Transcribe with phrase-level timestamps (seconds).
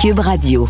[0.00, 0.66] Cube Radio.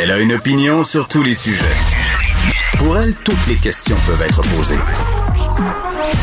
[0.00, 1.64] Elle a une opinion sur tous les sujets.
[2.78, 4.78] Pour elle, toutes les questions peuvent être posées.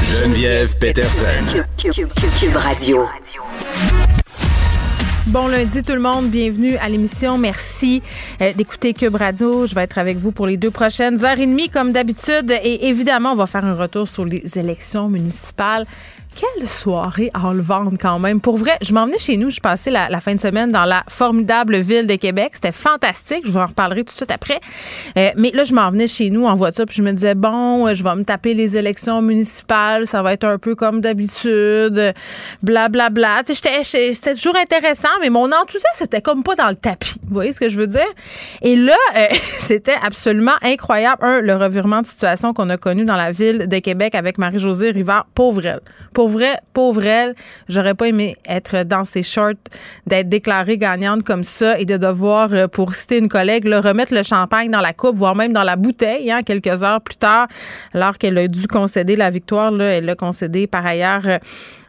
[0.02, 1.66] Geneviève Peterson.
[1.76, 3.06] Cube, Radio.
[5.28, 7.38] Bon lundi tout le monde, bienvenue à l'émission.
[7.38, 8.02] Merci
[8.42, 9.68] euh, d'écouter Cube Radio.
[9.68, 12.88] Je vais être avec vous pour les deux prochaines heures et demie comme d'habitude et
[12.88, 15.86] évidemment on va faire un retour sur les élections municipales
[16.40, 18.40] quelle soirée enlevante quand même?
[18.40, 20.86] Pour vrai, je m'en venais chez nous, je passais la, la, fin de semaine dans
[20.86, 22.52] la formidable ville de Québec.
[22.54, 23.42] C'était fantastique.
[23.44, 24.60] Je vous en reparlerai tout de suite après.
[25.18, 27.94] Euh, mais là, je m'en venais chez nous en voiture, puis je me disais, bon,
[27.94, 30.08] je vais me taper les élections municipales.
[30.08, 32.14] Ça va être un peu comme d'habitude.
[32.64, 33.10] Blablabla.
[33.10, 33.54] Bla, bla.
[34.14, 37.16] C'était toujours intéressant, mais mon enthousiasme, c'était comme pas dans le tapis.
[37.24, 38.08] Vous voyez ce que je veux dire?
[38.62, 39.26] Et là, euh,
[39.58, 41.18] c'était absolument incroyable.
[41.22, 44.92] Un, le revirement de situation qu'on a connu dans la ville de Québec avec Marie-Josée
[44.92, 45.26] Rivard.
[45.36, 45.82] Pauvre elle.
[46.14, 47.36] Pauvre vrai, pauvre elle,
[47.68, 49.54] j'aurais pas aimé être dans ses shorts,
[50.08, 54.14] d'être déclarée gagnante comme ça et de devoir, euh, pour citer une collègue, le remettre
[54.14, 57.48] le champagne dans la coupe, voire même dans la bouteille, hein, quelques heures plus tard,
[57.94, 59.74] alors qu'elle a dû concéder la victoire.
[59.82, 61.38] Elle l'a concédé par ailleurs euh,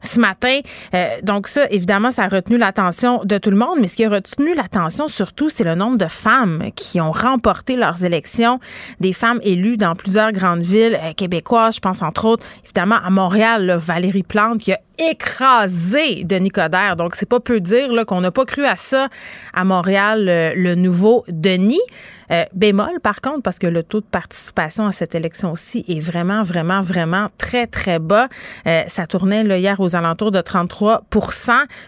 [0.03, 0.61] ce matin.
[0.95, 4.05] Euh, donc ça, évidemment, ça a retenu l'attention de tout le monde, mais ce qui
[4.05, 8.61] a retenu l'attention surtout, c'est le nombre de femmes qui ont remporté leurs élections,
[9.01, 11.77] des femmes élues dans plusieurs grandes villes québécoises.
[11.77, 16.97] Je pense entre autres, évidemment, à Montréal, Valérie Plante qui a écrasé Denis Coderre.
[16.97, 19.09] Donc, c'est pas peu dire qu'on n'a pas cru à ça
[19.55, 21.81] à Montréal, le nouveau Denis.
[22.31, 26.43] Euh, bémol, par contre, parce que le taux de participation à cette élection-ci est vraiment,
[26.43, 28.29] vraiment, vraiment très, très bas.
[28.67, 31.03] Euh, ça tournait là, hier aux alentours de 33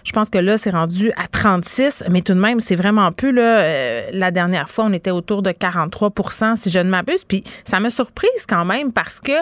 [0.04, 3.30] Je pense que là, c'est rendu à 36 mais tout de même, c'est vraiment peu.
[3.30, 6.10] Là, euh, la dernière fois, on était autour de 43
[6.56, 7.24] si je ne m'abuse.
[7.24, 9.32] Puis ça m'a surprise quand même parce que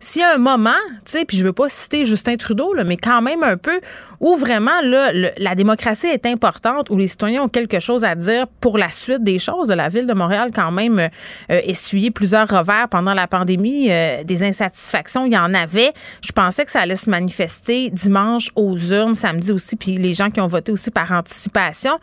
[0.00, 0.70] s'il y a un moment,
[1.04, 3.80] tu sais, puis je veux pas citer Justin Trudeau, là, mais quand même un peu,
[4.20, 8.46] où vraiment là, la démocratie est importante, où les citoyens ont quelque chose à dire
[8.60, 11.08] pour la suite des choses de la ville de Montréal, quand même euh,
[11.50, 15.92] euh, essuyé plusieurs revers pendant la pandémie, euh, des insatisfactions, il y en avait.
[16.22, 20.30] Je pensais que ça allait se manifester dimanche aux urnes, samedi aussi, puis les gens
[20.30, 21.98] qui ont voté aussi par anticipation,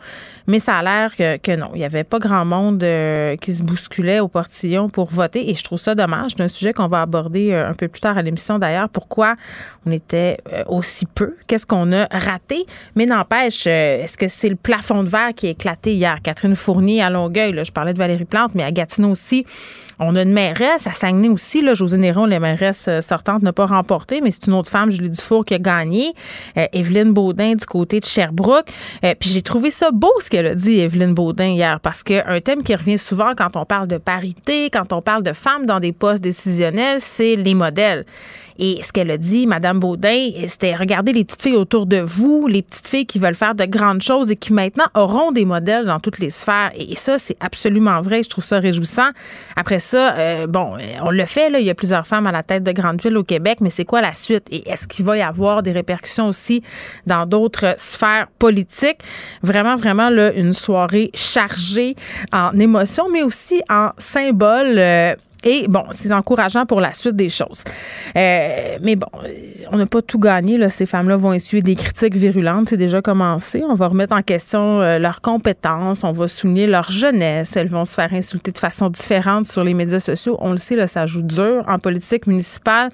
[0.46, 2.84] mais ça a l'air que, non, il n'y avait pas grand monde
[3.40, 6.32] qui se bousculait au portillon pour voter, et je trouve ça dommage.
[6.36, 8.88] C'est un sujet qu'on va aborder un peu plus tard à l'émission d'ailleurs.
[8.88, 9.34] Pourquoi
[9.84, 11.34] on était aussi peu?
[11.46, 12.66] Qu'est-ce qu'on a raté.
[12.94, 16.18] Mais n'empêche, euh, est-ce que c'est le plafond de verre qui a éclaté hier?
[16.22, 19.44] Catherine Fournier à Longueuil, je parlais de Valérie Plante, mais à Gatineau aussi,
[19.98, 20.86] on a une mairesse.
[20.86, 24.46] À Saguenay aussi, là, José Néron, la mairesse euh, sortante, n'a pas remporté, mais c'est
[24.46, 26.12] une autre femme, Julie Dufour, qui a gagné.
[26.56, 28.70] Euh, Evelyne Baudin du côté de Sherbrooke.
[29.20, 32.62] puis j'ai trouvé ça beau ce qu'elle a dit, Evelyne Baudin, hier, parce qu'un thème
[32.62, 35.92] qui revient souvent quand on parle de parité, quand on parle de femmes dans des
[35.92, 38.04] postes décisionnels, c'est les modèles.
[38.58, 42.46] Et ce qu'elle a dit, Madame Baudin, c'était regarder les petites filles autour de vous,
[42.46, 45.84] les petites filles qui veulent faire de grandes choses et qui maintenant auront des modèles
[45.84, 46.70] dans toutes les sphères.
[46.74, 48.22] Et ça, c'est absolument vrai.
[48.22, 49.08] Je trouve ça réjouissant.
[49.56, 50.70] Après ça, euh, bon,
[51.02, 51.60] on le fait, là.
[51.60, 53.84] Il y a plusieurs femmes à la tête de grandes villes au Québec, mais c'est
[53.84, 54.46] quoi la suite?
[54.50, 56.62] Et est-ce qu'il va y avoir des répercussions aussi
[57.06, 59.00] dans d'autres sphères politiques?
[59.42, 61.96] Vraiment, vraiment, là, une soirée chargée
[62.32, 64.78] en émotions, mais aussi en symboles.
[64.78, 65.14] Euh,
[65.44, 67.62] et bon, c'est encourageant pour la suite des choses.
[68.16, 69.06] Euh, mais bon,
[69.70, 70.56] on n'a pas tout gagné.
[70.56, 70.70] Là.
[70.70, 72.70] Ces femmes-là vont essuyer des critiques virulentes.
[72.70, 73.62] C'est déjà commencé.
[73.68, 76.04] On va remettre en question euh, leurs compétences.
[76.04, 77.56] On va souligner leur jeunesse.
[77.56, 80.36] Elles vont se faire insulter de façon différente sur les médias sociaux.
[80.40, 82.90] On le sait, là, ça joue dur en politique municipale.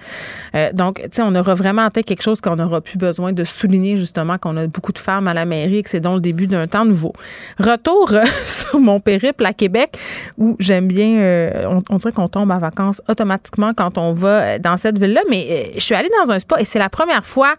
[0.54, 3.32] Euh, donc, tu sais, on aura vraiment en tête quelque chose qu'on n'aura plus besoin
[3.32, 6.16] de souligner, justement, qu'on a beaucoup de femmes à la mairie et que c'est donc
[6.16, 7.12] le début d'un temps nouveau.
[7.58, 8.12] Retour
[8.44, 9.96] sur mon périple à Québec
[10.38, 14.58] où j'aime bien, on, on dirait qu'on tombe ma vacances automatiquement quand on va euh,
[14.58, 15.20] dans cette ville-là.
[15.30, 17.54] Mais euh, je suis allée dans un spa et c'est la première fois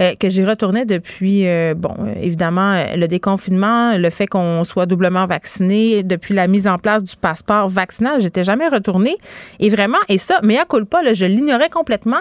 [0.00, 6.02] euh, que j'y retournais depuis, bon, évidemment, le déconfinement, le fait qu'on soit doublement vacciné,
[6.02, 8.20] depuis la mise en place du passeport vaccinal.
[8.20, 9.16] J'étais jamais retournée.
[9.58, 12.20] Et vraiment, et ça, mais à culpa, là, je l'ignorais complètement.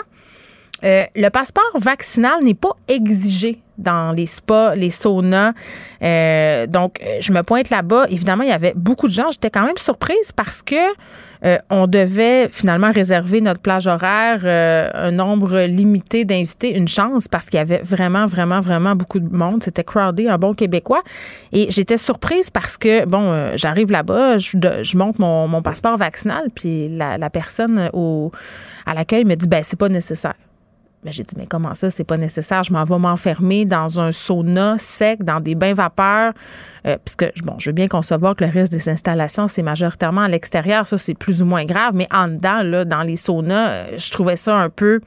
[0.84, 5.52] le passeport vaccinal n'est pas exigé dans les spas, les saunas.
[6.02, 8.06] donc, je me pointe là-bas.
[8.10, 9.30] Évidemment, il y avait beaucoup de gens.
[9.32, 10.76] J'étais quand même surprise parce que
[11.46, 17.28] euh, on devait finalement réserver notre plage horaire, euh, un nombre limité d'invités, une chance
[17.28, 19.64] parce qu'il y avait vraiment, vraiment, vraiment beaucoup de monde.
[19.64, 21.04] C'était crowded en bon québécois.
[21.52, 26.48] Et j'étais surprise parce que, bon, euh, j'arrive là-bas, je, je, monte mon, passeport vaccinal,
[26.54, 28.32] puis la, la personne au,
[28.86, 30.36] à l'accueil me dit, ben c'est pas nécessaire.
[31.08, 32.64] Ben, j'ai dit, mais comment ça, c'est pas nécessaire?
[32.64, 36.34] Je m'en vais m'enfermer dans un sauna sec, dans des bains vapeurs.
[36.86, 40.28] Euh, puisque, bon, je veux bien concevoir que le reste des installations, c'est majoritairement à
[40.28, 40.86] l'extérieur.
[40.86, 41.94] Ça, c'est plus ou moins grave.
[41.94, 45.00] Mais en dedans, là, dans les saunas, euh, je trouvais ça un peu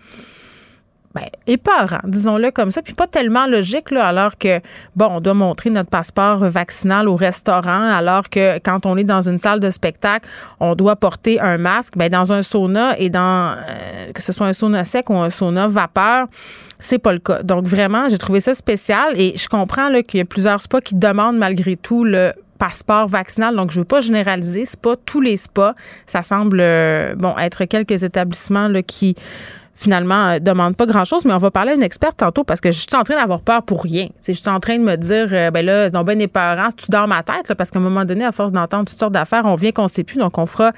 [1.13, 4.61] ben, épeurant, disons-le comme ça, puis pas tellement logique, là, alors que,
[4.95, 9.29] bon, on doit montrer notre passeport vaccinal au restaurant, alors que quand on est dans
[9.29, 10.29] une salle de spectacle,
[10.61, 11.95] on doit porter un masque.
[11.97, 15.31] Ben, dans un sauna et dans, euh, que ce soit un sauna sec ou un
[15.31, 16.29] sauna vapeur,
[16.79, 17.43] c'est pas le cas.
[17.43, 20.95] Donc, vraiment, j'ai trouvé ça spécial et je comprends qu'il y a plusieurs spas qui
[20.95, 23.57] demandent malgré tout le passeport vaccinal.
[23.57, 24.65] Donc, je ne veux pas généraliser.
[24.65, 25.75] C'est pas tous les spas.
[26.07, 29.17] Ça semble, euh, bon, être quelques établissements là, qui
[29.81, 32.71] finalement, euh, demande pas grand-chose, mais on va parler à une experte tantôt parce que
[32.71, 34.09] je suis en train d'avoir peur pour rien.
[34.27, 36.91] je suis en train de me dire, euh, ben là, c'est donc ben épeurant, tu
[36.91, 39.55] dans ma tête, parce qu'à un moment donné, à force d'entendre toutes sortes d'affaires, on
[39.55, 40.73] vient qu'on ne sait plus, donc on fera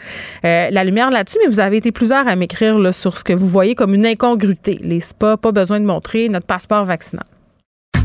[0.44, 1.38] euh, la lumière là-dessus.
[1.42, 4.78] Mais vous avez été plusieurs à m'écrire sur ce que vous voyez comme une incongruité.
[4.82, 7.24] Les spas, pas besoin de montrer notre passeport vaccinal.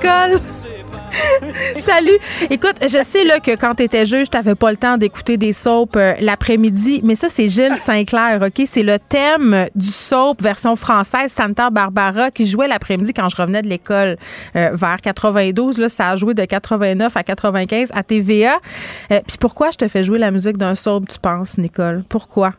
[1.76, 2.18] Salut.
[2.50, 5.36] Écoute, je sais là que quand tu étais juge, tu n'avais pas le temps d'écouter
[5.36, 10.40] des soaps euh, l'après-midi, mais ça c'est Gilles Sinclair, OK, c'est le thème du soap
[10.40, 14.16] version française Santa Barbara qui jouait l'après-midi quand je revenais de l'école
[14.56, 18.54] euh, vers 92 là, ça a joué de 89 à 95 à TVA.
[19.10, 22.02] Euh, puis pourquoi je te fais jouer la musique d'un soap, tu penses Nicole?
[22.08, 22.52] Pourquoi?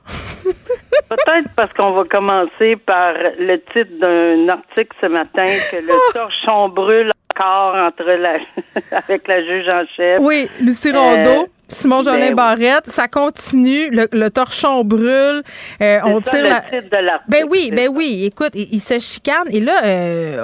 [1.10, 6.70] Peut-être parce qu'on va commencer par le titre d'un article ce matin que le torchon
[6.70, 8.38] brûle encore entre la
[8.98, 10.19] avec la juge en chef.
[10.19, 11.44] Oui, Lucie Rondeau.
[11.44, 15.42] Euh, Simon Jolin ben Barrette, ça continue, le, torchon brûle,
[15.81, 16.60] euh, on tire la...
[16.60, 20.44] de Ben oui, ben oui, écoute, il, se chicane et là euh,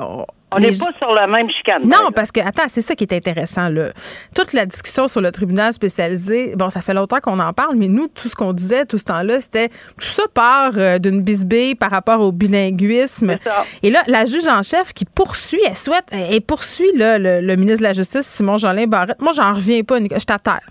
[0.51, 1.83] on n'est pas sur la même chicane.
[1.83, 3.67] Non, parce que, attends, c'est ça qui est intéressant.
[3.67, 3.89] Là.
[4.33, 7.87] Toute la discussion sur le tribunal spécialisé, bon, ça fait longtemps qu'on en parle, mais
[7.87, 11.75] nous, tout ce qu'on disait tout ce temps-là, c'était tout ça part euh, d'une bisbille
[11.75, 13.37] par rapport au bilinguisme.
[13.83, 17.79] Et là, la juge en chef qui poursuit, elle souhaite, elle poursuit là, le, ministre
[17.79, 19.21] de la Justice, Simon Jolin Barrette.
[19.21, 20.61] Moi, j'en reviens pas, je t'atterre.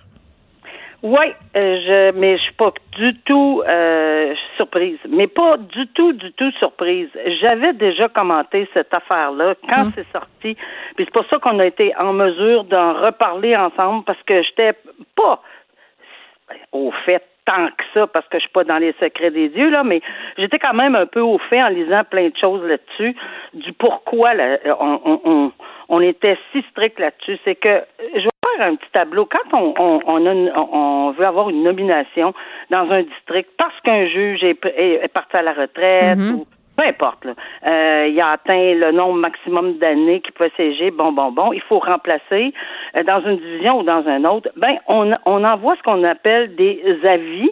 [1.03, 1.27] Oui,
[1.57, 4.06] euh, je, mais je suis pas du tout euh,
[4.57, 4.99] surprise.
[5.09, 7.09] Mais pas du tout, du tout surprise.
[7.41, 9.93] J'avais déjà commenté cette affaire-là quand hum.
[9.95, 10.57] c'est sorti.
[10.97, 14.75] Puis c'est pour ça qu'on a été en mesure d'en reparler ensemble parce que j'étais
[15.15, 15.43] pas
[16.73, 19.71] au fait tant que ça parce que je suis pas dans les secrets des dieux
[19.71, 20.03] là, mais
[20.37, 23.17] j'étais quand même un peu au fait en lisant plein de choses là-dessus
[23.55, 24.33] du pourquoi
[24.81, 25.53] on, on,
[25.89, 27.39] on, était si strict là-dessus.
[27.45, 27.83] C'est que
[28.15, 28.29] je
[28.61, 29.27] un petit tableau.
[29.27, 32.35] Quand on, on, on, veut avoir une nomination
[32.71, 36.35] dans un district parce qu'un juge est, est, parti à la retraite mm-hmm.
[36.35, 36.47] ou
[36.77, 37.33] peu importe, là,
[37.71, 41.63] euh, il a atteint le nombre maximum d'années qu'il peut siéger, bon, bon, bon, il
[41.63, 42.53] faut remplacer
[42.99, 46.55] euh, dans une division ou dans un autre, ben, on, on envoie ce qu'on appelle
[46.55, 47.51] des avis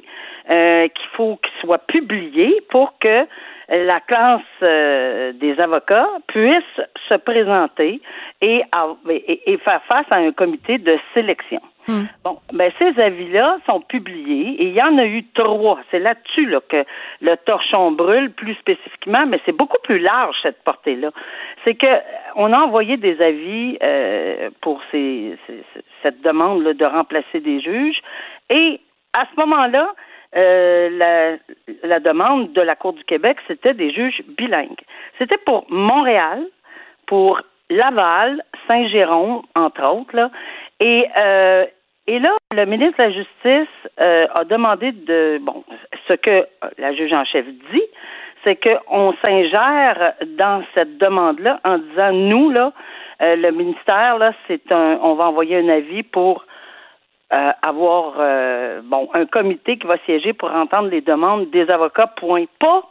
[0.50, 3.26] euh, qu'il faut qu'ils soient publiés pour que
[3.69, 8.00] la classe euh, des avocats puisse se présenter
[8.43, 8.62] et,
[9.47, 11.61] et, faire face à un comité de sélection.
[11.86, 12.04] Hmm.
[12.25, 15.81] Bon, ben ces avis-là sont publiés et il y en a eu trois.
[15.90, 16.84] C'est là-dessus là, que
[17.20, 21.11] le torchon brûle plus spécifiquement, mais c'est beaucoup plus large cette portée-là.
[21.64, 21.87] C'est que
[22.37, 25.37] on a envoyé des avis euh, pour ces,
[26.02, 28.00] cette demande de remplacer des juges
[28.54, 28.80] et
[29.16, 29.94] à ce moment-là,
[30.37, 31.37] euh, la,
[31.85, 34.80] la, demande de la Cour du Québec, c'était des juges bilingues.
[35.18, 36.44] C'était pour Montréal,
[37.06, 40.30] pour Laval, Saint-Jérôme, entre autres, là.
[40.85, 41.64] Et, euh,
[42.07, 45.64] et là, le ministre de la Justice euh, a demandé de bon
[46.07, 47.83] ce que la juge en chef dit,
[48.45, 52.75] c'est qu'on s'ingère dans cette demande-là en disant nous, là,
[53.25, 56.45] euh, le ministère, là, c'est un on va envoyer un avis pour
[57.33, 58.17] euh, avoir
[58.83, 62.45] bon un comité qui va siéger pour entendre les demandes des avocats, point.
[62.61, 62.83] Pas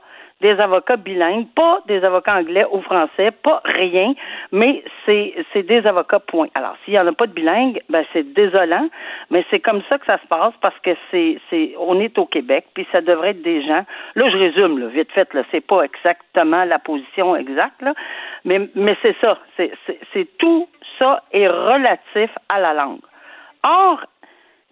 [0.44, 4.14] des avocats bilingues, pas des avocats anglais ou français, pas rien,
[4.52, 6.50] mais c'est des avocats point.
[6.54, 8.90] Alors s'il y en a pas de bilingues, ben c'est désolant,
[9.32, 12.26] mais c'est comme ça que ça se passe parce que c'est c'est on est au
[12.26, 13.86] Québec, puis ça devrait être des gens.
[14.16, 17.94] Là je résume vite fait là, c'est pas exactement la position exacte là,
[18.44, 20.68] mais mais c'est ça, c'est tout
[21.00, 23.00] ça est relatif à la langue.
[23.66, 24.02] Or,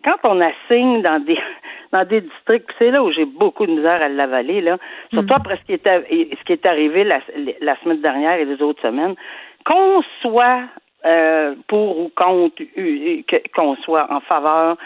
[0.03, 1.37] quand on assigne dans des
[1.93, 4.77] dans des districts, c'est là où j'ai beaucoup de misère à l'avaler, là,
[5.11, 5.37] surtout mm.
[5.37, 7.19] après ce qui est, ce qui est arrivé la,
[7.59, 9.15] la semaine dernière et les autres semaines,
[9.65, 10.61] qu'on soit
[11.05, 12.63] euh, pour ou contre,
[13.53, 14.77] qu'on soit en faveur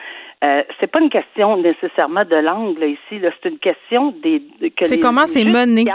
[0.44, 3.20] Euh, c'est pas une question nécessairement de langue là, ici.
[3.20, 3.32] Là.
[3.42, 4.44] C'est une question des
[4.78, 5.86] que C'est comment c'est mené.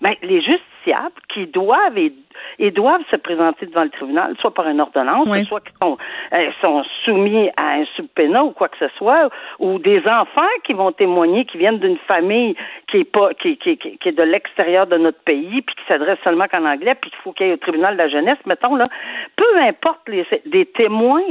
[0.00, 0.40] Ben, les
[0.86, 2.12] justiciables qui doivent et,
[2.58, 5.44] et doivent se présenter devant le tribunal, soit par une ordonnance, Oui.
[5.46, 5.96] soit qui sont,
[6.36, 9.28] euh, sont soumis à un subpénat ou quoi que ce soit,
[9.58, 12.54] ou des enfants qui vont témoigner, qui viennent d'une famille
[12.88, 15.82] qui est pas qui, qui, qui, qui est de l'extérieur de notre pays, puis qui
[15.88, 18.38] s'adresse seulement qu'en anglais, puis qu'il faut qu'il y ait au tribunal de la jeunesse,
[18.46, 18.88] mettons là,
[19.36, 21.22] peu importe les des témoins.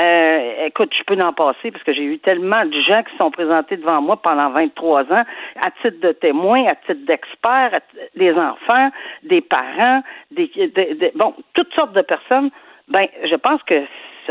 [0.00, 3.30] Euh, écoute, je peux en passer parce que j'ai eu tellement de gens qui sont
[3.30, 5.24] présentés devant moi pendant 23 ans
[5.64, 7.80] à titre de témoins, à titre d'experts,
[8.16, 8.90] des enfants,
[9.22, 12.50] des parents, des, de- de- bon, toutes sortes de personnes.
[12.88, 13.82] Ben, je pense que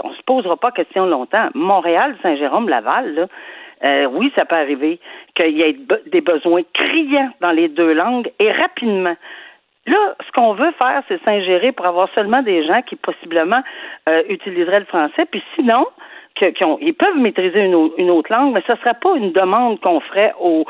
[0.03, 1.49] on se posera pas question longtemps.
[1.55, 3.27] Montréal, Saint-Jérôme, Laval, là,
[3.87, 4.99] euh, oui, ça peut arriver
[5.35, 5.75] qu'il y ait
[6.07, 9.15] des besoins criants dans les deux langues et rapidement.
[9.85, 13.61] Là, ce qu'on veut faire, c'est s'ingérer pour avoir seulement des gens qui possiblement
[14.09, 15.25] euh, utiliseraient le français.
[15.31, 15.85] Puis sinon,
[16.81, 19.99] ils peuvent maîtriser une, une autre langue, mais ce ne serait pas une demande qu'on
[19.99, 20.65] ferait aux,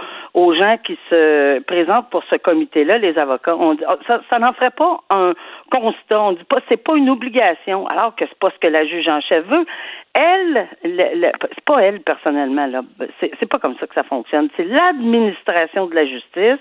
[0.53, 3.55] gens qui se présentent pour ce comité-là, les avocats.
[3.55, 5.33] On dit, ah, ça, ça n'en ferait pas un
[5.71, 6.21] constat.
[6.21, 9.07] On dit pas, c'est pas une obligation, alors que c'est pas ce que la juge
[9.09, 9.65] en chef veut.
[10.13, 12.81] Elle, le- le- c'est pas elle personnellement là.
[13.19, 14.49] C'est pas comme ça que ça fonctionne.
[14.57, 16.59] C'est l'administration de la justice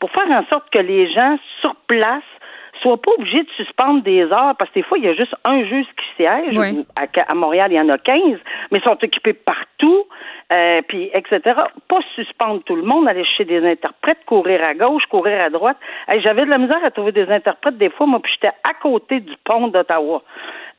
[0.00, 2.22] pour faire en sorte que les gens sur place
[2.82, 5.34] soient pas obligés de suspendre des heures parce que des fois il y a juste
[5.44, 6.56] un juge qui siège.
[6.56, 6.86] Oui.
[6.96, 8.38] À, à Montréal il y en a 15,
[8.70, 10.04] mais ils sont occupés partout,
[10.52, 11.40] euh, puis etc.
[11.88, 15.76] Pas suspendre tout le monde, aller chez des interprètes, courir à gauche, courir à droite.
[16.08, 18.74] Hey, J'avais de la misère à trouver des interprètes des fois, moi puis j'étais à
[18.74, 20.22] côté du pont d'Ottawa.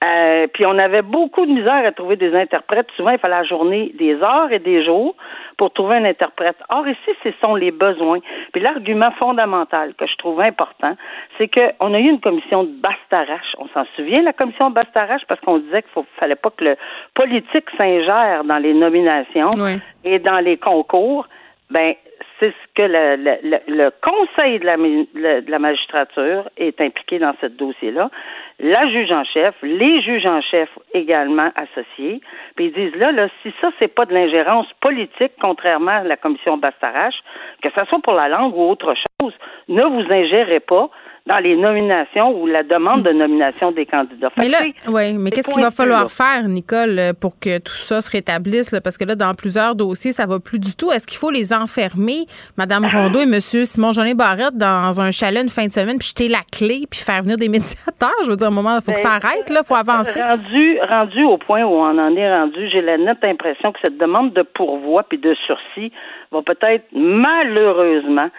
[0.06, 2.88] Euh, puis on avait beaucoup de misère à trouver des interprètes.
[2.96, 5.16] Souvent, il fallait la journée des heures et des jours
[5.58, 6.56] pour trouver un interprète.
[6.74, 8.20] Or, ici, ce sont les besoins.
[8.54, 10.96] Puis l'argument fondamental que je trouve important,
[11.38, 13.56] c'est qu'on a eu une commission de Bastarache.
[13.58, 16.63] On s'en souvient, la commission de Bastarache, parce qu'on disait qu'il ne fallait pas que
[16.63, 16.75] le
[17.16, 19.80] politique s'ingère dans les nominations Oui.
[20.04, 21.27] et dans les concours.
[21.72, 21.96] Ben,
[22.39, 27.18] c'est ce que le, le, le, le Conseil de la, de la magistrature est impliqué
[27.18, 28.12] dans ce dossier-là.
[28.59, 32.21] La juge en chef, les juges en chef également associés,
[32.55, 36.17] puis ils disent là, là, si ça, c'est pas de l'ingérence politique, contrairement à la
[36.17, 37.19] commission Bastarache,
[37.61, 39.33] que ce soit pour la langue ou autre chose,
[39.67, 40.89] ne vous ingérez pas
[41.27, 44.29] dans les nominations ou la demande de nomination des candidats.
[44.37, 48.01] Mais là, oui, mais qu'est-ce qu'il va falloir faire, Nicole, euh, pour que tout ça
[48.01, 48.71] se rétablisse?
[48.71, 48.81] là?
[48.81, 50.91] Parce que là, dans plusieurs dossiers, ça va plus du tout.
[50.91, 52.25] Est-ce qu'il faut les enfermer,
[52.57, 53.39] Mme Rondeau et M.
[53.39, 57.21] Simon-Jeanin Barrette, dans un chalet une fin de semaine, puis jeter la clé, puis faire
[57.21, 58.15] venir des médiateurs?
[58.23, 60.22] Je veux dire, un moment, il faut que ça Ben, arrête, là, il faut avancer.
[60.22, 63.98] Rendu, rendu au point où on en est rendu, j'ai la nette impression que cette
[63.98, 65.92] demande de pourvoi puis de sursis
[66.32, 68.30] va peut-être malheureusement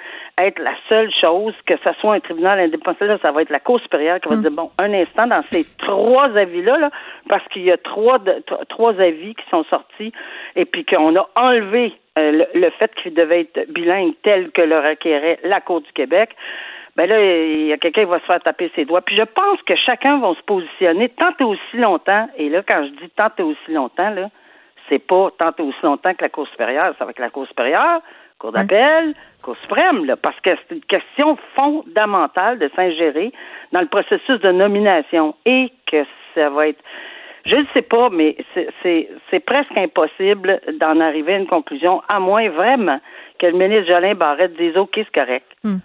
[0.41, 3.59] être la seule chose, que ce soit un tribunal indépendant, là, ça va être la
[3.59, 6.91] Cour supérieure qui va dire, bon, un instant, dans ces trois avis-là, là,
[7.29, 10.13] parce qu'il y a trois, de- trois avis qui sont sortis,
[10.55, 14.63] et puis qu'on a enlevé euh, le, le fait qu'il devait être bilingue tel que
[14.63, 16.31] le requérait la Cour du Québec,
[16.99, 19.01] ben là, il y a quelqu'un qui va se faire taper ses doigts.
[19.03, 22.85] Puis je pense que chacun va se positionner tant et aussi longtemps, et là, quand
[22.85, 24.29] je dis tant et aussi longtemps, là,
[24.89, 27.47] c'est pas tant et aussi longtemps que la Cour supérieure, ça va être la Cour
[27.47, 28.01] supérieure,
[28.41, 33.33] Cour d'appel, Cour suprême, là, parce que c'est une question fondamentale de s'ingérer
[33.73, 36.83] dans le processus de nomination et que ça va être
[37.47, 42.03] je ne sais pas, mais c'est- c'est c'est presque impossible d'en arriver à une conclusion,
[42.13, 43.01] à moins vraiment
[43.39, 45.47] que le ministre Jolin Barrette dise OK, c'est correct.
[45.65, 45.79] Hmm.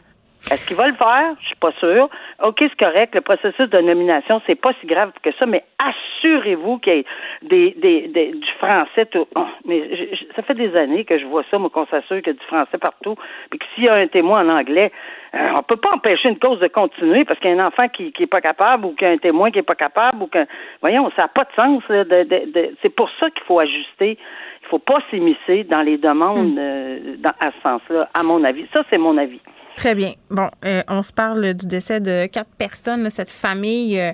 [0.52, 1.34] Est-ce qu'il va le faire?
[1.40, 2.10] Je suis pas sûre.
[2.44, 3.16] OK, c'est correct.
[3.16, 7.06] Le processus de nomination, c'est pas si grave que ça, mais assurez-vous qu'il y ait
[7.44, 9.06] des, des, des- du français.
[9.06, 9.26] Tout.
[9.36, 12.18] Oh, mais je- je- ça fait des années que je vois ça, moi, qu'on s'assure
[12.18, 13.16] qu'il y a du français partout.
[13.50, 14.92] Puis que s'il y a un témoin en anglais,
[15.34, 17.88] euh, on peut pas empêcher une cause de continuer parce qu'il y a un enfant
[17.88, 20.22] qui, qui est pas capable ou qu'il y a un témoin qui est pas capable
[20.24, 20.46] ou que,
[20.82, 21.82] voyons, ça n'a pas de sens.
[21.88, 24.18] là, de, de- de- c'est pour ça qu'il faut ajuster.
[24.62, 28.66] Il faut pas s'immiscer dans les demandes euh, dans, à ce sens-là, à mon avis.
[28.74, 29.40] Ça, c'est mon avis.
[29.76, 30.14] Très bien.
[30.30, 34.00] Bon, euh, on se parle du décès de quatre personnes, cette famille.
[34.00, 34.12] euh,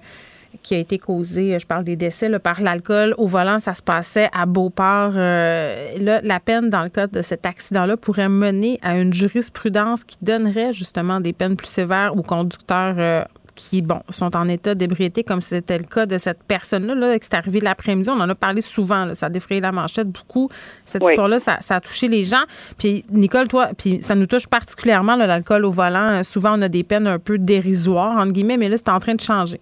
[0.63, 4.29] qui a été causée, je parle des décès par l'alcool au volant, ça se passait
[4.33, 5.13] à Beauport.
[5.15, 10.03] Euh, là, la peine dans le cas de cet accident-là pourrait mener à une jurisprudence
[10.03, 13.23] qui donnerait justement des peines plus sévères aux conducteurs euh,
[13.59, 17.27] qui, bon, sont en état d'ébriété, comme c'était le cas de cette personne-là, là, qui
[17.29, 18.09] est arrivée l'après-midi.
[18.09, 20.49] On en a parlé souvent, là, ça a défrayé la manchette beaucoup.
[20.85, 21.11] Cette Oui.
[21.11, 22.43] histoire-là, ça, ça a touché les gens.
[22.77, 26.23] Puis, Nicole, toi, puis ça nous touche particulièrement, l'alcool au volant.
[26.23, 29.15] Souvent, on a des peines un peu dérisoires, entre guillemets, mais là, c'est en train
[29.15, 29.59] de changer.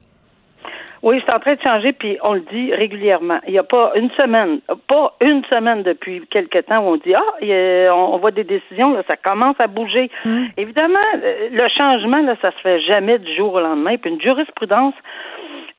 [1.04, 3.40] Oui, c'est en train de changer, puis on le dit régulièrement.
[3.48, 7.14] Il n'y a pas une semaine, pas une semaine depuis quelque temps où on dit
[7.16, 10.10] ah, a- on voit des décisions, là, ça commence à bouger.
[10.58, 13.96] Évidemment, euh, le changement là, ça se fait jamais du jour au lendemain.
[13.98, 14.94] Puis une jurisprudence,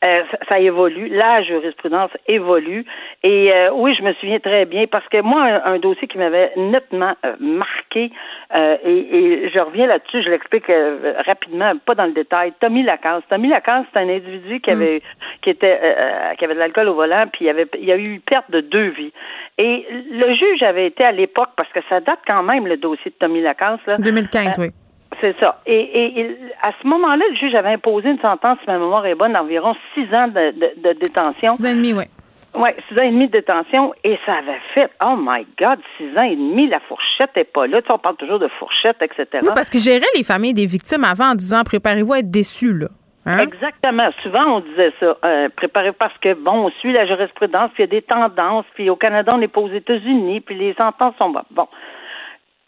[0.07, 2.85] Euh, ça, évolue, la jurisprudence évolue.
[3.25, 6.19] Et euh, oui, je me souviens très bien parce que moi, un, un dossier qui
[6.19, 8.12] m'avait nettement euh, marqué,
[8.55, 10.71] et, et, je reviens là-dessus, je l'explique
[11.26, 12.52] rapidement, pas dans le détail.
[12.61, 13.25] Tommy Lacasse.
[13.28, 15.40] Tommy Lacasse, c'est un individu qui avait mm.
[15.43, 15.81] qui était
[16.38, 18.50] qui avait de l'alcool au volant, puis il y avait il y a eu perte
[18.50, 19.12] de deux vies.
[19.59, 23.11] Et le juge avait été à l'époque, parce que ça date quand même le dossier
[23.11, 23.81] de Tommy Lacasse.
[23.87, 24.69] Là, 2015, oui.
[25.21, 25.61] C'est ça.
[25.67, 29.15] Et, et, à ce moment-là, le juge avait imposé une sentence, si ma mémoire est
[29.15, 31.55] bonne, d'environ six ans de, de, de détention.
[31.55, 32.05] Six ans et demi, oui.
[32.55, 36.17] Oui, six ans et demi de détention et ça avait fait, oh my God, six
[36.17, 37.83] ans et demi, la fourchette n'est pas là.
[37.83, 39.27] Tu sais, on parle toujours de fourchette, etc.
[39.43, 42.73] Oui, parce que gérait les familles des victimes avant en disant préparez-vous à être déçus,
[42.73, 42.89] là.
[43.27, 43.41] Hein?
[43.41, 44.09] Exactement.
[44.23, 45.19] Souvent, on disait ça.
[45.23, 48.65] Euh, préparez parce que, bon, on suit la jurisprudence, puis il y a des tendances,
[48.75, 51.69] puis au Canada, on n'est pas aux États-Unis, puis les sentences sont Bon.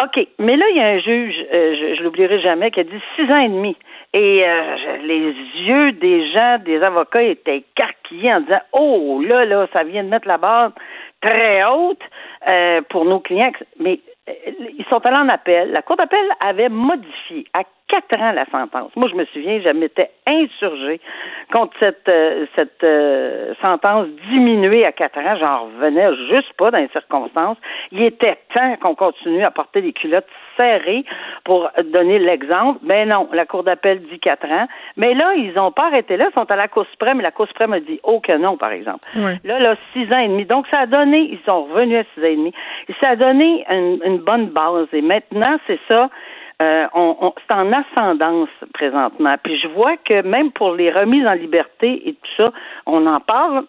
[0.03, 0.27] OK.
[0.39, 3.03] Mais là, il y a un juge, euh, je, je l'oublierai jamais, qui a dit
[3.17, 3.77] six ans et demi.
[4.13, 5.35] Et euh, les
[5.67, 10.09] yeux des gens, des avocats étaient écarquillés en disant Oh là, là, ça vient de
[10.09, 10.73] mettre la barre
[11.21, 12.03] très haute
[12.51, 13.53] euh, pour nos clients.
[13.79, 15.73] Mais ils sont allés en appel.
[15.73, 17.45] La Cour d'appel avait modifié
[17.91, 18.95] quatre ans la sentence.
[18.95, 21.01] Moi, je me souviens, je m'étais insurgée
[21.53, 25.37] contre cette, euh, cette euh, sentence diminuée à quatre ans.
[25.41, 27.59] J'en revenais juste pas dans les circonstances.
[27.91, 31.05] Il était temps qu'on continue à porter des culottes serrées
[31.45, 32.79] pour donner l'exemple.
[32.83, 34.67] Mais ben non, la Cour d'appel dit quatre ans.
[34.97, 36.29] Mais là, ils n'ont pas arrêté là.
[36.31, 38.57] Ils sont à la Cour suprême et la Cour suprême a dit oh que non,
[38.57, 39.09] par exemple.
[39.45, 40.45] Là, là, six ans et demi.
[40.45, 42.53] Donc, ça a donné, ils sont revenus à six ans et demi.
[42.89, 44.87] Et ça a donné une, une bonne base.
[44.93, 46.09] Et maintenant, c'est ça
[46.61, 49.35] euh, on, c'est en ascendance présentement.
[49.43, 52.53] Puis je vois que même pour les remises en liberté et tout ça,
[52.85, 53.65] on en parle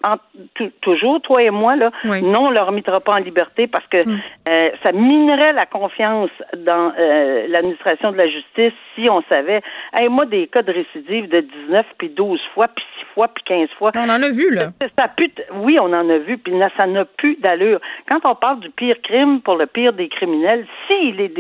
[0.82, 1.92] toujours, toi et moi, là.
[2.04, 4.20] Non, on ne le remettra pas en liberté parce que mm.
[4.50, 9.62] euh, ça minerait la confiance dans euh, l'administration de la justice si on savait.
[9.98, 13.44] Hey, moi, des cas de récidive de 19, puis 12 fois, puis 6 fois, puis
[13.46, 13.92] 15 fois.
[13.96, 14.72] On en a vu, là.
[14.98, 15.10] Ça,
[15.54, 17.80] oui, on en a vu, puis ça n'a plus d'allure.
[18.10, 21.34] Quand on parle du pire crime pour le pire des criminels, s'il est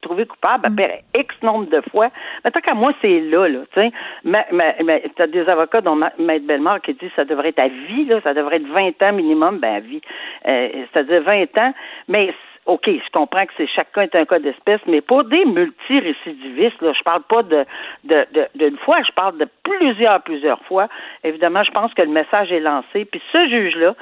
[0.00, 0.95] trouvé coupable, mm.
[1.16, 2.08] X nombre de fois.
[2.44, 3.90] Mais tant qu'à moi, c'est là, là, tu sais.
[4.24, 7.58] Mais, mais, mais t'as des avocats dont Maître Bellemare qui dit que ça devrait être
[7.58, 10.00] à vie, là, ça devrait être 20 ans minimum, ben à vie.
[10.46, 11.74] Euh, c'est-à-dire 20 ans,
[12.08, 12.34] mais
[12.66, 16.92] OK, je comprends que c'est chacun est un cas d'espèce, mais pour des multirécidivistes, là,
[16.92, 17.64] je parle pas de
[18.04, 20.88] d'une de, fois, je parle de plusieurs, plusieurs fois.
[21.22, 23.04] Évidemment, je pense que le message est lancé.
[23.04, 23.94] Puis ce juge-là,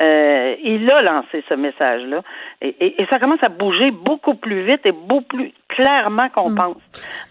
[0.00, 2.22] euh, il a lancé ce message-là.
[2.62, 6.54] Et, et, ça commence à bouger beaucoup plus vite et beaucoup plus clairement qu'on mm.
[6.54, 6.76] pense.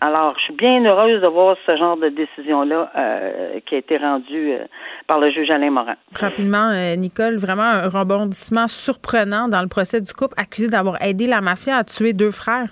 [0.01, 3.97] Alors, je suis bien heureuse de voir ce genre de décision-là euh, qui a été
[3.97, 4.65] rendue euh,
[5.07, 5.95] par le juge Alain Morin.
[6.13, 11.41] Rapidement, Nicole, vraiment un rebondissement surprenant dans le procès du couple accusé d'avoir aidé la
[11.41, 12.69] mafia à tuer deux frères.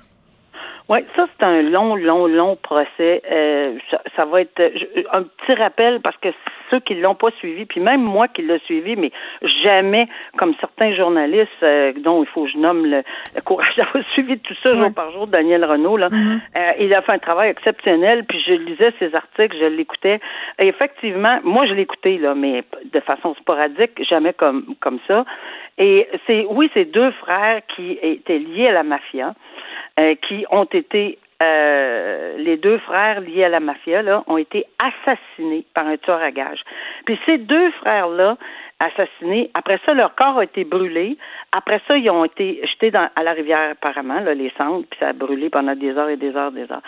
[0.90, 3.22] Oui, ça c'est un long, long, long procès.
[3.30, 3.78] Euh,
[4.16, 4.62] ça, va être
[5.12, 6.30] un petit rappel parce que
[6.72, 9.12] ceux qui l'ont pas suivi, puis même moi qui l'ai suivi, mais
[9.64, 13.04] jamais comme certains journalistes euh, dont il faut que je nomme le,
[13.44, 16.40] courage d'avoir suivi tout ça jour par jour, Daniel Renault, là, mm-hmm.
[16.56, 18.24] euh, il a fait un travail exceptionnel.
[18.24, 20.22] Puis je lisais ses articles, je l'écoutais.
[20.58, 25.26] Effectivement, moi je l'écoutais là, mais de façon sporadique, jamais comme comme ça.
[25.78, 29.34] Et c'est oui, c'est deux frères qui étaient liés à la mafia.
[30.00, 34.64] Euh, qui ont été euh, les deux frères liés à la mafia là ont été
[34.78, 36.62] assassinés par un tueur à gages.
[37.06, 38.38] Puis ces deux frères là
[38.80, 39.50] assassinés.
[39.58, 41.18] Après ça, leur corps a été brûlé.
[41.56, 45.00] Après ça, ils ont été jetés dans, à la rivière apparemment, là, les cendres, puis
[45.00, 46.84] ça a brûlé pendant des heures et des heures, des heures.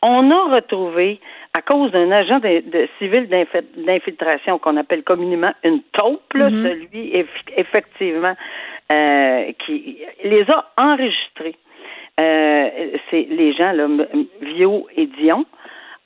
[0.00, 1.20] On a retrouvé,
[1.52, 3.28] à cause d'un agent de, de civil
[3.76, 6.62] d'infiltration qu'on appelle communément une taupe, mm-hmm.
[6.62, 8.34] celui effectivement
[8.92, 11.56] euh, qui les a enregistrés
[12.20, 12.68] euh,
[13.10, 13.86] c'est les gens, là,
[14.40, 15.44] Vio et Dion,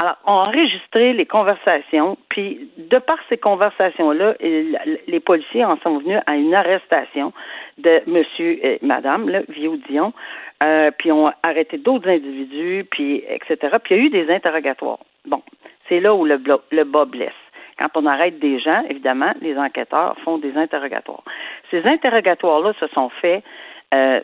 [0.01, 6.21] alors, ont enregistré les conversations, puis de par ces conversations-là, les policiers en sont venus
[6.27, 7.33] à une arrestation
[7.79, 10.12] de monsieur et madame, là, Vio Dion,
[10.64, 13.77] euh, puis ont arrêté d'autres individus, puis etc.
[13.83, 15.01] Puis il y a eu des interrogatoires.
[15.27, 15.42] Bon,
[15.88, 16.40] c'est là où le,
[16.71, 17.33] le bas blesse.
[17.81, 21.23] Quand on arrête des gens, évidemment, les enquêteurs font des interrogatoires.
[21.71, 23.44] Ces interrogatoires-là se sont faits
[23.94, 24.20] euh,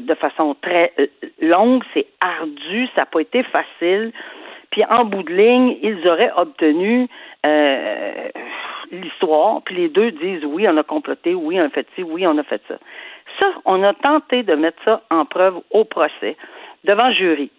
[0.00, 1.06] de façon très euh,
[1.40, 4.12] longue, c'est ardu, ça n'a pas été facile.
[4.70, 7.06] Puis en bout de ligne, ils auraient obtenu
[7.46, 8.28] euh,
[8.90, 12.26] l'histoire, puis les deux disent oui, on a comploté, oui, on a fait ci, oui,
[12.26, 12.74] on a fait ça.
[13.40, 16.36] Ça, on a tenté de mettre ça en preuve au procès,
[16.82, 17.50] devant jury.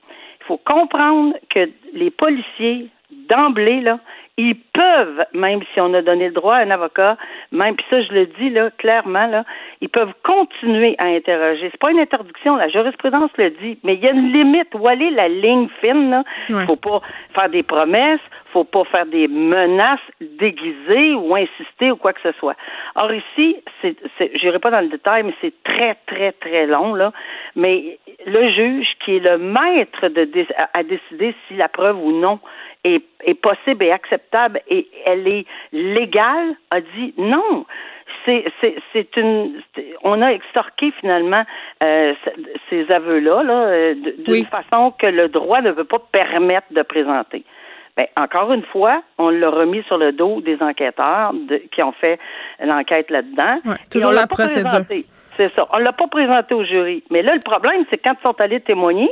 [0.41, 2.89] Il faut comprendre que les policiers,
[3.29, 3.99] d'emblée, là,
[4.37, 7.15] ils peuvent, même si on a donné le droit à un avocat,
[7.53, 9.45] même, puis ça, je le dis là, clairement, là,
[9.79, 11.69] ils peuvent continuer à interroger.
[11.71, 14.67] C'est pas une interdiction, la jurisprudence le dit, mais il y a une limite.
[14.75, 16.23] Où aller la ligne fine, là?
[16.49, 16.65] Il Ouais.
[16.65, 16.99] faut pas
[17.33, 18.19] faire des promesses,
[18.51, 22.55] faut pas faire des menaces déguisées ou insister ou quoi que ce soit.
[22.95, 26.93] Or ici, c'est, c'est j'irai pas dans le détail, mais c'est très, très, très long,
[26.93, 27.13] là.
[27.55, 30.27] Mais le juge, qui est le maître de
[30.73, 32.39] à décider si la preuve ou non
[32.85, 37.65] est, est possible et acceptable et elle est légale, a dit non.
[38.25, 39.61] C'est, c'est, c'est une.
[39.75, 41.43] c'est- on a extorqué finalement
[41.83, 42.13] euh,
[42.69, 44.47] ces aveux-là là, euh, d'une Oui.
[44.49, 47.43] façon que le droit ne veut pas permettre de présenter.
[47.97, 51.93] Ben, encore une fois, on l'a remis sur le dos des enquêteurs de- qui ont
[51.93, 52.19] fait
[52.63, 53.59] l'enquête là-dedans.
[53.65, 54.63] Ouais, toujours on l'a procédure.
[54.69, 55.05] présenté.
[55.37, 55.67] C'est ça.
[55.75, 57.03] On l'a pas présenté au jury.
[57.11, 59.09] Mais là, le problème, c'est quand ils sont allés témoigner,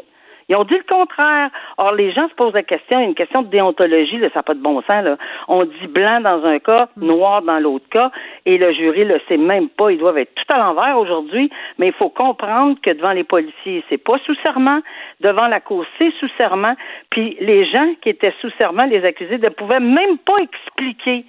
[0.50, 1.50] ils ont dit le contraire.
[1.78, 4.54] Or, les gens se posent la question, une question de déontologie, là, ça n'a pas
[4.54, 5.04] de bon sens.
[5.04, 5.18] Là.
[5.48, 8.12] On dit blanc dans un cas, noir dans l'autre cas,
[8.46, 9.92] et le jury le sait même pas.
[9.92, 13.84] Ils doivent être tout à l'envers aujourd'hui, mais il faut comprendre que devant les policiers,
[13.90, 14.82] c'est pas sous serment,
[15.22, 16.76] devant la cour, c'est sous serment,
[17.10, 21.26] puis les gens qui étaient sous serment, les accusés, ne pouvaient même pas expliquer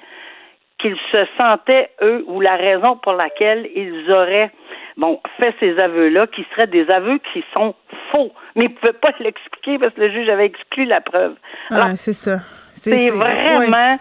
[0.78, 4.50] qu'ils se sentaient, eux, ou la raison pour laquelle ils auraient
[4.96, 7.74] bon, fait ces aveux-là, qui seraient des aveux qui sont
[8.12, 8.32] faux.
[8.56, 11.34] Mais ils ne pouvaient pas l'expliquer parce que le juge avait exclu la preuve.
[11.70, 12.38] Alors, Ouais, c'est ça.
[12.72, 13.18] c'est ouais.
[13.18, 13.98] vraiment,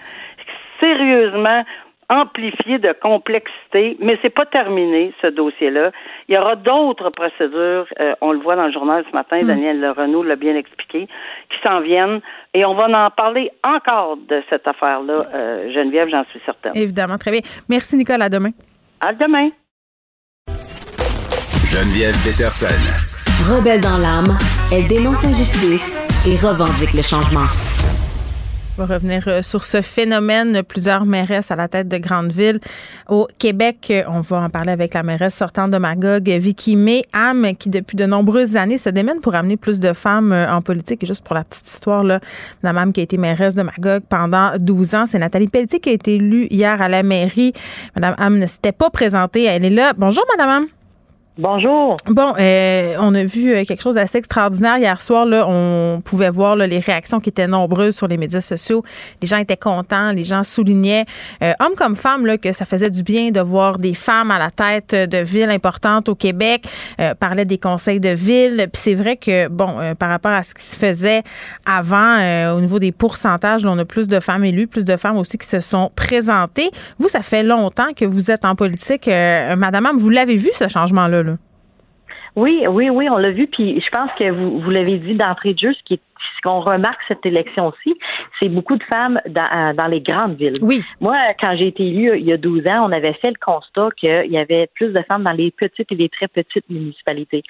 [0.80, 1.64] sérieusement,
[2.10, 5.92] amplifié de complexité, mais c'est pas terminé, ce dossier-là.
[6.28, 9.84] Il y aura d'autres procédures, euh, on le voit dans le journal ce matin, Daniel
[9.98, 12.20] Renaud l'a bien expliqué, qui s'en viennent,
[12.54, 16.74] et on va en parler encore de cette affaire-là, euh, Geneviève, j'en suis certaine.
[16.76, 17.42] Évidemment, très bien.
[17.70, 18.22] Merci, Nicole.
[18.22, 18.52] À demain.
[19.02, 19.50] À demain.
[21.74, 22.68] Geneviève Peterson.
[23.50, 24.38] Rebelle dans l'âme,
[24.72, 27.48] elle dénonce l'injustice et revendique le changement.
[28.78, 30.62] On va revenir euh, sur ce phénomène.
[30.62, 32.60] Plusieurs mairesses à la tête de grandes villes.
[33.10, 37.56] Au Québec, on va en parler avec la mairesse sortante de Magog, Vicky May Ham,
[37.58, 41.02] qui depuis de nombreuses années se démène pour amener plus de femmes euh, en politique.
[41.02, 42.20] Et juste pour la petite histoire, là,
[42.62, 45.90] Mme Ham qui a été mairesse de Magog pendant 12 ans, c'est Nathalie Pelletier qui
[45.90, 47.52] a été élue hier à la mairie.
[47.96, 49.46] Mme Ham ne s'était pas présentée.
[49.46, 49.94] Elle est là.
[49.98, 50.68] Bonjour, Mme Ham.
[51.40, 51.98] Bonjour.
[52.06, 55.26] Bon, euh, on a vu euh, quelque chose d'assez extraordinaire hier soir.
[55.26, 58.84] Là, on pouvait voir les réactions qui étaient nombreuses sur les médias sociaux.
[59.20, 61.06] Les gens étaient contents, les gens soulignaient,
[61.42, 64.38] euh, hommes comme femmes, là, que ça faisait du bien de voir des femmes à
[64.38, 66.68] la tête de villes importantes au Québec.
[67.00, 68.68] Euh, parlait des conseils de ville.
[68.72, 71.24] Puis c'est vrai que, bon, par rapport à ce qui se faisait
[71.66, 75.40] avant, au niveau des pourcentages, on a plus de femmes élues, plus de femmes aussi
[75.40, 76.70] qui se sont présentées.
[77.00, 79.08] Vous, ça fait longtemps que vous êtes en politique.
[79.08, 81.23] Madame, vous l'avez vu, ce changement-là?
[82.36, 85.54] Oui, oui, oui, on l'a vu, puis je pense que vous, vous l'avez dit d'entrée
[85.54, 86.02] de jeu, ce qui est
[86.38, 87.96] ce qu'on remarque cette élection-ci,
[88.40, 90.54] c'est beaucoup de femmes dans, euh, dans les grandes villes.
[90.62, 90.82] Oui.
[91.02, 93.90] Moi, quand j'ai été élue il y a 12 ans, on avait fait le constat
[93.98, 97.44] qu'il y avait plus de femmes dans les petites et les très petites municipalités.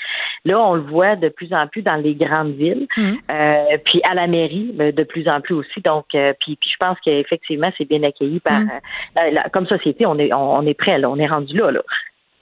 [0.44, 3.18] Là, on le voit de plus en plus dans les grandes villes, Mhm.
[3.32, 5.80] euh, puis à la mairie, ben, de plus en plus aussi.
[5.82, 8.70] Donc, euh, puis, puis je pense qu'effectivement, c'est bien accueilli par Mhm.
[8.72, 8.80] euh,
[9.24, 10.08] la- la- comme société.
[10.08, 11.82] On est, on, on est prêt, là, on est rendu là, là.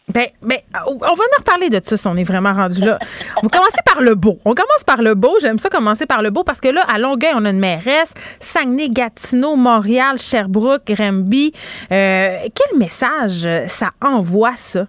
[0.07, 2.99] Ben, ben, on va en reparler de ça si on est vraiment rendu là.
[3.37, 4.39] On va commencer par le beau.
[4.43, 5.37] On commence par le beau.
[5.41, 8.13] J'aime ça commencer par le beau parce que là, à Longueuil, on a une mairesse.
[8.39, 11.53] Saguenay, Gatineau, Montréal, Sherbrooke, Granby.
[11.91, 14.87] Euh, quel message ça envoie, ça?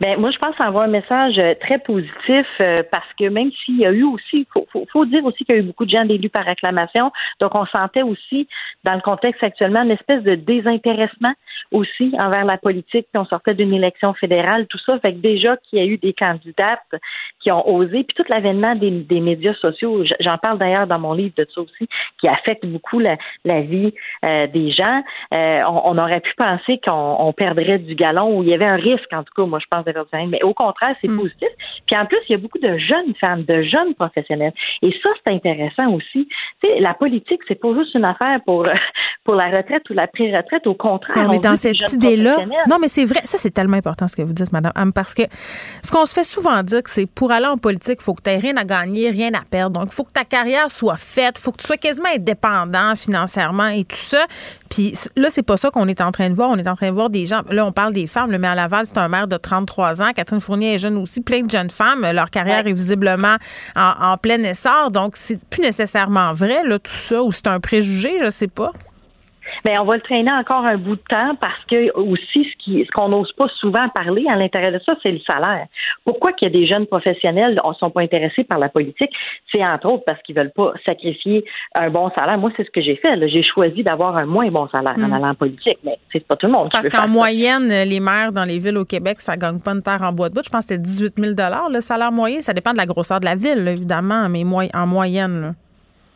[0.00, 3.78] Ben moi, je pense avoir un message euh, très positif euh, parce que même s'il
[3.78, 6.04] y a eu aussi, faut, faut, dire aussi qu'il y a eu beaucoup de gens
[6.04, 8.48] d'élus par acclamation, donc on sentait aussi
[8.84, 11.32] dans le contexte actuellement une espèce de désintéressement
[11.72, 13.06] aussi envers la politique.
[13.12, 15.98] Puis on sortait d'une élection fédérale, tout ça, fait que déjà qu'il y a eu
[15.98, 16.94] des candidates
[17.40, 21.12] qui ont osé, puis tout l'avènement des, des médias sociaux, j'en parle d'ailleurs dans mon
[21.12, 21.88] livre de ça aussi,
[22.20, 23.92] qui affecte beaucoup la, la vie
[24.26, 25.02] euh, des gens.
[25.32, 29.12] On, aurait pu penser qu'on on perdrait du galon ou il y avait un risque,
[29.12, 30.26] en tout cas, moi je pense de galon.
[30.28, 31.18] mais au contraire, c'est Mm.
[31.18, 31.48] positif.
[31.86, 34.52] Puis en plus, il y a beaucoup de jeunes femmes, de jeunes professionnels.
[34.82, 36.28] Et ça, c'est intéressant aussi.
[36.62, 38.66] Tu sais, la politique, c'est pas juste une affaire pour,
[39.24, 40.66] pour la retraite ou la pré-retraite.
[40.66, 42.32] Au contraire, on est dans cette idée-là.
[42.34, 42.64] professionnels.
[42.68, 43.20] Non, mais c'est vrai.
[43.24, 45.22] Ça, c'est tellement important ce que vous dites, Madame parce que
[45.82, 48.22] ce qu'on se fait souvent dire, que c'est pour aller en politique, il faut que
[48.22, 49.78] tu aies rien à gagner, rien à perdre.
[49.80, 52.94] Donc, il faut que ta carrière soit faite, il faut que tu sois quasiment indépendant
[52.96, 54.24] financièrement et tout ça.
[54.70, 56.50] Puis là, c'est pas ça qu'on est en train de voir.
[56.50, 57.42] On est en train de voir des gens.
[57.50, 60.12] Là, on parle des femmes, mais à Laval, c'est un maire de 33 ans.
[60.14, 61.20] Catherine Fournier est jeune aussi.
[61.20, 62.06] Plein de jeunes femmes.
[62.12, 63.36] Leur carrière est visiblement
[63.76, 64.90] en, en plein essor.
[64.90, 68.72] Donc, c'est plus nécessairement vrai, là, tout ça, ou c'est un préjugé, je sais pas.
[69.64, 72.84] Mais on va le traîner encore un bout de temps parce que aussi ce qui
[72.84, 75.66] ce qu'on n'ose pas souvent parler à l'intérieur de ça, c'est le salaire.
[76.04, 79.10] Pourquoi qu'il y a des jeunes professionnels ne sont pas intéressés par la politique?
[79.52, 82.38] C'est entre autres parce qu'ils veulent pas sacrifier un bon salaire.
[82.38, 83.28] Moi, c'est ce que j'ai fait.
[83.28, 85.12] J'ai choisi d'avoir un moins bon salaire en hmm.
[85.12, 86.70] allant en politique, mais c'est pas tout le monde.
[86.72, 90.02] Parce qu'en moyenne, les maires dans les villes au Québec, ça gagne pas une terre
[90.02, 90.44] en bois de bout.
[90.44, 91.34] Je pense que c'était 18 000
[91.70, 92.40] le salaire moyen.
[92.40, 95.54] Ça dépend de la grosseur de la ville, évidemment, mais en moyenne.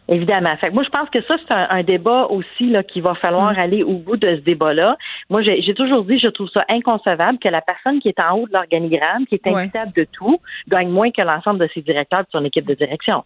[0.08, 0.56] Évidemment.
[0.56, 3.60] Fait moi, je pense que ça, c'est un, débat aussi là qu'il va falloir mm.
[3.60, 4.96] aller au bout de ce débat-là.
[5.28, 8.46] Moi, j'ai toujours dit, je trouve ça inconcevable que la personne qui est en haut
[8.46, 12.28] de l'organigramme, qui est imputable de tout, gagne moins que l'ensemble de ses directeurs de
[12.32, 13.22] son équipe de direction.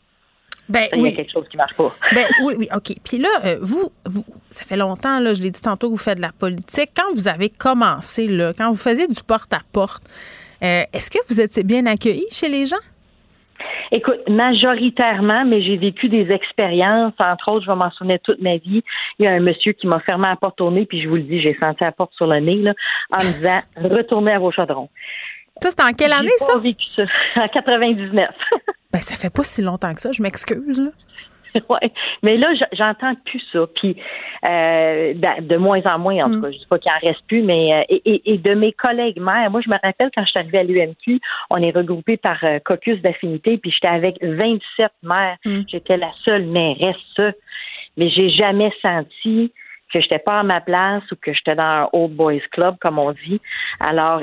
[0.68, 1.94] Ben, il y a quelque chose qui marche pas.
[2.14, 2.94] Ben, oui, oui, OK.
[3.04, 5.98] Puis là, euh, vous, vous, ça fait longtemps, là, je l'ai dit tantôt, que vous
[5.98, 6.90] faites de la politique.
[6.96, 10.02] Quand vous avez commencé, là, quand vous faisiez du porte-à-porte,
[10.62, 12.76] euh, est-ce que vous étiez bien accueilli chez les gens?
[13.92, 17.12] Écoute, majoritairement, mais j'ai vécu des expériences.
[17.18, 18.82] Entre autres, je vais m'en souvenir toute ma vie.
[19.18, 21.16] Il y a un monsieur qui m'a fermé la porte au nez, puis je vous
[21.16, 22.72] le dis, j'ai senti la porte sur le nez, là,
[23.14, 24.88] en me disant retournez à vos chaudrons.
[25.60, 26.54] Ça, c'était en quelle année, ça?
[26.54, 27.02] J'ai vécu ça.
[27.36, 28.28] En 99.
[28.92, 30.90] ben, ça fait pas si longtemps que ça, je m'excuse, là.
[31.68, 31.92] ouais.
[32.22, 33.66] Mais là, j'entends plus ça.
[33.74, 33.96] Puis
[34.48, 36.42] euh, ben, de moins en moins, en tout mm.
[36.42, 39.20] cas, je dis pas qu'il en reste plus, mais euh, et, et, de mes collègues
[39.20, 42.42] mères, moi, je me rappelle quand je suis arrivée à l'UMQ, on est regroupé par
[42.44, 45.36] euh, caucus d'affinité, puis j'étais avec 27 mères.
[45.44, 45.60] Mm.
[45.68, 47.34] J'étais la seule mairesse,
[47.96, 49.52] mais j'ai jamais senti
[49.92, 52.98] que j'étais pas à ma place ou que j'étais dans un old boys club comme
[52.98, 53.40] on dit.
[53.80, 54.22] Alors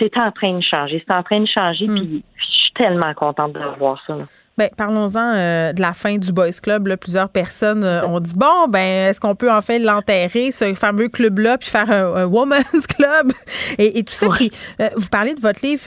[0.00, 1.94] c'est en train de changer, c'est en train de changer mm.
[1.94, 4.16] puis je suis tellement contente de voir ça.
[4.16, 4.24] Là.
[4.58, 6.86] Ben, parlons-en euh, de la fin du Boys Club.
[6.86, 6.98] Là.
[6.98, 11.56] Plusieurs personnes euh, ont dit bon, ben, est-ce qu'on peut enfin l'enterrer, ce fameux club-là,
[11.56, 13.32] puis faire un, Women's Club?
[13.78, 14.28] Et, tout ça.
[14.34, 15.82] Puis, euh, vous parlez de votre livre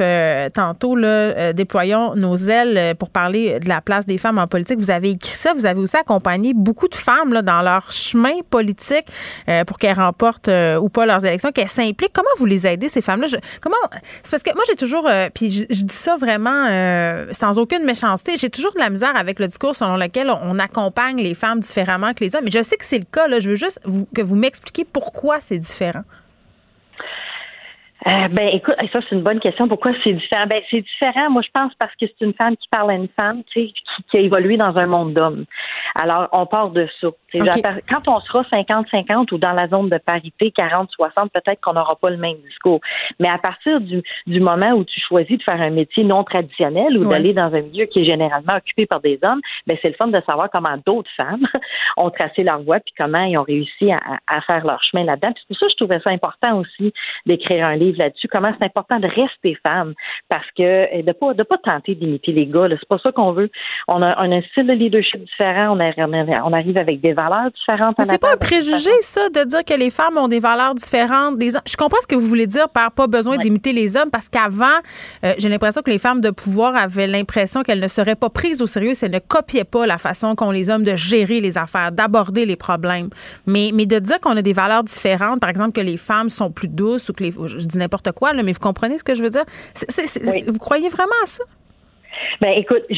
[0.49, 4.79] tantôt, là, Déployons nos ailes pour parler de la place des femmes en politique.
[4.79, 5.53] Vous avez écrit ça.
[5.53, 9.05] Vous avez aussi accompagné beaucoup de femmes là, dans leur chemin politique
[9.67, 10.49] pour qu'elles remportent
[10.81, 12.13] ou pas leurs élections, qu'elles s'impliquent.
[12.13, 13.27] Comment vous les aidez, ces femmes-là?
[13.61, 13.75] comment
[14.23, 16.65] C'est parce que moi, j'ai toujours, puis je, je, dis ça vraiment
[17.31, 21.17] sans aucune méchanceté, j'ai toujours de la misère avec le discours selon lequel on accompagne
[21.17, 22.45] les femmes différemment que les hommes.
[22.45, 23.27] Mais je sais que c'est le cas.
[23.39, 23.81] Je veux juste
[24.15, 26.03] que vous m'expliquiez pourquoi c'est différent.
[28.07, 29.67] Euh, ben, écoute, ça, c'est une bonne question.
[29.67, 30.45] Pourquoi c'est différent?
[30.47, 33.07] Ben, c'est différent, moi, je pense, parce que c'est une femme qui parle à une
[33.19, 33.73] femme, qui,
[34.11, 35.45] qui, a évolué dans un monde d'hommes.
[35.99, 37.07] Alors, on part de ça.
[37.39, 42.09] Quand on sera 50-50 ou dans la zone de parité 40-60, peut-être qu'on n'aura pas
[42.09, 42.79] le même discours.
[43.19, 46.97] Mais à partir du, du, moment où tu choisis de faire un métier non traditionnel
[46.97, 49.95] ou d'aller dans un milieu qui est généralement occupé par des hommes, ben, c'est le
[49.95, 51.45] fun de savoir comment d'autres femmes
[51.97, 55.31] ont tracé leur voie puis comment ils ont réussi à, à faire leur chemin là-dedans.
[55.33, 56.93] Puis pour ça, je trouvais ça important aussi
[57.25, 59.93] d'écrire un livre là-dessus, comment c'est important de rester femme,
[60.29, 63.31] parce que eh, de pas de pas tenter d'imiter les gars, c'est pas ça qu'on
[63.31, 63.49] veut.
[63.87, 67.24] On a, un style de leadership différent, on, on arrive avec des valeurs
[67.55, 67.95] différentes.
[68.03, 71.37] C'est pas un préjugé ça de dire que les femmes ont des valeurs différentes.
[71.37, 71.51] Des...
[71.51, 74.65] Je comprends ce que vous voulez dire par pas besoin d'imiter les hommes, parce qu'avant,
[75.23, 78.61] euh, j'ai l'impression que les femmes de pouvoir avaient l'impression qu'elles ne seraient pas prises
[78.61, 81.57] au sérieux si elles ne copiaient pas la façon qu'ont les hommes de gérer les
[81.57, 83.09] affaires, d'aborder les problèmes.
[83.45, 86.51] Mais, mais de dire qu'on a des valeurs différentes, par exemple que les femmes sont
[86.51, 89.13] plus douces ou que les, je dis n'importe quoi, là, mais vous comprenez ce que
[89.13, 89.45] je veux dire?
[90.47, 91.43] Vous croyez vraiment à ça?
[92.41, 92.83] Ben écoute,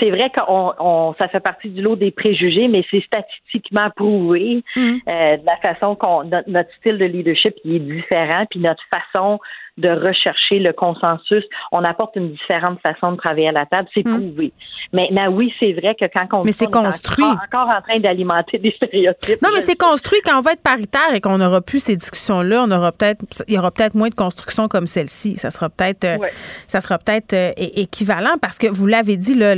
[0.00, 4.62] c'est vrai qu'on on, ça fait partie du lot des préjugés, mais c'est statistiquement prouvé
[4.76, 4.80] mmh.
[4.80, 9.38] euh, de la façon qu'on notre, notre, style de leadership est différent, puis notre façon
[9.78, 11.44] de rechercher le consensus.
[11.72, 14.18] On apporte une différente façon de travailler à la table, c'est hmm.
[14.18, 14.52] prouvé.
[14.92, 17.24] Maintenant, oui, c'est vrai que quand on, mais c'est construit.
[17.24, 19.40] encore, en train d'alimenter des stéréotypes.
[19.40, 22.64] Non, mais c'est construit quand on va être paritaire et qu'on n'aura plus ces discussions-là,
[22.66, 25.36] on aura peut-être, il y aura peut-être moins de construction comme celle-ci.
[25.36, 26.18] Ça sera peut-être, euh,
[26.66, 29.54] ça sera peut-être euh, équivalent parce que vous l'avez dit là,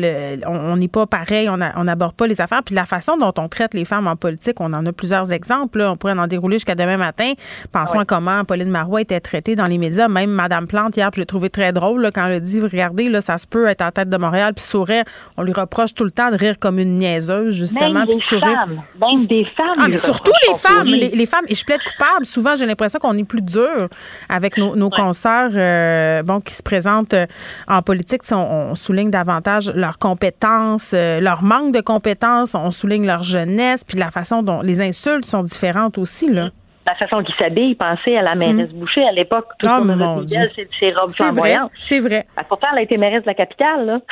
[0.46, 2.62] on n'est pas pareil, on n'aborde pas les affaires.
[2.64, 5.80] Puis la façon dont on traite les femmes en politique, on en a plusieurs exemples.
[5.82, 7.32] On pourrait en dérouler jusqu'à demain matin.
[7.72, 11.20] Pensons à comment Pauline Marois était traitée dans les médias même Madame Plante, hier, je
[11.20, 13.90] l'ai trouvé très drôle quand elle a dit Regardez, là, ça se peut être en
[13.90, 15.04] tête de Montréal, puis sourire.
[15.36, 18.04] On lui reproche tout le temps de rire comme une niaiseuse, justement.
[18.04, 18.82] Même des femmes.
[19.00, 19.76] Même des femmes.
[19.78, 20.86] Ah, mais surtout les femmes.
[20.86, 22.26] Les, femmes, et je plaide coupable.
[22.26, 23.88] Souvent, j'ai l'impression qu'on est plus dur
[24.28, 27.26] avec nos, nos consoeurs euh, bon, qui se présentent euh,
[27.68, 28.22] en politique.
[28.32, 33.98] On, souligne davantage leurs compétences, euh, leur manque de compétences, on souligne leur jeunesse, puis
[33.98, 36.30] la façon dont les insultes sont différentes aussi.
[36.30, 36.50] Là
[36.86, 38.78] la façon qu'ils s'habillent, pensez à la mairesse mm.
[38.78, 41.70] Boucher à l'époque, tout oh, mon c'est ses robes flamboyantes.
[41.78, 42.26] C'est vrai.
[42.36, 44.00] Ben, pourtant, elle a été mairesse de la capitale, là.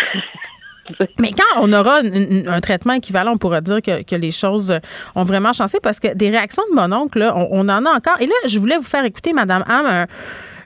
[1.18, 4.74] Mais quand on aura un, traitement équivalent, on pourra dire que, les choses
[5.14, 8.20] ont vraiment changé parce que des réactions de mon oncle, on, en a encore.
[8.20, 10.06] Et là, je voulais vous faire écouter, Madame Ham, Un,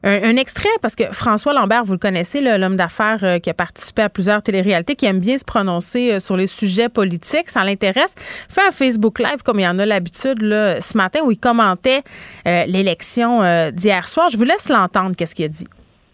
[0.07, 4.09] extrait, parce que François Lambert, vous le connaissez, l'homme d'affaires euh, qui a participé à
[4.09, 8.15] plusieurs téléréalités, qui aime bien se prononcer euh, sur les sujets politiques, ça l'intéresse,
[8.49, 12.03] fait un Facebook Live comme il y en a l'habitude ce matin où il commentait
[12.45, 13.41] l'élection
[13.73, 14.29] d'hier soir.
[14.31, 15.67] Je vous laisse l'entendre, qu'est-ce qu'il a dit.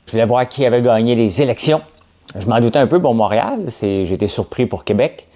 [0.07, 1.81] Je voulais voir qui avait gagné les élections.
[2.39, 3.61] Je m'en doutais un peu pour Montréal.
[3.81, 5.29] J'étais surpris pour Québec.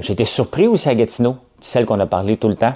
[0.00, 2.74] J'étais surpris aussi à Gatineau, celle qu'on a parlé tout le temps.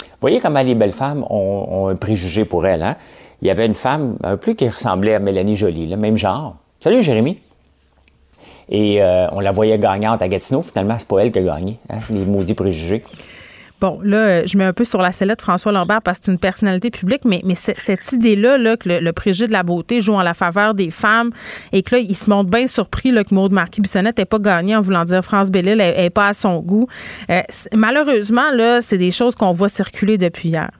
[0.00, 2.82] Vous voyez comment les belles femmes ont, un préjugé pour elles.
[2.82, 2.96] Hein?
[3.42, 6.56] Il y avait une femme un peu qui ressemblait à Mélanie Jolie, le même genre.
[6.80, 7.38] Salut Jérémy.
[8.68, 10.62] Et euh, on la voyait gagnante à Gatineau.
[10.62, 13.02] Finalement, c'est pas elle qui a gagné, hein, les maudits préjugés.
[13.80, 16.32] Bon, là, euh, je mets un peu sur la sellette François Lambert parce que c'est
[16.32, 20.22] une personnalité publique, mais, cette idée-là, là, que le, préjugé de la beauté joue en
[20.22, 21.30] la faveur des femmes
[21.72, 24.76] et que là, il se montre bien surpris là, que Maude Marquis-Bissonnette n'ait pas gagné
[24.76, 26.86] en voulant dire France Bellil n'est pas à son goût.
[27.30, 27.42] Euh,
[27.74, 30.70] malheureusement, là, c'est des choses qu'on voit circuler depuis hier.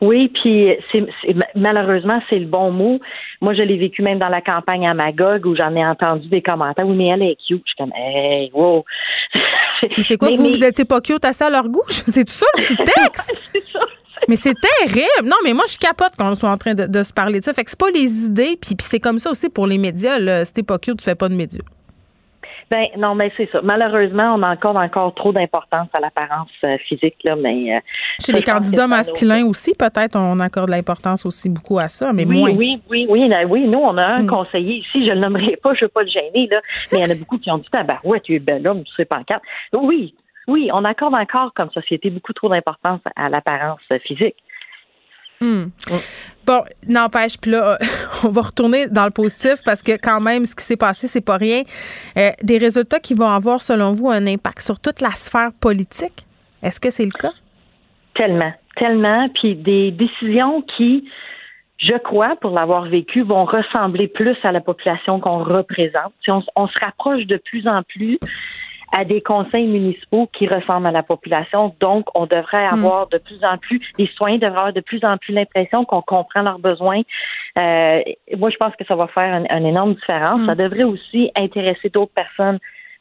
[0.00, 1.04] Oui, puis c'est,
[1.54, 3.00] malheureusement, c'est le bon mot.
[3.40, 6.40] Moi, je l'ai vécu même dans la campagne à Magog où j'en ai entendu des
[6.40, 6.86] commentaires.
[6.86, 7.62] Oui, mais elle est cute.
[7.66, 8.84] Je suis comme, hey, wow.
[9.82, 11.82] Mais c'est quoi, vous, vous étiez pas cute à ça à leur goût?
[11.88, 13.34] C'est tout ça le sous-texte?
[14.28, 15.24] Mais c'est terrible.
[15.24, 17.54] Non, mais moi, je capote quand on soit en train de, se parler de ça.
[17.54, 20.18] Fait que c'est pas les idées, puis, puis c'est comme ça aussi pour les médias.
[20.18, 20.44] Là.
[20.44, 21.62] Si t'es pas cute, tu fais pas de médias.
[22.70, 23.60] Ben non, mais c'est ça.
[23.62, 27.80] Malheureusement, on accorde encore trop d'importance à l'apparence euh, physique là, mais euh,
[28.24, 32.38] chez les candidats masculins aussi, peut-être on accorde l'importance aussi beaucoup à ça, mais oui,
[32.38, 32.50] moins.
[32.52, 33.68] Oui, oui, oui, oui.
[33.68, 34.28] Nous, on a un hmm.
[34.28, 36.60] conseiller ici, je le nommerai pas, je veux pas le gêner là,
[36.92, 37.68] mais il y en a beaucoup qui ont dit
[38.04, 40.14] ouais, tu es bel homme, tu sais pas en Oui,
[40.46, 44.36] oui, on accorde encore comme société beaucoup trop d'importance à l'apparence physique.
[45.40, 45.70] Hmm.
[46.46, 47.78] Bon, n'empêche, puis là,
[48.24, 51.24] on va retourner dans le positif parce que quand même, ce qui s'est passé, c'est
[51.24, 51.62] pas rien.
[52.18, 56.26] Euh, des résultats qui vont avoir, selon vous, un impact sur toute la sphère politique?
[56.62, 57.32] Est-ce que c'est le cas?
[58.14, 59.28] Tellement, tellement.
[59.30, 61.08] Puis des décisions qui,
[61.78, 66.12] je crois, pour l'avoir vécu, vont ressembler plus à la population qu'on représente.
[66.22, 68.18] Si on, on se rapproche de plus en plus
[68.96, 71.74] à des conseils municipaux qui ressemblent à la population.
[71.80, 72.74] Donc, on devrait hmm.
[72.74, 76.02] avoir de plus en plus, les soins devraient avoir de plus en plus l'impression qu'on
[76.02, 77.02] comprend leurs besoins.
[77.60, 78.00] Euh,
[78.36, 80.40] moi, je pense que ça va faire une, énorme différence.
[80.40, 80.46] Hmm.
[80.46, 82.58] Ça devrait aussi intéresser d'autres personnes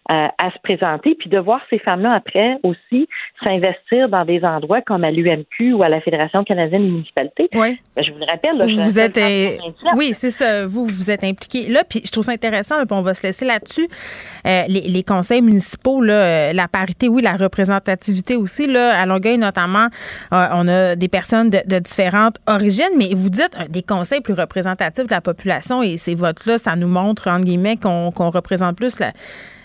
[0.10, 3.08] euh, à se présenter, puis de voir ces femmes-là après aussi
[3.46, 7.48] s'investir dans des endroits comme à l'UMQ ou à la Fédération canadienne des municipalités.
[7.54, 7.80] Oui.
[7.96, 9.20] Ben, je vous le rappelle, vous êtes
[9.96, 10.66] oui, c'est ça.
[10.66, 12.78] Vous vous êtes impliqué là, puis je trouve ça intéressant.
[12.88, 13.88] puis on va se laisser là-dessus.
[14.48, 18.66] Euh, les, conseils municipaux, là, euh, la parité, oui, la représentativité aussi.
[18.66, 19.90] Là, à Longueuil notamment,
[20.32, 25.12] on a des personnes de, différentes origines, mais vous dites des conseils plus représentatifs de
[25.12, 29.12] la population et ces votes-là, ça nous montre entre guillemets qu'on représente plus la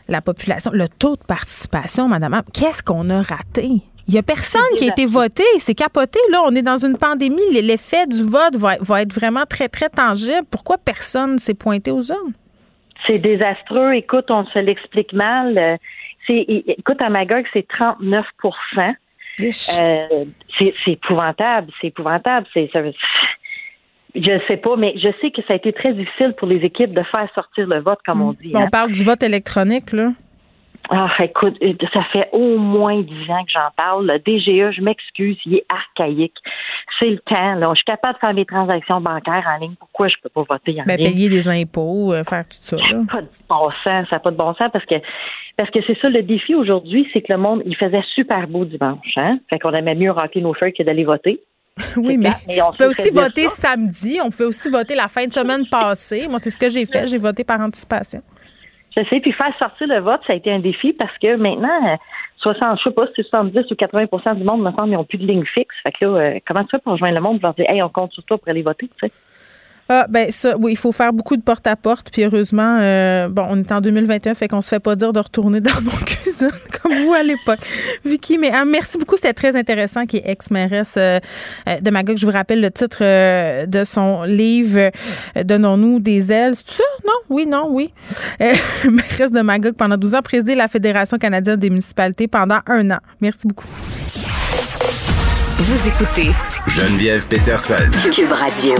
[0.08, 3.68] la population, le taux de participation, madame, qu'est-ce qu'on a raté?
[4.06, 5.44] Il n'y a personne qui a été voté.
[5.58, 6.18] C'est capoté.
[6.30, 7.40] Là, on est dans une pandémie.
[7.52, 10.46] L'effet du vote va, être vraiment très, très tangible.
[10.50, 12.34] Pourquoi personne s'est pointé aux urnes?
[13.06, 13.94] C'est désastreux.
[13.94, 15.56] Écoute, on se l'explique mal.
[15.56, 15.76] Euh,
[16.28, 18.94] écoute, à Magog, c'est 39%
[19.40, 20.24] euh,
[20.58, 21.72] c'est, épouvantable.
[21.80, 22.46] C'est épouvantable.
[22.52, 22.70] C'est,
[24.14, 26.64] je ne sais pas, mais je sais que ça a été très difficile pour les
[26.64, 28.52] équipes de faire sortir le vote, comme on dit.
[28.54, 28.68] On hein.
[28.70, 30.12] parle du vote électronique, là.
[30.90, 34.06] Ah, écoute, euh, ça fait au moins dix ans que j'en parle.
[34.06, 36.36] Le DGE, je m'excuse, il est archaïque.
[36.98, 37.54] C'est le temps.
[37.54, 37.70] Là.
[37.70, 39.74] Je suis capable de faire mes transactions bancaires en ligne.
[39.78, 41.14] Pourquoi je peux pas voter en ben, ligne?
[41.14, 42.76] Payer des impôts, euh, faire tout ça.
[42.76, 44.08] Ça n'a pas de bon sens.
[44.10, 44.96] Ça n'a pas de bon sens parce que
[45.56, 48.64] parce que c'est ça le défi aujourd'hui, c'est que le monde, il faisait super beau
[48.64, 49.14] dimanche.
[49.16, 49.38] Hein?
[49.50, 51.40] Fait qu'on aimait mieux remplir nos feuilles que d'aller voter.
[51.96, 52.30] Oui, mais,
[52.62, 54.18] on, peut aussi voter samedi.
[54.22, 56.28] On peut aussi voter la fin de semaine passée.
[56.28, 57.06] Moi, c'est ce que j'ai fait.
[57.06, 58.22] J'ai voté par anticipation.
[58.96, 59.20] Je sais.
[59.20, 61.98] Puis faire sortir le vote, ça a été un défi parce que maintenant,
[62.38, 65.04] 60, je sais pas si c'est 70 ou 80% du monde, me semble, ils n'ont
[65.04, 65.74] plus de ligne fixe.
[65.82, 67.82] Fait que là, euh, comment tu fais pour rejoindre le monde et leur dire, hey,
[67.82, 69.12] on compte sur toi pour aller voter, tu sais?
[69.88, 72.10] Ah, ben ça, oui, il faut faire beaucoup de porte-à-porte.
[72.10, 75.20] Puis heureusement, euh, bon, on est en 2021, fait qu'on se fait pas dire de
[75.20, 75.90] retourner dans nos
[76.82, 77.60] comme vous à l'époque.
[78.04, 81.18] Vicky, mais ah, merci beaucoup, c'était très intéressant, qui est ex-mairesse euh,
[81.68, 82.16] euh, de Magog.
[82.16, 83.02] Je vous rappelle le titre
[83.66, 84.90] de son livre
[85.36, 86.54] Donnons-nous des ailes.
[86.54, 86.84] C'est ça?
[87.04, 87.12] Non?
[87.28, 87.92] Oui, non, oui.
[88.40, 92.98] mairesse de Magog pendant 12 ans, présidé la Fédération canadienne des municipalités pendant un an.
[93.20, 93.68] Merci beaucoup.
[95.56, 96.30] Vous écoutez
[96.66, 97.74] Geneviève Peterson.
[98.12, 98.74] Cube Radio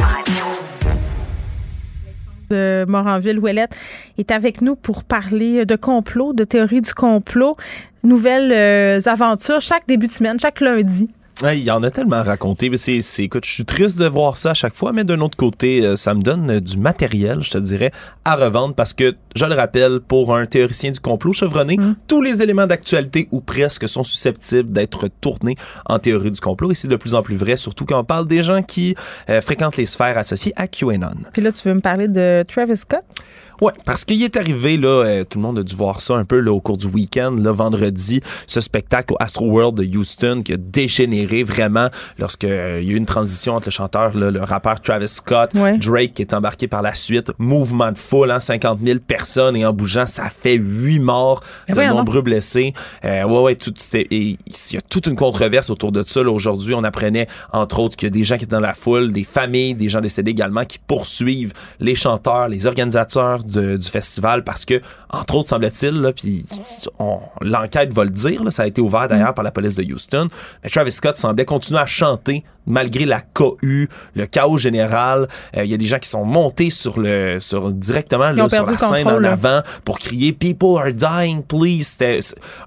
[2.50, 3.76] de Moranville-Ouellette
[4.18, 7.56] est avec nous pour parler de complot, de théorie du complot,
[8.02, 11.10] nouvelles euh, aventures chaque début de semaine, chaque lundi
[11.42, 12.70] Ouais, il y en a tellement à raconter.
[12.70, 15.20] Mais c'est, c'est- écoute, je suis triste de voir ça à chaque fois, mais d'un
[15.20, 17.90] autre côté, euh, ça me donne euh, du matériel, je te dirais,
[18.24, 22.40] à revendre parce que, je le rappelle, pour un théoricien du complot chevronné, tous les
[22.40, 26.96] éléments d'actualité ou presque sont susceptibles d'être tournés en théorie du complot et c'est de
[26.96, 28.94] plus en plus vrai, surtout quand on parle des gens qui
[29.28, 31.08] euh, fréquentent les sphères associées à QAnon.
[31.32, 33.02] Puis là, tu veux me parler de Travis Scott?
[33.64, 36.26] Ouais, parce qu'il est arrivé, là, euh, tout le monde a dû voir ça un
[36.26, 40.42] peu là, au cours du week-end, là, vendredi, ce spectacle au Astro World de Houston
[40.44, 41.88] qui a dégénéré vraiment
[42.18, 45.52] lorsque euh, y a eu une transition entre le chanteur, là, le rappeur Travis Scott,
[45.54, 45.78] Ouais.
[45.78, 49.64] Drake qui est embarqué par la suite, mouvement de foule, hein, 50 000 personnes et
[49.64, 52.74] en bougeant, ça fait huit morts, Mais de nombreux blessés.
[53.06, 54.36] Euh, ouais, ouais, tout, il
[54.72, 56.20] y a toute une controverse autour de ça.
[56.20, 59.10] Aujourd'hui, on apprenait, entre autres, qu'il y a des gens qui étaient dans la foule,
[59.10, 64.44] des familles, des gens décédés également, qui poursuivent les chanteurs, les organisateurs de- du festival
[64.44, 64.80] parce que,
[65.10, 66.44] entre autres, semble-t-il, puis
[67.40, 70.28] l'enquête va le dire, là, ça a été ouvert d'ailleurs par la police de Houston,
[70.62, 75.28] mais Travis Scott semblait continuer à chanter malgré la cohue, le chaos général.
[75.54, 78.64] Euh, Il y a des gens qui sont montés sur le, sur directement là, sur
[78.64, 79.32] la scène contrôle, en là.
[79.32, 81.82] avant pour crier People are dying, please.
[81.82, 82.20] C'était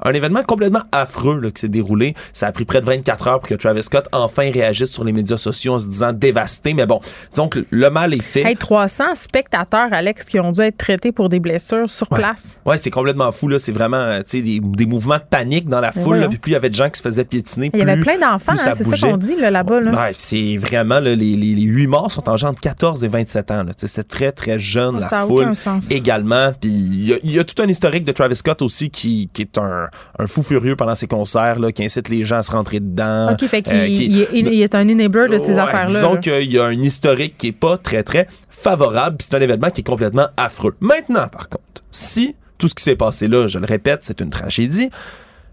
[0.03, 2.13] un événement complètement affreux là, qui s'est déroulé.
[2.31, 5.13] Ça a pris près de 24 heures pour que Travis Scott enfin réagisse sur les
[5.13, 6.75] médias sociaux en se disant dévasté.
[6.75, 6.99] Mais bon,
[7.33, 8.43] disons que le mal est fait.
[8.43, 12.20] Hey, 300 spectateurs, Alex, qui ont dû être traités pour des blessures sur Ouais.
[12.20, 12.57] place?
[12.65, 13.59] Ouais, c'est complètement fou là.
[13.59, 16.03] C'est vraiment euh, tu sais, des, des mouvements de panique dans la foule.
[16.03, 16.22] voyons.
[16.22, 17.70] Là, puis plus il y avait de gens qui se faisaient piétiner.
[17.74, 19.82] Il y avait plein d'enfants, hein, c'est ça qu'on dit là, là-bas.
[19.82, 19.91] Là.
[19.91, 23.07] Ouais, c'est vraiment là, les, les, les 8 morts sont en genre de 14 et
[23.07, 23.63] 27 ans.
[23.63, 23.74] là.
[23.74, 25.89] Tu sais, C'est très très jeune Oh, la ça a foule aucun sens.
[25.91, 26.51] également.
[26.59, 29.30] Puis il y, a- il y a tout un historique de Travis Scott aussi qui,
[29.34, 29.88] qui est un,
[30.20, 33.32] un fou furieux pendant ses concerts, là, qui incite les gens à se rentrer dedans.
[33.34, 35.86] OK, fait qu'il Euh, qui- est, un enabler de ces Ouais, affaires-là.
[35.93, 36.20] Disons là.
[36.20, 38.28] qu'il y a un historique qui est pas très très
[38.58, 39.18] favorable.
[39.18, 40.76] puis C'est un événement qui est complètement affreux.
[40.80, 44.32] Maintenant, par contre, si tout ce qui s'est passé là, je le répète, c'est une
[44.32, 44.89] tragédie,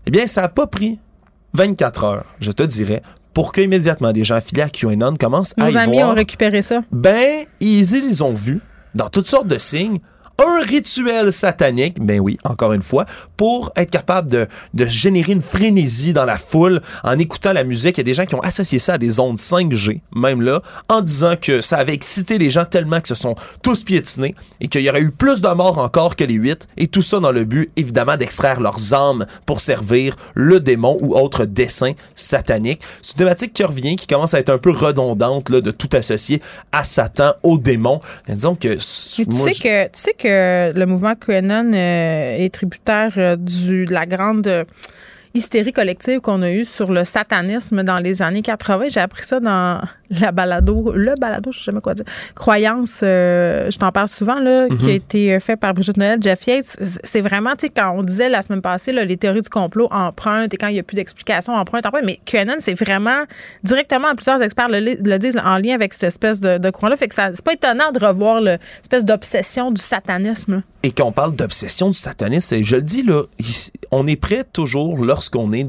[0.07, 0.99] eh bien, ça a pas pris
[1.53, 3.03] 24 heures, je te dirais,
[3.35, 6.15] pour que immédiatement des gens affiliés à QAnon commencent à Nos y amis voir ont
[6.15, 6.83] récupéré ça.
[6.91, 8.61] ben, ils, ils ont vu,
[8.95, 9.99] dans toutes sortes de signes,
[10.39, 13.07] un rituel satanique, ben oui, encore une fois,
[13.37, 17.99] pour être capable de, de générer une frénésie dans la foule en écoutant la musique.
[17.99, 20.63] Il y a des gens qui ont associé ça à des ondes 5G, même là,
[20.89, 24.69] en disant que ça avait excité les gens tellement qu'ils se sont tous piétinés et
[24.69, 27.33] qu'il y aurait eu plus de morts encore que les huit, et tout ça dans
[27.33, 32.81] le but, évidemment, d'extraire leurs âmes pour servir le démon ou autre dessin satanique.
[33.03, 35.89] C'est une thématique qui revient, qui commence à être un peu redondante, là, de tout
[35.93, 38.01] associer à Satan, au démon.
[38.29, 38.69] Mais disons que...
[38.69, 38.77] Mais
[39.25, 43.91] tu, moi, sais que, tu sais que le mouvement QAnon euh, est tributaire euh, de
[43.93, 44.65] la grande euh,
[45.35, 48.89] hystérie collective qu'on a eue sur le satanisme dans les années 80.
[48.89, 49.81] J'ai appris ça dans
[50.21, 52.05] la balado, le balado, je sais jamais quoi dire,
[52.35, 56.19] Croyance, euh, je t'en parle souvent, là, qui a été euh, fait par Brigitte Noël,
[56.23, 56.77] Jeff Yates.
[57.05, 59.89] C'est vraiment, tu sais, quand on disait la semaine passée, là, les théories du complot
[59.91, 62.05] empruntent et quand il n'y a plus d'explications, empruntent, empruntent.
[62.05, 63.25] Mais QAnon, c'est vraiment
[63.63, 66.97] directement, plusieurs experts le, le disent, en lien avec cette espèce de, de courant-là.
[66.97, 70.57] Fait que c'est pas étonnant de revoir l'espèce d'obsession du satanisme.
[70.57, 70.63] là.
[70.83, 73.23] Et qu'on parle d'obsession du satanisme, je le dis là,
[73.91, 75.69] on est prêt toujours lorsqu'on est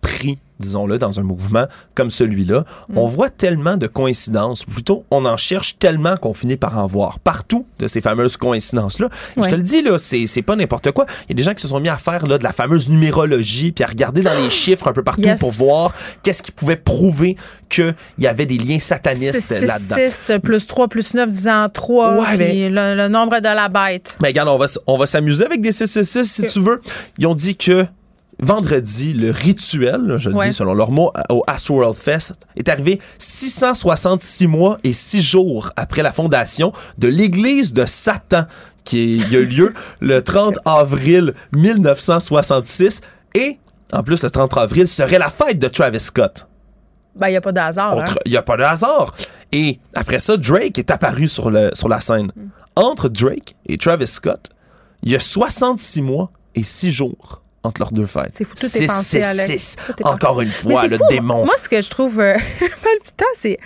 [0.00, 2.98] pris disons-le, dans un mouvement comme celui-là, Mm.
[2.98, 6.86] on voit tellement de coïncidences, ou plutôt on en cherche tellement qu'on finit par en
[6.86, 9.08] voir partout de ces fameuses coïncidences-là.
[9.36, 9.44] Ouais.
[9.44, 11.06] Je te le dis, là, c'est pas n'importe quoi.
[11.28, 12.88] Il y a des gens qui se sont mis à faire là, de la fameuse
[12.88, 15.40] numérologie, puis à regarder dans les chiffres un peu partout Yes.
[15.40, 15.92] pour voir
[16.22, 17.36] qu'est-ce qui pouvait prouver
[17.68, 19.96] qu'il y avait des liens satanistes 6, là-dedans.
[20.08, 23.68] 6, plus 3, plus 9, disant 3, Ouais, mais- puis le, le nombre de la
[23.68, 24.16] bête.
[24.20, 26.80] Mais regarde, on va, on va s'amuser avec des 666 si tu veux.
[27.18, 27.86] Ils ont dit que
[28.40, 34.46] vendredi, le rituel, je le dis selon leurs mots, au Astroworld Fest, est arrivé 666
[34.46, 38.44] mois et 6 jours après la fondation de l'église de Satan,
[38.84, 43.02] qui a eu lieu le 30 avril 1966.
[43.34, 43.58] Et,
[43.92, 46.46] en plus, le 30 avril serait la fête de Travis Scott.
[47.16, 47.98] Ben, il n'y a pas de hasard.
[47.98, 48.04] hein.
[48.24, 49.14] Il n'y a pas de hasard.
[49.52, 52.32] Et après ça, Drake est apparu sur, le, sur la scène.
[52.76, 54.50] Entre Drake et Travis Scott,
[55.02, 58.30] il y a 66 mois et 6 jours entre leurs deux fêtes.
[58.32, 59.76] C'est fou, tout est pensé, six, Alex.
[60.04, 61.44] Encore une fois, le démon.
[61.44, 63.58] Moi, ce que je trouve euh, palpitant, c'est,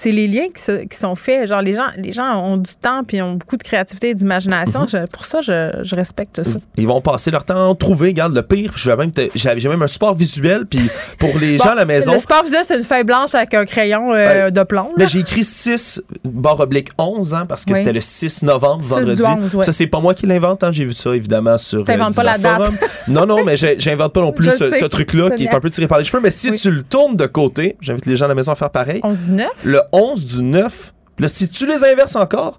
[0.00, 1.48] c'est les liens qui, se- qui sont faits.
[1.48, 4.82] Genre, les gens, les gens ont du temps puis ont beaucoup de créativité et d'imagination.
[4.92, 5.06] Mhm.
[5.12, 6.58] Pour ça, je, je respecte ça.
[6.76, 8.08] Ils vont passer leur temps à trouver.
[8.08, 10.66] Regarde, le pire, même j'ai j'ai même un support visuel.
[10.66, 10.88] Puis
[11.18, 13.64] pour les gens à la maison, Le sport visuel, c'est une feuille blanche avec un
[13.64, 14.50] crayon euh, Ouais.
[14.52, 14.84] de plomb.
[14.90, 14.94] là.
[14.98, 17.78] Mais j'ai écrit 6 barre oblique 11 hein, parce que Oui.
[17.78, 19.16] c'était le 6 novembre, 6 vendredi.
[19.22, 19.64] du 11, ouais.
[19.64, 20.62] Ça, c'est pas moi qui l'invente.
[20.62, 20.70] Hein.
[20.72, 21.84] J'ai vu ça, évidemment, sur.
[21.84, 22.70] T'inventes pas la date.
[23.08, 25.88] Non, non, mais j'invente pas non plus Je ce, truc-là qui est un peu tiré
[25.88, 26.22] par les cheveux.
[26.22, 26.58] Mais si Oui.
[26.58, 29.00] tu le tournes de côté, j'invite les gens à la maison à faire pareil.
[29.02, 29.48] 11 du 9.
[29.64, 32.58] Le 11 du 9, là, si tu les inverses encore,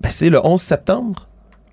[0.00, 1.28] ben, c'est le 11 septembre.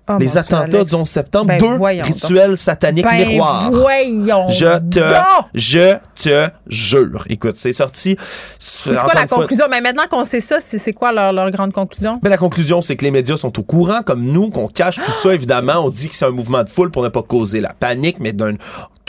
[0.08, 1.46] Oh, les Dieu, attentats du 11 septembre.
[1.46, 2.06] Ben, Deux donc.
[2.06, 3.70] rituels sataniques Ben, miroirs.
[3.70, 4.48] voyons.
[4.48, 5.46] Je te, donc.
[5.54, 7.24] je te jure.
[7.28, 8.16] Écoute, c'est sorti.
[8.58, 9.66] C'est quoi la conclusion?
[9.70, 12.18] Mais maintenant qu'on sait ça, c'est quoi leur, leur, grande conclusion?
[12.22, 15.12] Ben, la conclusion, c'est que les médias sont au courant, comme nous, qu'on cache tout
[15.12, 15.84] ça, évidemment.
[15.84, 18.32] On dit que c'est un mouvement de foule pour ne pas causer la panique, mais
[18.32, 18.54] d'un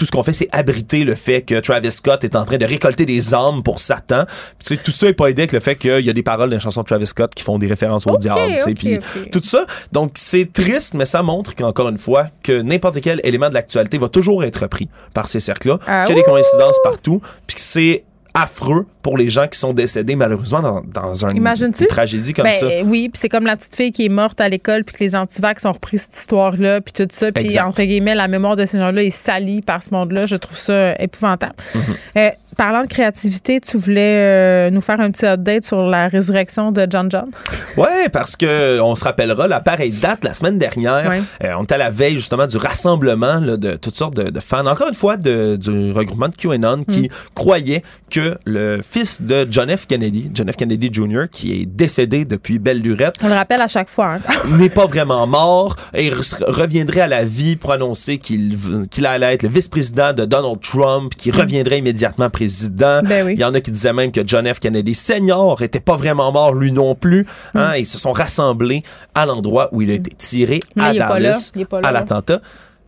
[0.02, 2.66] tout ce qu'on fait, c'est abriter le fait que Travis Scott est en train de
[2.66, 4.26] récolter des armes pour Satan.
[4.58, 6.50] tu sais, tout ça est pas aidé avec le fait qu'il y a des paroles
[6.50, 8.58] dans la chanson de Travis Scott qui font des références au diable.
[8.76, 8.98] puis
[9.32, 9.64] tout ça.
[9.92, 14.00] Donc, c'est triste, mais ça montre qu'encore une fois, que n'importe quel élément de l'actualité
[14.00, 17.58] va toujours être pris par ces cercles-là, ah qu'il y a des coïncidences partout, puis
[17.58, 18.04] que c'est
[18.34, 22.54] affreux pour les gens qui sont décédés malheureusement dans, dans un, une tragédie comme ben,
[22.54, 22.68] ça.
[22.84, 25.16] Oui, puis c'est comme la petite fille qui est morte à l'école puis que les
[25.16, 28.80] antivax ont repris cette histoire-là puis tout ça puis entre guillemets la mémoire de ces
[28.80, 30.26] gens-là est salie par ce monde-là.
[30.26, 31.56] Je trouve ça épouvantable.
[31.76, 31.80] Mm-hmm.
[32.18, 32.30] Euh,
[32.62, 36.86] parlant de créativité, tu voulais euh, nous faire un petit update sur la résurrection de
[36.88, 37.32] John John?
[37.76, 41.12] Oui, parce que on se rappellera, la pareille date la semaine dernière,
[41.44, 44.90] euh, on était à la veille justement du rassemblement de toutes sortes de, fans, encore
[44.90, 47.34] une fois de, du regroupement de QAnon qui mm.
[47.34, 47.82] croyaient
[48.12, 49.88] que le fils de John F.
[49.88, 50.56] Kennedy, John F.
[50.56, 54.20] Kennedy Jr., qui est décédé depuis belle lurette, on le rappelle à chaque fois, hein.
[54.60, 58.56] n'est pas vraiment mort et reviendrait à la vie pour annoncer qu'il
[58.92, 61.36] qu'il allait être le vice-président de Donald Trump, qui mm.
[61.36, 64.60] reviendrait immédiatement président ben Il y en a qui disaient même que John F.
[64.60, 67.26] Kennedy Senior était pas vraiment mort lui non plus.
[67.56, 67.80] Hein, hmm.
[67.80, 68.84] Ils se sont rassemblés
[69.16, 71.52] à l'endroit où il a été tiré à Dallas,
[71.84, 72.42] à l'attentat.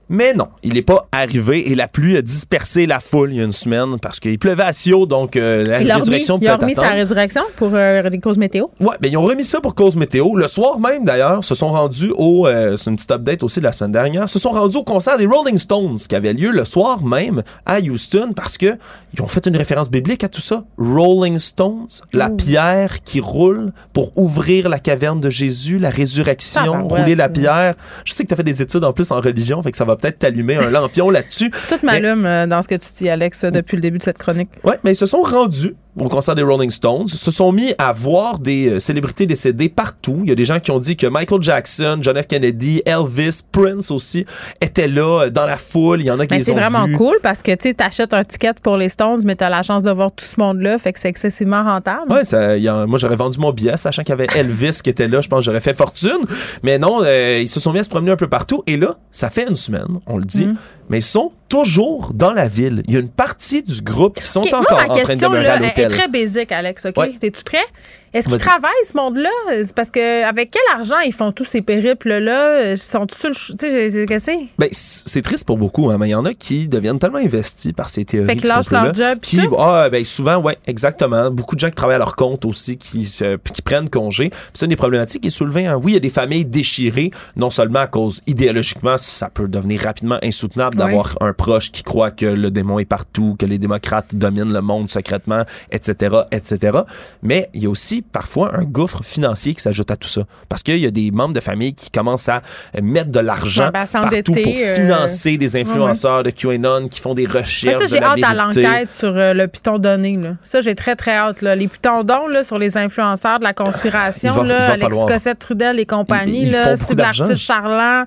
[0.09, 3.41] Mais non, il n'est pas arrivé et la pluie a dispersé la foule il y
[3.41, 6.75] a une semaine parce qu'il pleuvait à Sio, donc euh, la résurrection Ils ont remis
[6.75, 8.65] sa résurrection pour euh, des causes météo?
[8.79, 10.35] Ouais, mais ils ont remis ça pour cause météo.
[10.35, 12.47] Le soir même, d'ailleurs, se sont rendus au.
[12.47, 14.27] Euh, c'est une petite update aussi de la semaine dernière.
[14.27, 17.79] Se sont rendus au concert des Rolling Stones qui avait lieu le soir même à
[17.79, 18.77] Houston parce que
[19.13, 20.63] ils ont fait une référence biblique à tout ça.
[20.77, 27.15] Rolling Stones, la pierre qui roule pour ouvrir la caverne de Jésus, la résurrection, rouler
[27.15, 27.75] la pierre.
[28.05, 29.85] Je sais que tu as fait des études en plus en religion, fait que ça
[29.85, 31.51] va peut-être t'allumer un lampion là-dessus.
[31.69, 34.49] Tout m'allume euh, dans ce que tu dis, Alex, depuis le début de cette chronique.
[34.63, 37.93] Oui, mais ils se sont rendus au concert des Rolling Stones, se sont mis à
[37.93, 40.19] voir des euh, célébrités décédées partout.
[40.23, 42.27] Il y a des gens qui ont dit que Michael Jackson, John F.
[42.27, 44.25] Kennedy, Elvis, Prince aussi
[44.61, 46.01] étaient là euh, dans la foule.
[46.01, 48.13] Il y en a qui ben, les ont C'est vraiment cool parce que tu achètes
[48.13, 50.77] un ticket pour les Stones, mais tu as la chance de voir tout ce monde-là,
[50.77, 52.11] fait que c'est excessivement rentable.
[52.11, 55.21] Ouais, ça, moi j'aurais vendu mon billet, sachant qu'il y avait Elvis qui était là,
[55.21, 56.25] je pense que j'aurais fait fortune.
[56.63, 58.63] Mais non, euh, ils se sont mis à se promener un peu partout.
[58.67, 60.55] Et là, ça fait une semaine, on le dit, mm.
[60.89, 62.83] Mais ils sont toujours dans la ville.
[62.87, 65.59] Il y a une partie du groupe qui sont encore en train de demeurer à
[65.59, 65.85] l'hôtel.
[65.85, 66.85] est très basique, Alex.
[66.85, 67.19] OK?
[67.19, 67.65] T'es-tu prêt?
[68.13, 69.29] Est-ce qu'ils travaillent, ce monde-là?
[69.75, 72.75] Parce que avec quel argent ils font tous ces périples-là?
[72.75, 76.25] Sont tu sais, qu'est-ce que ben, c'est triste pour beaucoup, hein, mais il y en
[76.25, 78.27] a qui deviennent tellement investis par ces théories.
[78.27, 79.19] Fait que lâchent leur job.
[79.21, 81.31] Qui, ah, ben, souvent, ouais, exactement.
[81.31, 83.07] Beaucoup de gens qui travaillent à leur compte aussi, qui,
[83.53, 84.29] qui prennent congé.
[84.29, 85.65] Puis ça, des problématiques qui est soulevées.
[85.65, 85.79] Hein.
[85.81, 89.81] Oui, il y a des familles déchirées, non seulement à cause idéologiquement, ça peut devenir
[89.81, 94.15] rapidement insoutenable d'avoir un proche qui croit que le démon est partout, que les démocrates
[94.15, 96.79] dominent le monde secrètement, etc., etc.
[97.21, 100.23] Mais il y a aussi parfois un gouffre financier qui s'ajoute à tout ça.
[100.49, 102.41] Parce qu'il y a des membres de famille qui commencent à
[102.81, 107.25] mettre de l'argent ben, partout pour euh, financer des influenceurs de QAnon qui font des
[107.25, 107.77] recherches.
[107.77, 110.17] ça, j'ai hâte à l'enquête sur euh, le Python donné.
[110.17, 110.35] Là.
[110.41, 111.41] Ça, j'ai très, très hâte.
[111.41, 111.55] Là.
[111.55, 115.85] Les Python dons là, sur les influenceurs de la conspiration, là, Alex Cossette Trudel et
[115.85, 118.05] compagnie, Steve l'artiste Charlant,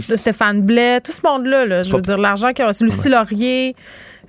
[0.00, 1.82] Stéphane Blais, tout ce monde-là.
[1.82, 3.74] je veux dire, l'argent qui a reçu Lucie Laurier.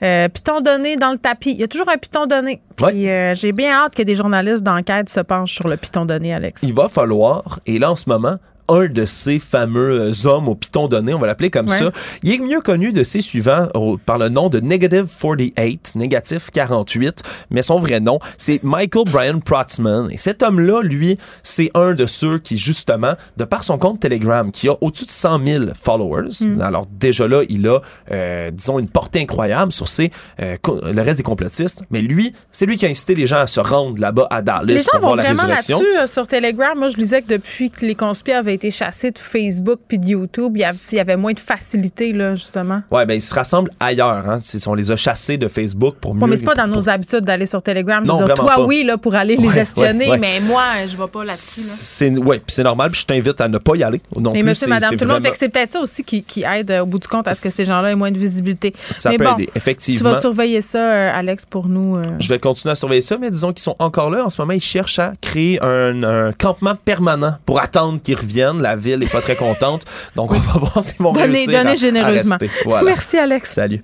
[0.02, 1.52] Euh, piton donné dans le tapis.
[1.52, 2.62] Il y a toujours un piton donné.
[2.76, 6.34] Puis euh, j'ai bien hâte que des journalistes d'enquête se penchent sur le piton donné,
[6.34, 6.64] Alex.
[6.64, 8.38] Il va falloir, et là en ce moment,
[8.70, 11.91] un de ces fameux euh, hommes au piton donné, on va l'appeler comme ça.
[12.24, 13.67] Il est mieux connu de ses suivants
[14.05, 19.39] par le nom de Negative 48, négatif 48, mais son vrai nom, c'est Michael Brian
[19.39, 20.09] Protzman.
[20.11, 24.51] Et cet homme-là, lui, c'est un de ceux qui, justement, de par son compte Telegram,
[24.51, 26.61] qui a au-dessus de 100 000 followers, mm.
[26.61, 27.80] alors déjà là, il a,
[28.11, 30.11] euh, disons, une portée incroyable sur ses,
[30.41, 33.47] euh, le reste des complotistes, mais lui, c'est lui qui a incité les gens à
[33.47, 35.74] se rendre là-bas à Dallas les gens pour voir la vraiment là-dessus
[36.07, 36.78] sur Telegram.
[36.78, 37.95] Moi, je disais que depuis que les
[38.34, 42.36] avaient été chassés de Facebook puis de YouTube, il y, avait, moins de facilité, là,
[42.36, 42.82] justement.
[42.91, 44.30] Ouais, ben ils se rassemblent ailleurs.
[44.30, 44.41] Hein.
[44.68, 46.22] On les a chassés de Facebook pour mieux.
[46.22, 48.03] Ouais, mais c'est pas dans nos habitudes d'aller sur Telegram.
[48.05, 52.18] Non, dire, toi, oui, là, pour aller les espionner, mais moi, je vais pas là-dessus.
[52.20, 54.01] Ouais, puis c'est normal, puis je t'invite à ne pas y aller.
[54.18, 55.28] Non mais monsieur, madame, tout le monde.
[55.34, 57.91] c'est peut-être ça aussi qui, aide, au bout du compte, à ce que ces gens-là
[57.91, 58.74] aient moins de visibilité.
[58.89, 60.10] Ça mais peut aider, effectivement.
[60.10, 61.97] Tu vas surveiller ça, euh, Alex, pour nous.
[61.97, 62.03] Euh.
[62.20, 64.26] Je vais continuer à surveiller ça, mais disons qu'ils sont encore là.
[64.26, 68.49] En ce moment, ils cherchent à créer un, un campement permanent pour attendre qu'ils reviennent.
[68.58, 69.86] La ville n'est pas très contente.
[70.16, 72.38] Donc, on va voir s'ils vont donnez, réussir donnez généreusement.
[72.84, 73.52] Merci, Alex.
[73.52, 73.84] Salut.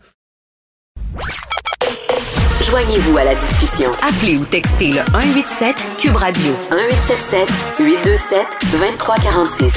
[2.70, 3.92] Joignez-vous à la discussion.
[4.02, 7.50] Appelez ou textez le 187 Cube Radio 1877
[7.80, 9.74] 827 2346.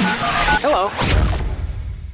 [0.63, 0.89] Hello.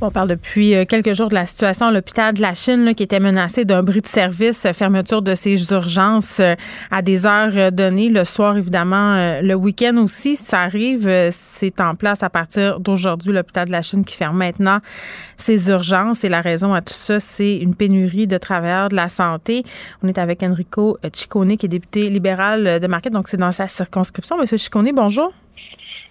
[0.05, 3.19] On parle depuis euh, quelques jours de la situation l'hôpital de la Chine qui était
[3.19, 6.53] menacé d'un bris de service, euh, fermeture de ses urgences euh,
[6.91, 10.35] à des heures données, le soir évidemment, le week-end aussi.
[10.35, 14.77] Ça arrive, c'est en place à partir d'aujourd'hui, l'hôpital de la Chine qui ferme maintenant
[15.37, 16.23] ses urgences.
[16.23, 19.63] Et la raison à tout ça, c'est une pénurie de travailleurs de la santé.
[20.03, 23.67] On est avec Enrico Ciccone, qui est député libéral de Marquette, donc c'est dans sa
[23.67, 24.37] circonscription.
[24.37, 25.33] Monsieur Ciccone, bonjour.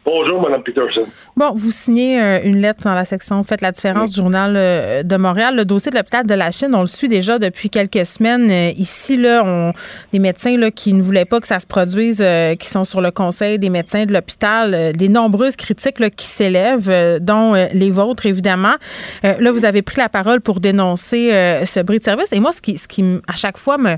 [0.05, 1.07] Bonjour, Mme Peterson.
[1.35, 5.03] Bon, vous signez euh, une lettre dans la section Faites la différence du Journal euh,
[5.03, 5.57] de Montréal.
[5.57, 8.51] Le dossier de l'hôpital de la Chine, on le suit déjà depuis quelques semaines.
[8.51, 9.73] Euh, ici, là, on,
[10.13, 12.23] des médecins là, qui ne voulaient pas que ça se produise,
[12.59, 17.19] qui sont sur le conseil des médecins de l'hôpital, des nombreuses critiques là, qui s'élèvent,
[17.21, 18.75] dont les vôtres, évidemment.
[19.23, 21.31] là, vous avez pris la parole pour dénoncer
[21.65, 22.33] ce bris de service.
[22.33, 23.97] Et moi, ce qui, ce qui à chaque fois, me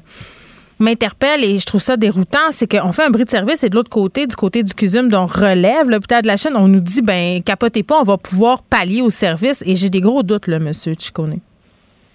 [0.79, 3.75] m'interpelle et je trouve ça déroutant, c'est qu'on fait un bris de service et de
[3.75, 7.03] l'autre côté, du côté du CUSUM, dont relève l'hôpital de la chaîne, on nous dit,
[7.03, 9.63] ben, capotez pas, on va pouvoir pallier au service.
[9.67, 11.39] Et j'ai des gros doutes, là, monsieur Chicone.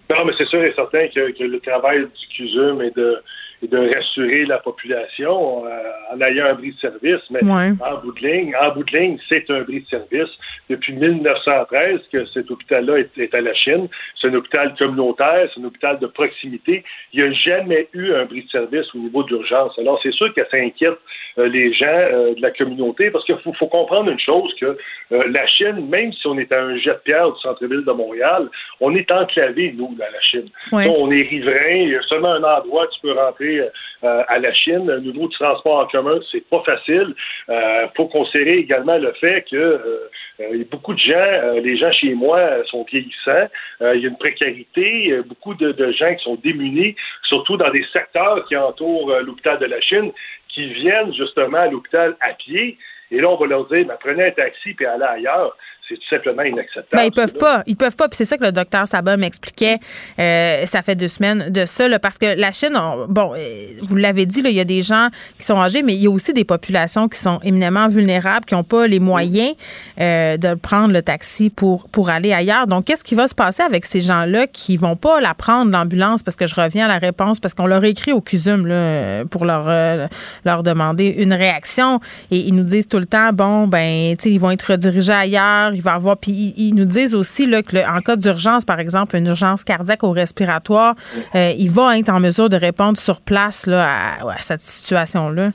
[0.10, 3.18] Non, mais c'est sûr et certain que, que le travail du CUSUM est de
[3.64, 5.70] et de rassurer la population euh,
[6.14, 7.22] en ayant un bris de service.
[7.30, 10.30] Mais en bout de ligne, en bout de ligne, c'est un bris de service.
[10.70, 13.88] Depuis 1913 que cet hôpital-là est, à la Chine.
[14.20, 16.84] C'est un hôpital communautaire, c'est un hôpital de proximité.
[17.14, 19.78] Il n'y a jamais eu un bris de service au niveau d'urgence.
[19.78, 20.98] Alors, c'est sûr que ça inquiète
[21.38, 24.78] euh, les gens euh, de la communauté parce qu'il faut, faut, comprendre une chose que
[25.10, 28.50] la Chine, même si on est à un jet de pierre du centre-ville de Montréal,
[28.80, 30.50] on est enclavé, nous, dans la Chine.
[30.72, 34.40] on est riverain, il y a seulement un endroit où tu peux rentrer euh, à
[34.40, 34.90] la Chine.
[34.90, 37.14] Au niveau du transport en commun, c'est pas facile.
[37.48, 42.14] Il euh, faut considérer également le fait que euh, beaucoup de gens, les gens chez
[42.14, 43.48] moi sont vieillissants.
[43.82, 48.46] il y a une précarité, beaucoup de, gens qui sont démunis, surtout dans des secteurs
[48.48, 50.12] qui entourent l'hôpital de la Chine,
[50.50, 52.78] qui viennent justement à l'hôpital à pied.
[53.12, 55.56] Et là, on va leur dire, ben, prenez un taxi puis allez ailleurs
[55.92, 56.88] c'est tout simplement inacceptable.
[56.94, 57.64] Ben, ils peuvent pas.
[57.68, 58.08] Ils peuvent pas.
[58.08, 59.78] Puis c'est ça que le docteur Sabah m'expliquait.
[60.20, 62.78] Euh, ça fait deux semaines de ça, parce que la Chine,
[63.10, 65.94] bon, euh, vous l'avez dit, là, il y a des gens qui sont âgés, mais
[65.94, 69.54] il y a aussi des populations qui sont éminemment vulnérables, qui n'ont pas les moyens
[70.00, 72.68] euh, de prendre le taxi pour, pour aller ailleurs.
[72.68, 76.24] Donc, qu'est-ce qui va se passer avec ces gens-là qui vont pas la prendre, l'ambulance,
[76.24, 79.46] parce que je reviens à la réponse, parce qu'on leur écrit au CUSUM là, pour
[79.46, 80.10] leur,
[80.46, 82.00] leur demander une réaction.
[82.30, 85.14] Et ils nous disent tout le temps, bon, ben, tu sais, ils vont être redirigés
[85.14, 86.18] ailleurs, il va avoir.
[86.18, 90.04] Puis ils, nous disent aussi là, que en cas d'urgence, par exemple, une urgence cardiaque
[90.04, 90.96] ou respiratoire,
[91.36, 95.50] euh, il va être en mesure de répondre sur place là, à, cette situation-là.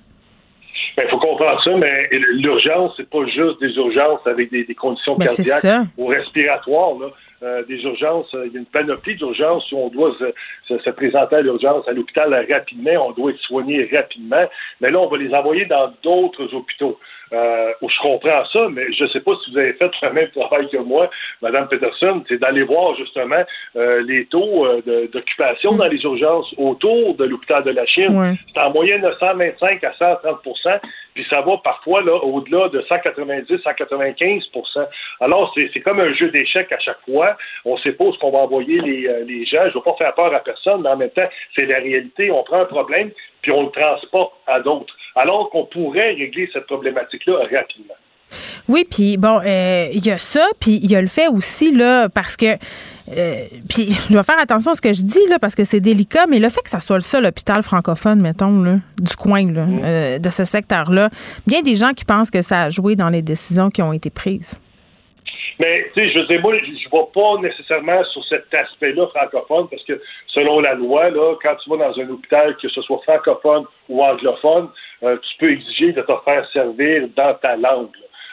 [0.99, 5.17] Il ben, faut comprendre ça, mais l'urgence, c'est pas juste des urgences avec des, conditions
[5.17, 6.95] ben, cardiaques ou respiratoires.
[7.43, 10.17] Euh, des urgences, il y a une panoplie d'urgences où on doit
[10.69, 14.47] se, présenter à l'urgence à l'hôpital rapidement, on doit être soigné rapidement,
[14.81, 16.99] mais là, on va les envoyer dans d'autres hôpitaux.
[17.33, 20.13] Euh, où je comprends ça, mais je ne sais pas si vous avez fait le
[20.13, 21.11] même travail que moi,
[21.43, 23.43] Mme Peterson, c'est d'aller voir justement
[23.75, 24.81] euh, les taux euh,
[25.13, 28.39] d'occupation dans les urgences autour de l'hôpital de la Chine.
[28.55, 30.81] C'est en moyenne de 125 à 130%
[31.15, 34.87] puis ça va parfois là au-delà de 190, 195%
[35.21, 37.37] Alors, c'est comme un jeu d'échecs à chaque fois.
[37.65, 39.63] On sait pas où qu'on va envoyer les, les gens.
[39.63, 42.31] Je ne veux pas faire peur à personne, mais en même temps, c'est la réalité.
[42.31, 43.11] On prend un problème,
[43.41, 47.95] puis on le transporte à d'autres alors qu'on pourrait régler cette problématique-là rapidement.
[48.69, 51.71] Oui, puis bon, euh, il y a ça, puis il y a le fait aussi,
[51.71, 52.57] là, parce que,
[53.17, 55.81] euh, puis je dois faire attention à ce que je dis, là, parce que c'est
[55.81, 59.53] délicat, mais le fait que ça soit le seul hôpital francophone, mettons, là, du coin,
[59.53, 59.81] là, mm.
[59.85, 61.11] euh, de ce secteur-là,
[61.47, 64.11] bien des gens qui pensent que ça a joué dans les décisions qui ont été
[64.11, 64.61] prises.
[65.59, 69.69] Mais, tu sais, je sais, moi, je ne vois pas nécessairement sur cet aspect-là francophone,
[69.69, 73.01] parce que selon la loi, là, quand tu vas dans un hôpital, que ce soit
[73.05, 74.69] francophone ou anglophone,
[75.03, 77.91] euh, tu peux exiger de te faire servir dans ta langue.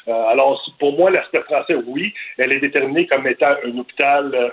[0.07, 4.49] Euh, alors, pour moi, l'aspect français, oui, elle est déterminée comme étant un hôpital euh,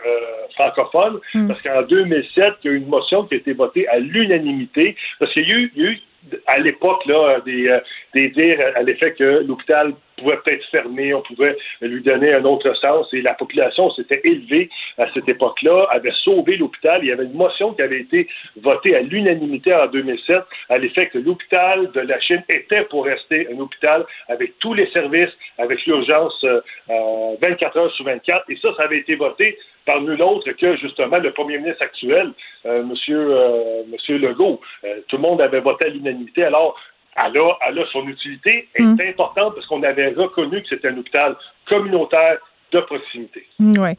[0.54, 1.48] francophone, hmm.
[1.48, 4.96] parce qu'en 2007, il y a eu une motion qui a été votée à l'unanimité,
[5.18, 6.00] parce qu'il y, a eu
[6.46, 7.78] à l'époque là des,
[8.14, 12.72] des dires à l'effet que l'hôpital pouvait peut-être fermer, on pouvait lui donner un autre
[12.74, 13.12] sens.
[13.12, 14.68] Et la population s'était élevée
[14.98, 17.00] à cette époque-là, avait sauvé l'hôpital.
[17.02, 21.08] Il y avait une motion qui avait été votée à l'unanimité en 2007 à l'effet
[21.08, 25.84] que l'hôpital de la Chine était pour rester un hôpital avec tous les services, avec
[25.86, 26.44] l'urgence
[26.88, 28.44] 24 euh, heures sur 24.
[28.50, 32.32] Et ça, ça avait été voté par nul autre que justement le premier ministre actuel,
[32.66, 34.60] euh, Monsieur, euh, Monsieur Legault.
[35.08, 36.44] tout le monde avait voté à l'unanimité.
[36.44, 36.78] Alors,
[37.16, 38.98] elle a, son utilité est mm.
[39.10, 41.36] importante parce qu'on avait reconnu que c'était un hôpital
[41.68, 42.38] communautaire
[42.72, 43.46] de proximité.
[43.58, 43.90] Mm, oui.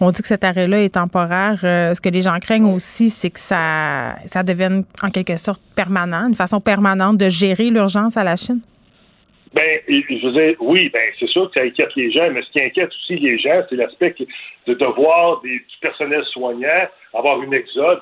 [0.00, 1.60] On dit que cet arrêt-là est temporaire.
[1.64, 5.62] Euh, ce que les gens craignent aussi, c'est que ça, ça devienne en quelque sorte
[5.76, 8.60] permanent, une façon permanente de gérer l'urgence à la Chine.
[9.54, 12.50] Ben, je veux dire, oui, ben, c'est sûr que ça inquiète les gens, mais ce
[12.50, 14.14] qui inquiète aussi les gens, c'est l'aspect
[14.66, 18.00] de devoir des, du personnel soignant avoir une exode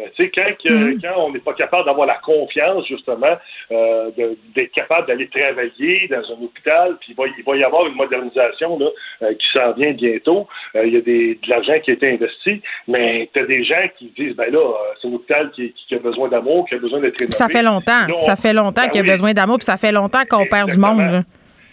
[0.00, 3.36] euh, tu sais, quand, quand on n'est pas capable d'avoir la confiance, justement,
[3.72, 4.10] euh,
[4.54, 7.94] d'être capable d'aller travailler dans un hôpital, puis il va, il va y avoir une
[7.94, 8.86] modernisation là,
[9.22, 10.48] euh, qui s'en vient bientôt.
[10.74, 13.88] il y a des, de l'argent qui a été investi, mais tu as des gens
[13.98, 14.60] qui disent, ben là,
[15.00, 17.32] c'est un hôpital qui, qui, a besoin d'amour, qui a besoin d'être rénové.
[17.32, 18.20] Ça fait longtemps.
[18.20, 20.70] ça fait longtemps ben qu'il y a besoin d'amour, puis ça fait longtemps qu'on perd
[20.70, 21.24] du monde.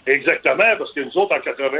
[0.05, 1.77] Exactement, parce que nous autres, en 80,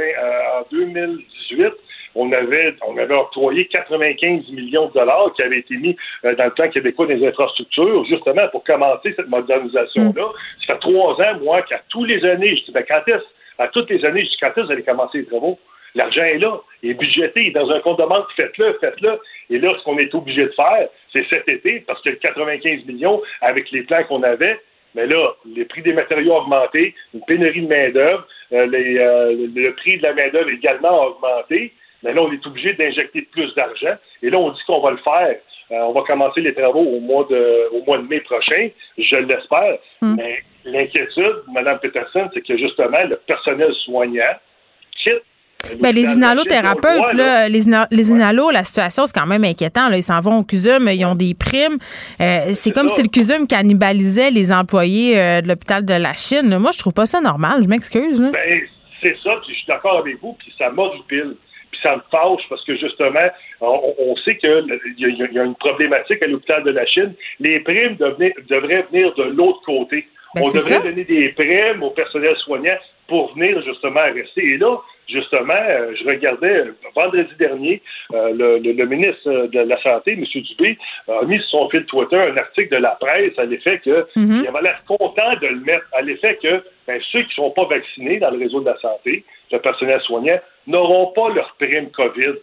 [0.58, 1.72] en 2018,
[2.18, 6.46] on avait, on avait octroyé 95 millions de dollars qui avaient été mis euh, dans
[6.46, 10.24] le plan québécois des infrastructures, justement pour commencer cette modernisation-là.
[10.24, 10.66] Mm.
[10.66, 13.24] Ça fait trois ans, moi, qu'à tous les années, je dis, ben, quand est-ce,
[13.58, 15.58] à toutes les années, je dis, quand est-ce vous allez commencer les travaux?
[15.94, 19.20] L'argent est là, il est budgété, il est dans un compte de banque, faites-le, faites-le.
[19.50, 23.22] Et là, ce qu'on est obligé de faire, c'est cet été, parce que 95 millions,
[23.40, 24.58] avec les plans qu'on avait,
[24.94, 29.70] mais là, les prix des matériaux ont augmenté, une pénurie de main-d'œuvre, euh, euh, le
[29.74, 31.72] prix de la main-d'œuvre également a augmenté.
[32.02, 33.96] Mais là, on est obligé d'injecter plus d'argent.
[34.22, 35.36] Et là, on dit qu'on va le faire.
[35.70, 39.16] Euh, on va commencer les travaux au mois de, au mois de mai prochain, je
[39.16, 39.78] l'espère.
[40.00, 40.14] Hmm.
[40.16, 44.34] Mais l'inquiétude, Mme Peterson, c'est que justement, le personnel soignant
[45.02, 45.22] quitte
[45.80, 49.88] ben, les inhalothérapeutes, là, les, les inhalos, la situation, c'est quand même inquiétant.
[49.88, 49.96] Là.
[49.96, 51.78] Ils s'en vont au CUSUM, ils ont des primes.
[52.20, 56.56] Euh, c'est comme si le CUSUM cannibalisait les employés euh, de l'hôpital de la Chine.
[56.58, 57.64] Moi, je trouve pas ça normal.
[57.64, 58.20] Je m'excuse.
[58.20, 58.60] Ben,
[59.02, 61.34] c'est ça, puis je suis d'accord avec vous, puis ça m'horripile
[61.82, 63.28] ça me fâche parce que justement,
[63.60, 67.14] on, sait qu'il y, y, a une problématique à l'hôpital de la Chine.
[67.40, 70.06] Les primes devraient venir de l'autre côté.
[70.34, 72.76] Ben, on devrait donner des primes au personnel soignant
[73.06, 74.44] pour venir justement rester.
[74.44, 74.76] Et là,
[75.08, 77.82] justement, euh, je regardais euh, vendredi dernier,
[78.12, 80.24] euh, le, ministre de la Santé, M.
[80.24, 80.78] Dubé,
[81.08, 84.42] a mis sur son fil Twitter un article de la presse à l'effet que mm-hmm.
[84.42, 87.50] il avait l'air content de le mettre, à l'effet que ben, ceux qui ne sont
[87.50, 91.90] pas vaccinés dans le réseau de la santé, le personnel soignant, n'auront pas leur prime
[91.90, 92.34] COVID.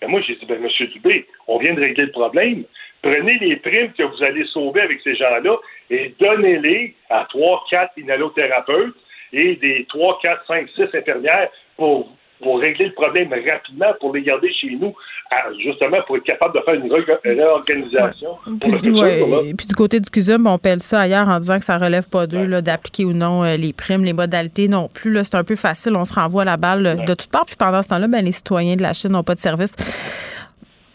[0.00, 0.86] Ben, moi, j'ai dit, ben, M.
[0.88, 2.64] Dubé, on vient de régler le problème.
[3.02, 5.56] Prenez les primes que vous allez sauver avec ces gens-là
[5.90, 8.94] et donnez-les à trois, quatre inhalothérapeutes
[9.34, 12.08] et des 3, 4, 5, 6 infirmières pour,
[12.42, 14.94] pour régler le problème rapidement, pour les garder chez nous,
[15.62, 16.92] justement pour être capable de faire une
[17.38, 18.36] réorganisation.
[18.60, 22.08] Puis, puis, du côté du CUSUM, on pèle ça ailleurs en disant que ça relève
[22.08, 25.18] pas d'eux d'appliquer ou non euh, les primes, les modalités non plus.
[25.24, 27.46] C'est un peu facile, on se renvoie la balle de toutes parts.
[27.46, 29.76] Puis pendant ce temps-là, ben, les citoyens de la Chine n'ont pas de service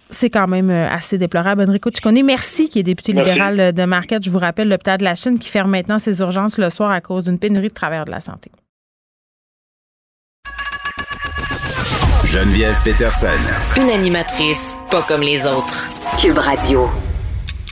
[0.10, 1.64] c'est quand même euh, assez déplorable.
[1.68, 4.24] Enrico Ciccone, merci, qui est député libéral euh, de Marquette.
[4.24, 7.02] Je vous rappelle l'hôpital de la Chine qui ferme maintenant ses urgences le soir à
[7.02, 8.52] cause d'une pénurie de travailleurs de la santé.
[12.32, 13.28] Geneviève Peterson.
[13.76, 15.88] Une animatrice pas comme les autres.
[16.22, 16.88] Cube Radio.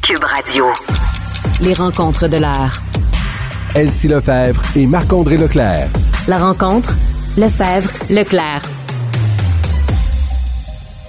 [0.02, 0.66] Cube Radio.
[1.62, 2.76] Les rencontres de l'heure.
[3.76, 5.90] Elsie Lefebvre et Marc-André Leclerc.
[6.28, 6.96] La rencontre,
[7.38, 8.64] Lefebvre, Leclerc.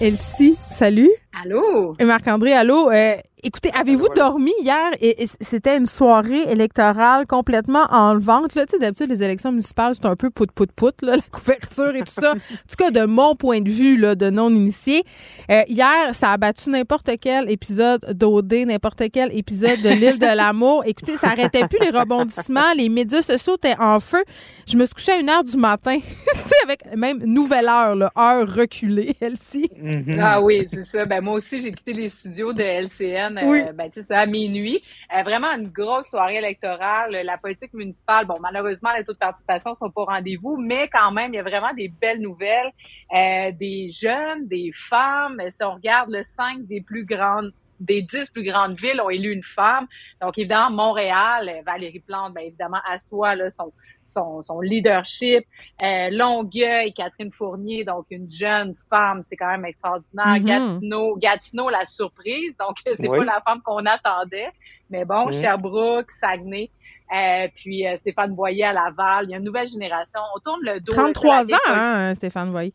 [0.03, 1.11] Elsie, salut.
[1.43, 1.97] Allô?
[1.99, 2.91] Et Marc-André, allô?
[2.91, 4.91] Euh, Écoutez, avez-vous dormi hier?
[5.01, 8.55] Et, c'était une soirée électorale complètement enlevante.
[8.57, 8.67] Là?
[8.67, 12.33] Tu sais, d'habitude, les élections municipales, c'est un peu pout-pout-pout, la couverture et tout ça.
[12.33, 15.05] en tout cas, de mon point de vue là, de non-initié.
[15.51, 20.37] Euh, hier, ça a battu n'importe quel épisode d'OD, n'importe quel épisode de l'île de
[20.37, 20.83] l'amour.
[20.87, 22.73] Écoutez, ça arrêtait plus les rebondissements.
[22.77, 24.25] Les médias sociaux étaient en feu.
[24.67, 25.99] Je me suis couchée à une heure du matin.
[26.33, 29.71] tu sais, avec même nouvelle heure, là, heure reculée, Elsie.
[29.81, 30.19] Mm-hmm.
[30.21, 31.07] Ah oui, c'est ça.
[31.07, 33.61] Ben, moi aussi, j'ai quitté les studios de LCN oui.
[33.61, 34.83] Euh, ben, à minuit.
[35.17, 37.13] Euh, vraiment une grosse soirée électorale.
[37.25, 41.13] La politique municipale, bon, malheureusement, les taux de participation sont pas au rendez-vous, mais quand
[41.13, 42.73] même, il y a vraiment des belles nouvelles.
[43.15, 45.41] Euh, des jeunes, des femmes.
[45.51, 49.33] Si on regarde le 5 des plus grandes des dix plus grandes villes ont élu
[49.33, 49.87] une femme.
[50.21, 53.73] Donc, évidemment, Montréal, Valérie Plante, bien évidemment, assoit là, son,
[54.05, 55.45] son, son leadership.
[55.83, 60.27] Euh, Longueuil, Catherine Fournier, donc une jeune femme, c'est quand même extraordinaire.
[60.27, 60.45] Mm-hmm.
[60.45, 64.51] Gatineau, Gatineau, la surprise, donc c'est pas la femme qu'on attendait.
[64.91, 65.41] Mais bon, mm-hmm.
[65.41, 66.71] Sherbrooke, Saguenay.
[67.11, 70.21] Euh, puis euh, Stéphane Boyer à Laval, il y a une nouvelle génération.
[70.37, 70.93] On tourne le dos.
[70.93, 72.75] 33 ans, hein, Stéphane Boyer.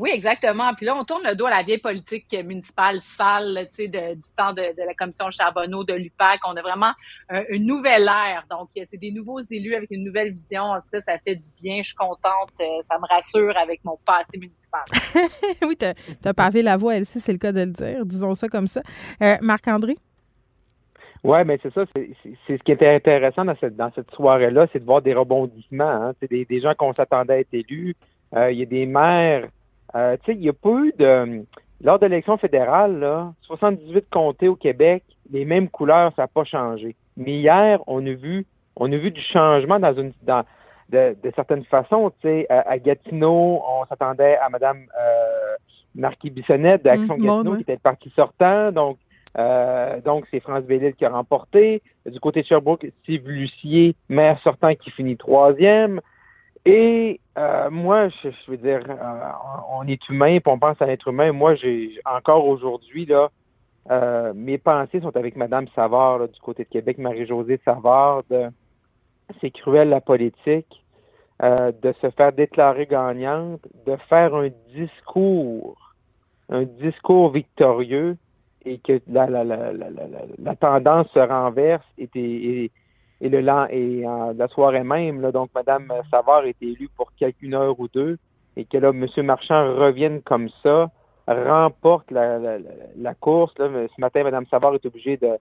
[0.00, 0.72] Oui, exactement.
[0.72, 4.32] Puis là, on tourne le dos à la vieille politique municipale sale, tu sais, du
[4.34, 6.40] temps de, la commission Charbonneau, de l'UPAC.
[6.48, 6.92] On a vraiment
[7.50, 8.46] une nouvelle ère.
[8.50, 10.62] Donc, c'est des nouveaux élus avec une nouvelle vision.
[10.62, 11.82] En tout cas, ça fait du bien.
[11.82, 12.50] Je suis contente.
[12.62, 14.84] Euh, ça me rassure avec mon passé municipal.
[15.68, 15.84] oui, tu
[16.28, 18.06] as, pavé la voie, Elsie, c'est le cas de le dire.
[18.06, 18.80] Disons ça comme ça.
[19.22, 19.98] Euh, Marc-André?
[21.22, 22.16] Oui, mais c'est ça, c'est
[22.48, 25.84] ce qui était intéressant dans cette, dans cette soirée-là, c'est de voir des rebondissements.
[25.84, 26.12] Hein.
[26.30, 27.94] Des, des gens qu'on s'attendait à être élus.
[28.34, 29.48] Euh, il y a des maires
[29.94, 31.44] euh, tu sais, il n'y a pas eu de...
[31.82, 36.44] Lors de l'élection fédérale, là, 78 comtés au Québec, les mêmes couleurs, ça n'a pas
[36.44, 36.94] changé.
[37.16, 38.44] Mais hier, on a vu,
[38.76, 40.44] on a vu du changement dans une, dans,
[40.90, 42.10] de, certaines façons.
[42.20, 45.56] Tu sais, à, Gatineau, on s'attendait à Mme euh,
[45.94, 48.72] Marquis Bissonnette d'Action mmh, Gatineau, qui était le parti sortant.
[48.72, 48.98] Donc,
[49.38, 51.82] euh, donc c'est France Bellil qui a remporté.
[52.06, 56.00] Du côté de Sherbrooke, Steve Lucier, maire sortant, qui finit troisième.
[56.64, 59.30] Et euh, moi, je, veux dire, euh,
[59.70, 61.32] on est humain, puis on pense à l'être humain.
[61.32, 63.30] Moi, j'ai encore aujourd'hui, là,
[63.90, 68.24] euh, mes pensées sont avec Mme Savard du côté de Québec, Marie-Josée Savard.
[69.40, 70.84] C'est cruel la politique,
[71.40, 75.94] de se faire déclarer gagnante, de faire un discours,
[76.50, 78.16] un discours victorieux
[78.64, 82.70] et que la, la, la, la tendance se renverse et, et,
[83.20, 83.40] et le
[83.70, 84.02] et
[84.34, 88.18] la soirée même, là, donc Mme Savard est élue pour quelques heure ou deux,
[88.56, 89.06] et que là, M.
[89.24, 90.90] Marchand revienne comme ça,
[91.26, 92.38] remporte la,
[92.96, 93.56] la, course.
[93.58, 95.32] Là, ce matin, Mme Savard est obligée de,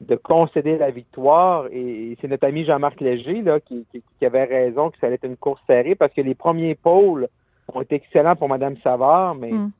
[0.00, 4.90] de concéder la victoire, et, c'est notre ami Jean-Marc Léger là, qui, qui, avait raison
[4.90, 7.28] que ça allait être une course serrée, parce que les premiers pôles
[7.72, 9.70] ont été excellents pour Mme Savard, mais mm.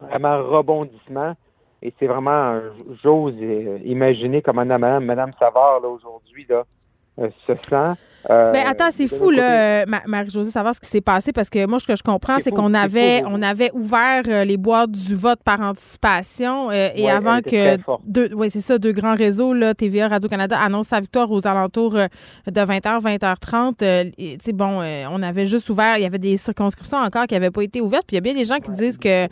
[0.00, 1.34] vraiment rebondissement.
[1.82, 2.60] Et c'est vraiment,
[3.02, 3.36] j'ose
[3.84, 6.64] imaginer comment Mme, Mme Savard, là, aujourd'hui, là, euh,
[7.16, 7.98] se sent
[8.28, 11.78] euh, ben attends, c'est fou là, Marie-Josée, savoir ce qui s'est passé parce que moi
[11.78, 15.40] ce que je comprends c'est qu'on avait on avait ouvert euh, les boîtes du vote
[15.42, 20.08] par anticipation euh, et avant que deux oui, c'est ça deux grands réseaux là TVA
[20.08, 22.08] Radio Canada annoncent sa victoire aux alentours de
[22.46, 27.26] 20h 20h30 tu sais bon on avait juste ouvert, il y avait des circonscriptions encore
[27.26, 29.28] qui n'avaient pas été ouvertes puis il y a bien des gens qui disent que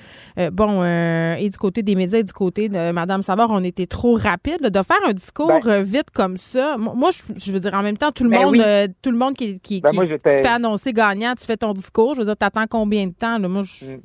[0.51, 4.15] bon et du côté des médias et du côté de madame Savard, on était trop
[4.15, 6.77] rapide de faire un discours ben vite comme ça.
[6.79, 9.35] Moi je, veux dire en même temps tout le ben monde euh, tout le monde
[9.35, 12.15] qui, qui, ben, te fait annoncer gagnant, tu fais ton discours.
[12.15, 13.39] Je veux dire, t'attends combien de temps?
[13.39, 13.49] Là?
[13.49, 13.97] Moi, mm.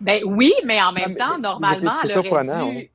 [0.00, 2.90] Ben oui, mais en même temps, normalement, elle aurait dû.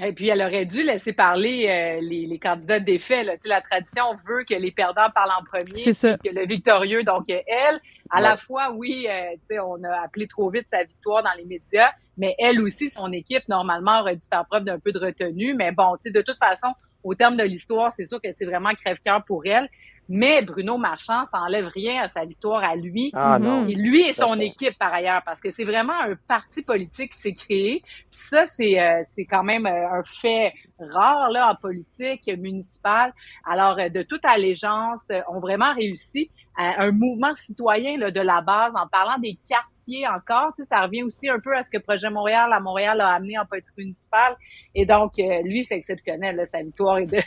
[0.00, 3.26] Et puis, elle aurait dû laisser parler euh, les, les, candidats défaits.
[3.26, 3.32] Là.
[3.44, 7.02] La tradition veut que les perdants parlent en premier, que le victorieux.
[7.02, 11.32] Donc, elle, à la fois, oui, euh, on a appelé trop vite sa victoire dans
[11.36, 15.00] les médias, mais elle aussi, son équipe, normalement, aurait dû faire preuve d'un peu de
[15.00, 15.54] retenue.
[15.54, 19.24] Mais bon, de toute façon, au terme de l'histoire, c'est sûr que c'est vraiment crève-cœur
[19.24, 19.68] pour elle.
[20.08, 23.10] Mais Bruno Marchand, ça enlève rien à sa victoire à lui.
[23.14, 23.66] Ah, non.
[23.66, 27.18] Et lui et son équipe par ailleurs, parce que c'est vraiment un parti politique qui
[27.18, 27.82] s'est créé.
[28.10, 33.12] Puis ça, c'est euh, c'est quand même euh, un fait rare là en politique municipale.
[33.44, 38.72] Alors, euh, de toute allégeance, ont vraiment réussi un mouvement citoyen là, de la base
[38.74, 39.68] en parlant des cartes
[40.14, 40.52] encore.
[40.64, 43.46] ça revient aussi un peu à ce que Projet Montréal à Montréal a amené en
[43.46, 44.36] politique municipale.
[44.74, 47.22] Et donc, euh, lui, c'est exceptionnel, sa victoire et de,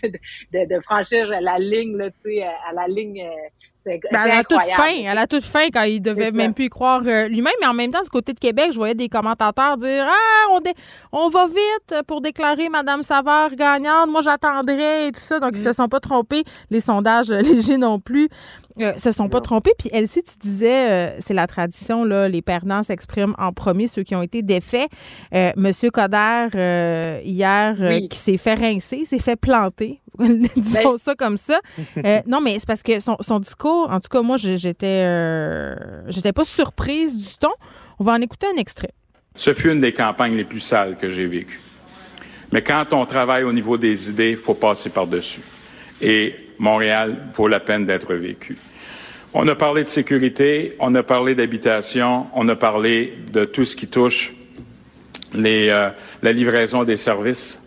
[0.53, 2.09] de, franchir la ligne, là,
[2.69, 3.27] à la ligne.
[3.87, 6.65] Euh, ben, elle a toute fin, elle a toute fin quand il devait même plus
[6.65, 7.53] y croire euh, lui-même.
[7.61, 10.59] Mais en même temps, du côté de Québec, je voyais des commentateurs dire Ah, on,
[11.11, 14.09] on va vite pour déclarer Madame Savard gagnante.
[14.09, 15.39] Moi, j'attendrai et tout ça.
[15.39, 15.65] Donc, ils mm.
[15.65, 16.43] se sont pas trompés.
[16.69, 18.29] Les sondages légers non plus.
[18.79, 19.73] Euh, se sont pas trompés.
[19.77, 24.03] Puis Elsie, tu disais, euh, c'est la tradition, là, les perdants s'expriment en premier, ceux
[24.03, 24.89] qui ont été défaits.
[25.33, 27.75] Euh, Monsieur Coder, hier,
[28.09, 31.59] qui s'est fait rincer, s'est fait planter, disons ben ça comme ça.
[32.27, 35.75] non, mais c'est parce que son, discours, en tout cas, moi, j'étais,
[36.07, 37.51] j'étais pas surprise du ton.
[37.99, 38.91] On va en écouter un extrait.
[39.35, 41.61] Ce fut une des campagnes les plus sales que j'ai vécues.
[42.51, 45.41] Mais quand on travaille au niveau des idées, il faut passer par-dessus.
[46.01, 48.57] Et Montréal vaut la peine d'être vécu.
[49.33, 53.75] On a parlé de sécurité, on a parlé d'habitation, on a parlé de tout ce
[53.75, 54.33] qui touche
[55.35, 55.89] euh,
[56.21, 57.61] la livraison des services.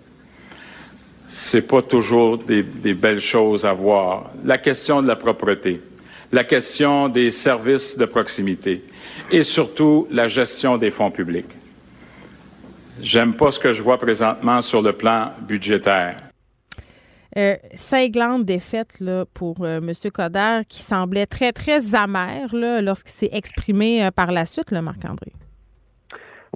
[1.27, 4.31] C'est pas toujours des, des, belles choses à voir.
[4.45, 5.81] La question de la propreté,
[6.31, 8.83] la question des services de proximité
[9.31, 11.51] et surtout la gestion des fonds publics.
[13.01, 16.17] J'aime pas ce que je vois présentement sur le plan budgétaire.
[17.37, 19.93] Euh, cinglante défaite là, pour euh, M.
[20.13, 25.33] Coder qui semblait très, très amer lorsqu'il s'est exprimé euh, par la suite, Marc-André.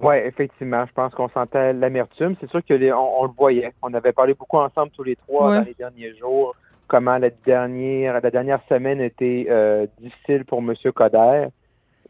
[0.00, 0.86] Oui, effectivement.
[0.86, 2.36] Je pense qu'on sentait l'amertume.
[2.40, 3.72] C'est sûr qu'on on le voyait.
[3.82, 6.54] On avait parlé beaucoup ensemble tous les trois dans les derniers jours,
[6.86, 10.74] comment la dernière, la dernière semaine était euh, difficile pour M.
[10.94, 11.48] Coder.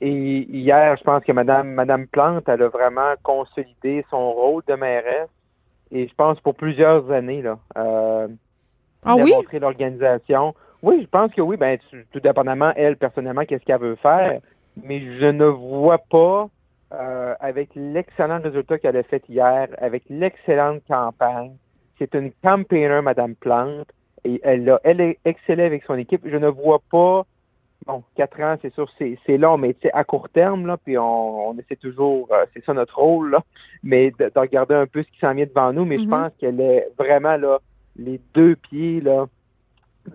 [0.03, 4.75] Et hier, je pense que Mme, Madame Plante, elle a vraiment consolidé son rôle de
[4.75, 5.31] mairesse.
[5.91, 7.41] Et je pense pour plusieurs années.
[7.41, 7.59] Là.
[9.05, 9.33] Ah oui?
[9.53, 10.55] l'organisation.
[10.83, 11.57] Oui, je pense que oui.
[11.57, 11.79] Ben,
[12.13, 14.41] tout dépendamment, elle, personnellement, qu'est-ce qu'elle veut faire.
[14.83, 16.49] Mais je ne vois pas,
[16.95, 21.53] euh, avec l'excellent résultat qu'elle a fait hier, avec l'excellente campagne,
[21.99, 23.89] c'est une campaigner, Madame Plante,
[24.25, 26.23] et elle a, elle est excellée avec son équipe.
[26.25, 27.25] Je ne vois pas,
[27.87, 31.77] bon, quatre ans, c'est sûr, c'est long, mais à court terme, là, puis on, essaie
[31.77, 33.43] toujours, euh, c'est ça notre rôle, là,
[33.83, 36.11] mais de, regarder un peu ce qui s'en vient devant nous, mais je mm-hmm.
[36.11, 37.59] pense qu'elle est vraiment, là,
[37.99, 39.27] les deux pieds là,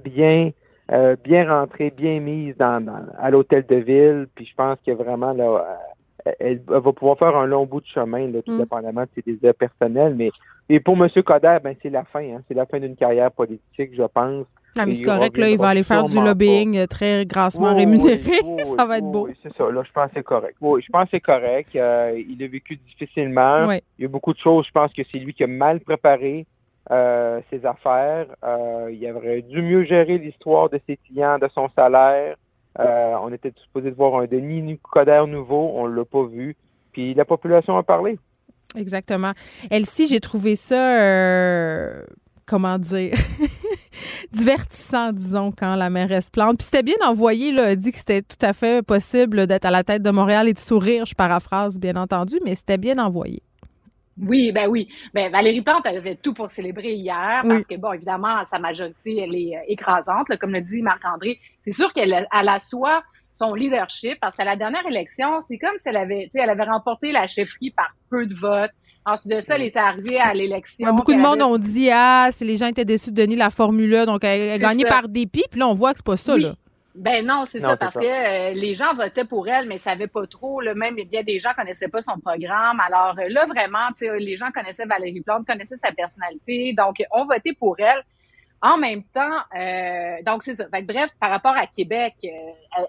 [0.03, 0.51] bien
[0.91, 2.85] euh, bien rentrée, bien mise dans,
[3.17, 4.27] à l'hôtel de ville.
[4.35, 5.79] Puis je pense que vraiment là,
[6.25, 8.59] euh, elle, va pouvoir faire un long bout de chemin, là, tout mm.
[8.59, 10.13] dépendamment de ses désirs personnels.
[10.15, 10.29] Mais
[10.67, 11.09] et pour M.
[11.23, 12.19] Coder, ben c'est la fin.
[12.19, 14.45] Hein, c'est la fin d'une carrière politique, je pense.
[14.77, 18.41] Ah, c'est correct, là, il va aller faire du lobbying euh, très grassement rémunéré.
[18.77, 19.27] ça va être beau.
[19.27, 19.69] Oui, c'est ça.
[19.69, 20.55] Là, je pense que c'est correct.
[20.59, 21.69] Oui, je pense que c'est correct.
[21.73, 21.79] il
[22.43, 23.71] a vécu difficilement.
[23.71, 24.65] Il y a beaucoup de choses.
[24.65, 26.45] Je pense que c'est lui qui a mal préparé
[26.91, 28.27] euh, ses affaires.
[28.43, 32.35] Euh, il aurait dû mieux gérer l'histoire de ses clients, de son salaire.
[32.79, 36.57] Euh, on était supposé de voir un Denis Coderre nouveau, on l'a pas vu.
[36.91, 38.19] Puis la population a parlé.
[38.75, 39.31] Exactement.
[39.69, 41.93] Elsie, j'ai trouvé ça,
[42.45, 43.13] comment dire,
[44.33, 46.57] divertissant, disons, quand la mairesse plante.
[46.57, 49.71] Puis c'était bien envoyé, là, a dit que c'était tout à fait possible d'être à
[49.71, 53.41] la tête de Montréal et de sourire, je paraphrase, bien entendu, mais c'était bien envoyé.
[54.21, 54.87] Oui, ben oui.
[55.13, 59.35] Ben Valérie Plante avait tout pour célébrer hier parce que bon, évidemment, sa majorité elle
[59.35, 61.39] est euh, écrasante, comme le dit Marc-André.
[61.65, 63.01] C'est sûr qu'elle a, elle soi
[63.33, 67.11] son leadership parce qu'à la dernière élection, c'est comme si elle avait, elle avait remporté
[67.11, 68.71] la chefferie par peu de votes.
[69.05, 70.93] Ensuite de ça, elle est arrivée à l'élection.
[70.93, 74.05] beaucoup de monde ont dit ah, si les gens étaient déçus de Denis la formule
[74.05, 75.43] donc elle a gagné par dépit.
[75.49, 76.53] Puis là, on voit que c'est pas ça là.
[76.95, 80.27] Ben non, c'est ça, parce que euh, les gens votaient pour elle, mais savaient pas
[80.27, 80.61] trop.
[80.61, 82.79] Là, même bien des gens connaissaient pas son programme.
[82.79, 87.53] Alors euh, là, vraiment, les gens connaissaient Valérie Plante, connaissaient sa personnalité, donc ont voté
[87.53, 88.03] pour elle.
[88.65, 90.63] En même temps, euh, donc c'est ça.
[90.71, 92.29] bref, par rapport à Québec, euh,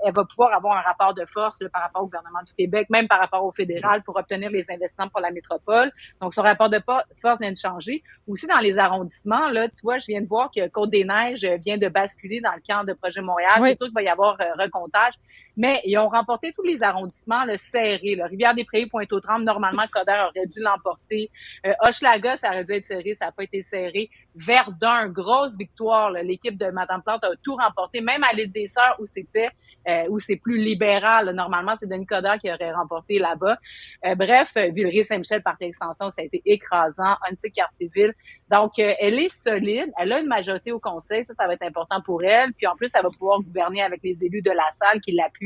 [0.05, 3.09] elle, va pouvoir avoir un rapport de force par rapport au gouvernement du Québec, même
[3.09, 5.91] par rapport au fédéral pour obtenir les investissements pour la métropole.
[6.21, 6.81] Donc son rapport de
[7.21, 8.05] force vient de changer.
[8.29, 11.89] Aussi dans les arrondissements, là, tu vois, je viens de voir que Côte-des-Neiges vient de
[11.89, 13.55] basculer dans le camp de Projet Montréal.
[13.57, 15.15] C'est sûr qu'il va y avoir euh, recomptage
[15.57, 18.19] mais ils ont remporté tous les arrondissements le serrés.
[18.23, 21.31] Rivière-des-Prairies, Pointe-aux-Trembles, normalement, Coder aurait dû l'emporter.
[21.67, 24.11] Euh, Hochelaga, ça aurait dû être serré, ça n'a pas été serré.
[24.35, 26.11] Verdun, grosse victoire.
[26.11, 29.51] L'équipe de Madame Plante a tout remporté, même à l'île des Sœurs où c'était
[29.89, 31.31] euh, où c'est plus libéral.
[31.35, 33.59] Normalement, c'est Denis Coderre qui aurait remporté là-bas.
[34.07, 37.17] Euh, bref, euh, Villeray-Saint-Michel, par extension, ça a été écrasant.
[37.29, 38.15] Annecy-Cartierville.
[38.51, 39.93] Donc, euh, elle est solide.
[39.99, 41.25] Elle a une majorité au conseil.
[41.25, 42.53] Ça, ça va être important pour elle.
[42.55, 45.44] Puis en plus, elle va pouvoir gouverner avec les élus de la salle qui l'appuient.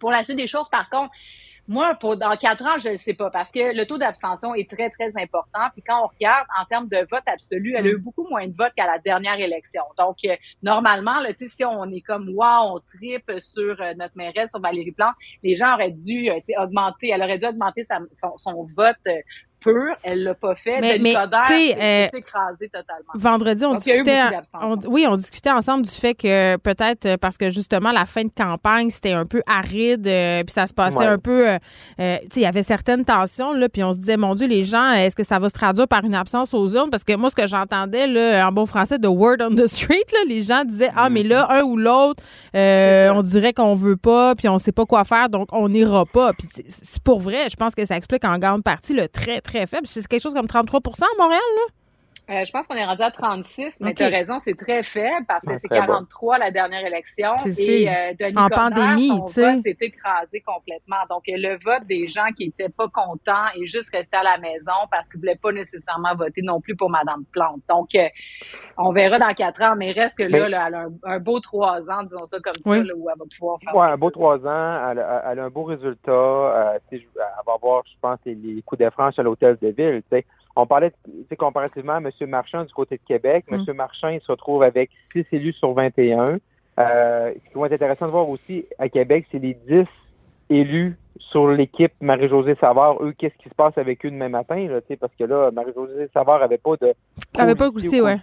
[0.00, 1.10] Pour la suite des choses, par contre,
[1.66, 4.68] moi, pour dans quatre ans, je ne sais pas, parce que le taux d'abstention est
[4.68, 5.70] très, très important.
[5.72, 8.02] Puis quand on regarde en termes de vote absolu, elle a eu mm.
[8.02, 9.82] beaucoup moins de votes qu'à la dernière élection.
[9.96, 14.50] Donc, euh, normalement, là, si on est comme wow, on tripe sur euh, notre mairesse,
[14.50, 18.66] sur Valérie Plante, les gens auraient dû euh, augmenter, elle aurait dû augmenter son, son,
[18.76, 18.96] vote
[20.02, 20.80] elle l'a pas fait.
[20.80, 23.12] Mais, mais euh, écrasé totalement.
[23.14, 24.22] Vendredi, on discutait,
[24.86, 28.30] oui, on discutait ensemble du fait que peut-être euh, parce que justement la fin de
[28.34, 31.58] campagne c'était un peu aride, euh, puis ça se passait un peu, euh,
[31.98, 34.64] tu sais, il y avait certaines tensions là, puis on se disait mon Dieu, les
[34.64, 36.90] gens, est-ce que ça va se traduire par une absence aux urnes?
[36.90, 40.04] Parce que moi, ce que j'entendais là, en bon français, de word on the street,
[40.12, 42.22] là, les gens disaient ah mais là un ou l'autre,
[42.54, 46.32] on dirait qu'on veut pas, puis on sait pas quoi faire, donc on n'ira pas.
[46.32, 49.53] Puis c'est pour vrai, je pense que ça explique en grande partie le très très
[49.84, 51.72] C'est quelque chose comme 33% à Montréal, là?
[52.30, 55.26] Euh, je pense qu'on est rendu à 36, mais tu as raison, c'est très faible
[55.28, 57.32] parce que c'est 43 la dernière élection.
[57.58, 60.96] Et euh, Denis en pandémie, son vote s'est écrasé complètement.
[61.10, 64.72] Donc, le vote des gens qui étaient pas contents et juste restés à la maison
[64.90, 67.60] parce qu'ils voulaient pas nécessairement voter non plus pour Madame Plante.
[67.68, 68.08] Donc, euh,
[68.78, 72.04] on verra dans quatre ans, mais reste que là, elle a un, beau trois ans,
[72.04, 73.76] disons ça comme ça, où elle va pouvoir faire.
[73.76, 76.10] Oui, un beau trois ans, elle a, elle a un beau résultat.
[76.10, 77.02] Euh, elle
[77.46, 80.02] va avoir, je pense, les, coups de France à l'hôtel de ville.
[80.10, 80.24] sais.
[80.56, 80.92] On parlait,
[81.38, 82.10] comparativement à M.
[82.28, 83.44] Marchand du côté de Québec.
[83.50, 83.64] M.
[83.66, 83.72] Mm.
[83.72, 86.38] Marchand, il se retrouve avec 6 élus sur 21.
[86.78, 89.84] Euh, ce qui va être intéressant de voir aussi à Québec, c'est les 10
[90.50, 93.02] élus sur l'équipe Marie-Josée Savard.
[93.02, 94.66] Eux, qu'est-ce qui se passe avec eux demain matin?
[94.68, 96.94] Là, parce que là, Marie-Josée Savard n'avait pas de...
[97.36, 98.18] avait pas goûté, ouais.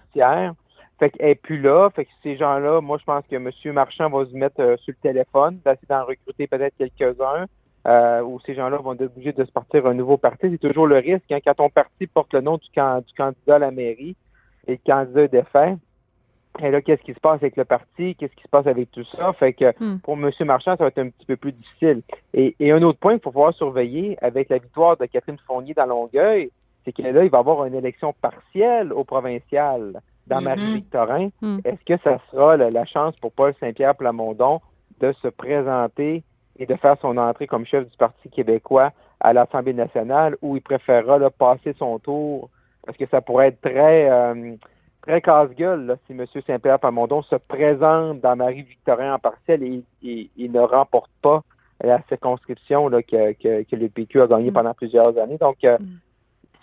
[1.00, 1.90] Fait qu'elle n'est plus là.
[1.90, 3.50] Fait que ces gens-là, moi, je pense que M.
[3.74, 7.48] Marchand va se mettre euh, sur le téléphone, d'essayer d'en recruter peut-être quelques-uns
[7.88, 10.48] euh, où ces gens-là vont être obligés de se partir un nouveau parti.
[10.52, 13.60] C'est toujours le risque hein, quand ton parti porte le nom du, du, candidat à
[13.60, 14.16] la mairie
[14.68, 15.76] et le candidat est défait.
[16.60, 18.16] Et là, qu'est-ce qui se passe avec le parti?
[18.16, 19.32] Qu'est-ce qui se passe avec tout ça?
[19.34, 20.00] Fait que hmm.
[20.00, 20.30] pour M.
[20.42, 22.02] Marchand, ça va être un petit peu plus difficile.
[22.34, 25.86] Et, un autre point qu'il faut pouvoir surveiller avec la victoire de Catherine Fournier dans
[25.86, 26.52] Longueuil,
[26.84, 30.44] c'est que là, il va y avoir une élection partielle au provincial dans mm-hmm.
[30.44, 31.30] Marie-Victorin.
[31.42, 31.60] Hmm.
[31.64, 34.60] Est-ce que ça sera la chance pour Paul Saint-Pierre Plamondon
[35.00, 36.24] de se présenter
[36.58, 40.62] et de faire son entrée comme chef du Parti québécois à l'Assemblée nationale où il
[40.62, 42.50] préférera passer son tour
[42.86, 44.56] parce que ça pourrait être très euh,
[45.02, 46.26] très casse-gueule si M.
[46.46, 51.44] Saint-Pierre Pamondon se présente dans Marie-Victorin en partiel et, il ne remporte pas
[51.84, 54.54] la circonscription là, que, que, le PQ a gagné mm.
[54.54, 55.38] pendant plusieurs années.
[55.38, 55.78] Donc, euh,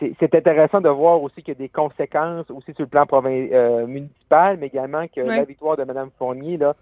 [0.00, 0.12] mm.
[0.20, 3.86] c'est intéressant de voir aussi qu'il y a des conséquences aussi sur le plan euh,
[3.86, 6.74] municipal, mais également que la victoire de Mme Fournier là,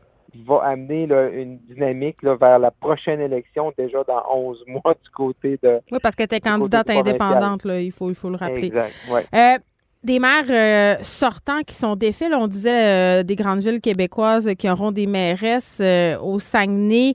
[0.47, 5.81] va amener une dynamique vers la prochaine élection déjà dans 11 mois du côté de.
[5.91, 8.67] Oui, parce qu'elle était candidate indépendante, là, il, faut, il faut le rappeler.
[8.67, 9.27] Exact, ouais.
[9.35, 9.59] Euh,
[10.05, 12.31] des maires euh, sortants qui sont défaits.
[12.33, 15.83] on disait des grandes villes québécoises qui auront des mairesses
[16.23, 17.15] au Saguenay.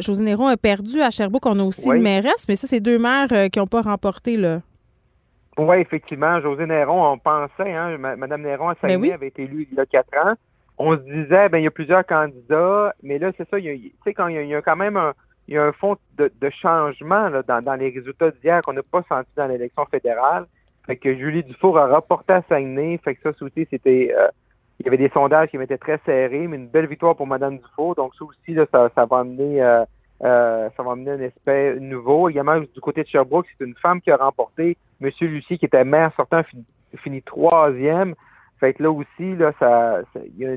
[0.00, 1.44] José Néron a perdu à Sherbrooke.
[1.44, 4.38] On a aussi une mairesse, mais ça, c'est deux maires qui n'ont pas remporté.
[4.38, 4.62] Là.
[5.58, 6.40] Oui, effectivement.
[6.40, 9.80] José Néron, on pensait, hein, Mme Néron à Saguenay ben avait été élue il y
[9.80, 10.34] a quatre ans.
[10.82, 14.14] On se disait, ben il y a plusieurs candidats, mais là, c'est ça, tu sais,
[14.14, 15.12] quand il y, a, quand même un,
[15.46, 19.28] il y a un fond de, changement dans, les résultats d'hier qu'on n'a pas senti
[19.36, 20.46] dans l'élection fédérale.
[20.86, 22.98] Fait que Julie Dufour a rapporté à Saguenay.
[23.04, 24.14] Fait que ça aussi, c'était.
[24.16, 24.28] Euh,
[24.78, 27.58] il y avait des sondages qui étaient très serrés, mais une belle victoire pour Mme
[27.58, 27.94] Dufour.
[27.96, 29.62] Donc, ça aussi, là, ça, ça va amener.
[29.62, 29.84] Euh,
[30.22, 32.30] euh, ça va amener un aspect nouveau.
[32.30, 34.76] Du côté de Sherbrooke, c'est une femme qui a remporté.
[35.00, 36.42] Monsieur Lucie, qui était maire sortant,
[36.96, 38.14] fini, troisième.
[38.60, 40.00] Fait que là aussi, là, ça,
[40.36, 40.54] y a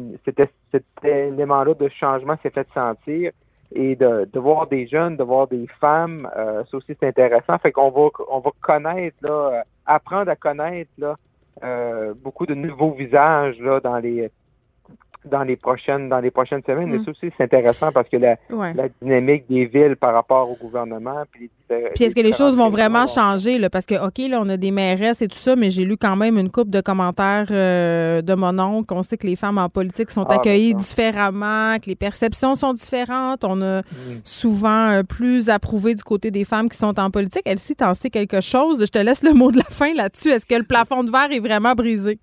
[0.72, 3.32] cet élément-là de changement s'est fait sentir.
[3.76, 7.58] Et de, de, voir des jeunes, de voir des femmes, euh, ça aussi c'est intéressant.
[7.58, 11.16] Fait qu'on va on va connaître, là, euh, apprendre à connaître là,
[11.64, 14.30] euh, beaucoup de nouveaux visages là, dans les
[15.26, 16.90] dans les prochaines dans les prochaines semaines.
[16.90, 17.06] Mais mm.
[17.06, 21.24] ça aussi, c'est intéressant parce que la, la, dynamique des villes par rapport au gouvernement.
[21.32, 21.50] Puis,
[21.96, 23.58] puis est-ce que les choses vont vraiment changer?
[23.58, 23.70] Là?
[23.70, 26.16] Parce que, OK, là, on a des mairesses et tout ça, mais j'ai lu quand
[26.16, 28.94] même une coupe de commentaires euh, de mon oncle.
[28.94, 32.74] On sait que les femmes en politique sont ah, accueillies différemment, que les perceptions sont
[32.74, 33.44] différentes.
[33.44, 33.84] On a mm.
[34.24, 37.44] souvent euh, plus approuvé du côté des femmes qui sont en politique.
[37.46, 38.82] Elsie, t'en sais quelque chose?
[38.86, 40.30] Je te laisse le mot de la fin là-dessus.
[40.30, 42.20] Est-ce que le plafond de verre est vraiment brisé?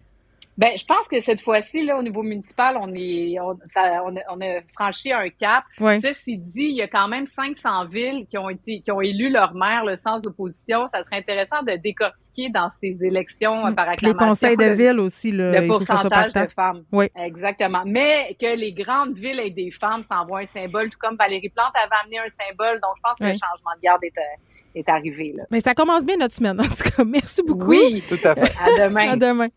[0.61, 4.15] Ben, je pense que cette fois-ci, là, au niveau municipal, on est, on, ça, on,
[4.15, 5.65] a, on a, franchi un cap.
[6.03, 9.31] Ceci dit, il y a quand même 500 villes qui ont été, qui ont élu
[9.31, 10.87] leur maire, le sans opposition.
[10.89, 14.09] Ça serait intéressant de décortiquer dans ces élections euh, par acclamation.
[14.09, 16.83] Les conseils de ville aussi, le, le pourcentage de femmes.
[16.93, 17.07] Oui.
[17.17, 17.83] Exactement.
[17.87, 21.49] Mais que les grandes villes aient des femmes, ça envoie un symbole, tout comme Valérie
[21.49, 22.81] Plante avait amené un symbole.
[22.83, 25.33] Donc, je pense que le changement de garde est, euh, est arrivé.
[25.39, 25.45] Là.
[25.51, 27.03] Mais ça commence bien notre semaine, en tout cas.
[27.03, 27.71] Merci beaucoup.
[27.71, 28.53] Oui, tout à fait.
[28.63, 29.13] À demain.
[29.13, 29.49] à demain.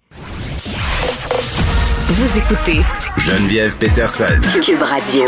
[2.15, 2.81] Vous écoutez
[3.17, 4.39] Geneviève Peterson.
[4.63, 5.25] Cube Radio.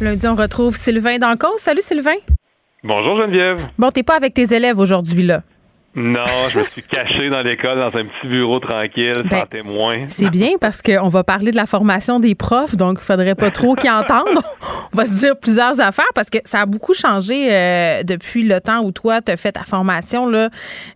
[0.00, 1.58] Lundi, on retrouve Sylvain Dancos.
[1.58, 2.16] Salut Sylvain.
[2.82, 3.68] Bonjour Geneviève.
[3.78, 5.44] Bon, t'es pas avec tes élèves aujourd'hui, là.
[5.94, 10.04] Non, je me suis caché dans l'école, dans un petit bureau tranquille, sans ben, témoin.
[10.08, 13.50] C'est bien parce qu'on va parler de la formation des profs, donc il faudrait pas
[13.50, 14.38] trop qu'ils entendent.
[14.92, 18.60] On va se dire plusieurs affaires parce que ça a beaucoup changé euh, depuis le
[18.60, 20.48] temps où toi, tu as fait ta formation là,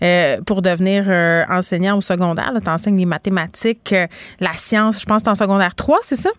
[0.03, 2.53] euh, pour devenir euh, enseignant au secondaire.
[2.65, 3.95] Tu enseignes les mathématiques,
[4.41, 6.31] la science, je pense que tu en secondaire 3, c'est ça?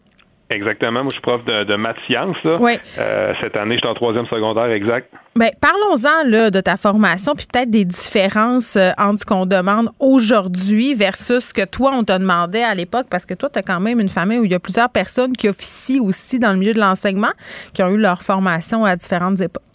[0.50, 1.04] Exactement.
[1.04, 2.38] Moi, je suis prof de, de maths sciences.
[2.46, 5.12] Euh, cette année, je suis en troisième secondaire, exact.
[5.38, 9.90] Bien, parlons-en là, de ta formation, puis peut-être des différences euh, entre ce qu'on demande
[10.00, 13.62] aujourd'hui versus ce que toi, on te demandait à l'époque, parce que toi, tu as
[13.62, 16.58] quand même une famille où il y a plusieurs personnes qui officient aussi dans le
[16.58, 17.34] milieu de l'enseignement,
[17.74, 19.75] qui ont eu leur formation à différentes époques.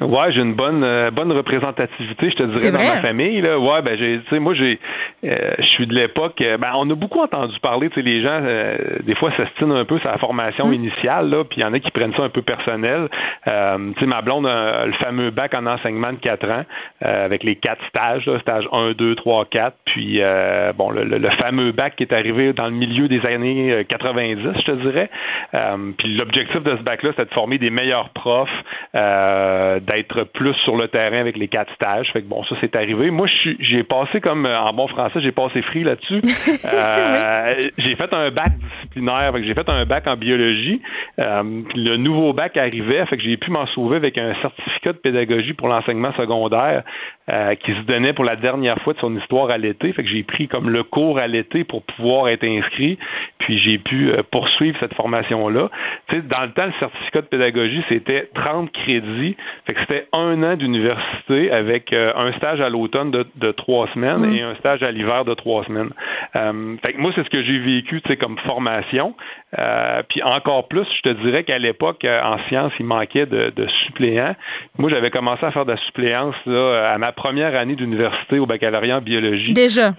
[0.00, 3.40] Ouais, j'ai une bonne euh, bonne représentativité, je te dirais, dans ma famille.
[3.40, 3.58] Là.
[3.58, 4.80] Ouais, ben j'ai, tu sais, moi j'ai,
[5.24, 6.40] euh, je suis de l'époque.
[6.40, 8.40] Euh, ben on a beaucoup entendu parler, tu sais, les gens
[9.04, 10.74] des fois s'estinent un peu la formation mm.
[10.74, 13.08] initiale, là, puis il y en a qui prennent ça un peu personnel.
[13.44, 13.50] tu
[14.00, 16.64] sais, ma blonde a le fameux bac en enseignement de 4 ans
[17.00, 20.20] avec les quatre stages, là, stage 1, 2, 3, 4, puis
[20.76, 24.62] bon le, le, fameux bac qui est arrivé dans le milieu des années 90, je
[24.62, 25.10] te dirais.
[25.98, 28.50] puis l'objectif de ce bac-là, c'est de former des meilleurs profs
[29.84, 32.10] d'être plus sur le terrain avec les quatre stages.
[32.12, 33.10] Fait que bon, ça c'est arrivé.
[33.10, 33.26] Moi,
[33.60, 36.20] j'ai passé comme euh, en bon français, j'ai passé free là-dessus.
[36.64, 40.80] euh, j'ai fait un bac disciplinaire, fait que j'ai fait un bac en biologie.
[41.24, 44.98] Euh, le nouveau bac arrivait, fait que j'ai pu m'en sauver avec un certificat de
[44.98, 46.82] pédagogie pour l'enseignement secondaire
[47.30, 49.92] euh, qui se donnait pour la dernière fois de son histoire à l'été.
[49.92, 52.98] Fait que j'ai pris comme le cours à l'été pour pouvoir être inscrit,
[53.38, 55.70] puis j'ai pu poursuivre cette formation-là.
[56.08, 59.36] Tu sais, dans le temps, le certificat de pédagogie, c'était 30 crédits.
[59.68, 64.34] Fait c'était un an d'université avec euh, un stage à l'automne de, trois semaines mm.
[64.34, 65.90] et un stage à l'hiver de trois semaines.
[66.38, 69.14] Euh, fait que moi, c'est ce que j'ai vécu, tu sais, comme formation.
[69.58, 73.52] Euh, puis encore plus, je te dirais qu'à l'époque, en sciences, il manquait de,
[73.86, 74.34] suppléants.
[74.78, 78.46] Moi, j'avais commencé à faire de la suppléance là, à ma première année d'université au
[78.46, 79.52] baccalauréat en biologie.
[79.52, 79.92] Déjà.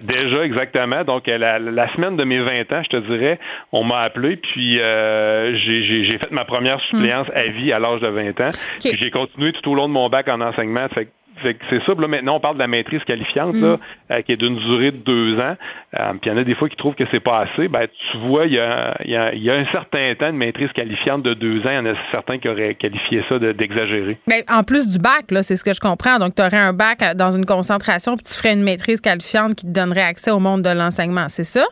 [0.00, 1.04] déjà, exactement.
[1.04, 3.38] Donc, la, la, semaine de mes 20 ans, je te dirais,
[3.72, 8.40] on m'a appelé, puis j'ai fait ma première suppléance à vie à l'âge de 20
[8.40, 8.50] ans.
[8.80, 10.88] J'ai continué tout au long de mon bac en enseignement.
[10.94, 11.08] Fait
[11.42, 11.92] c'est ça.
[11.98, 13.78] Là, maintenant, on parle de la maîtrise qualifiante, là, mm.
[14.12, 15.56] euh, qui est d'une durée de deux ans.
[15.98, 17.68] Euh, puis il y en a des fois qui trouvent que c'est pas assez.
[17.68, 20.70] Ben, tu vois, il y a, y, a, y a, un certain temps de maîtrise
[20.72, 21.70] qualifiante de deux ans.
[21.70, 24.18] Il y en a certains qui auraient qualifié ça d'exagéré.
[24.26, 26.18] Mais en plus du bac, là, c'est ce que je comprends.
[26.18, 29.66] Donc, tu aurais un bac dans une concentration, puis tu ferais une maîtrise qualifiante qui
[29.66, 31.28] te donnerait accès au monde de l'enseignement.
[31.28, 31.64] C'est ça?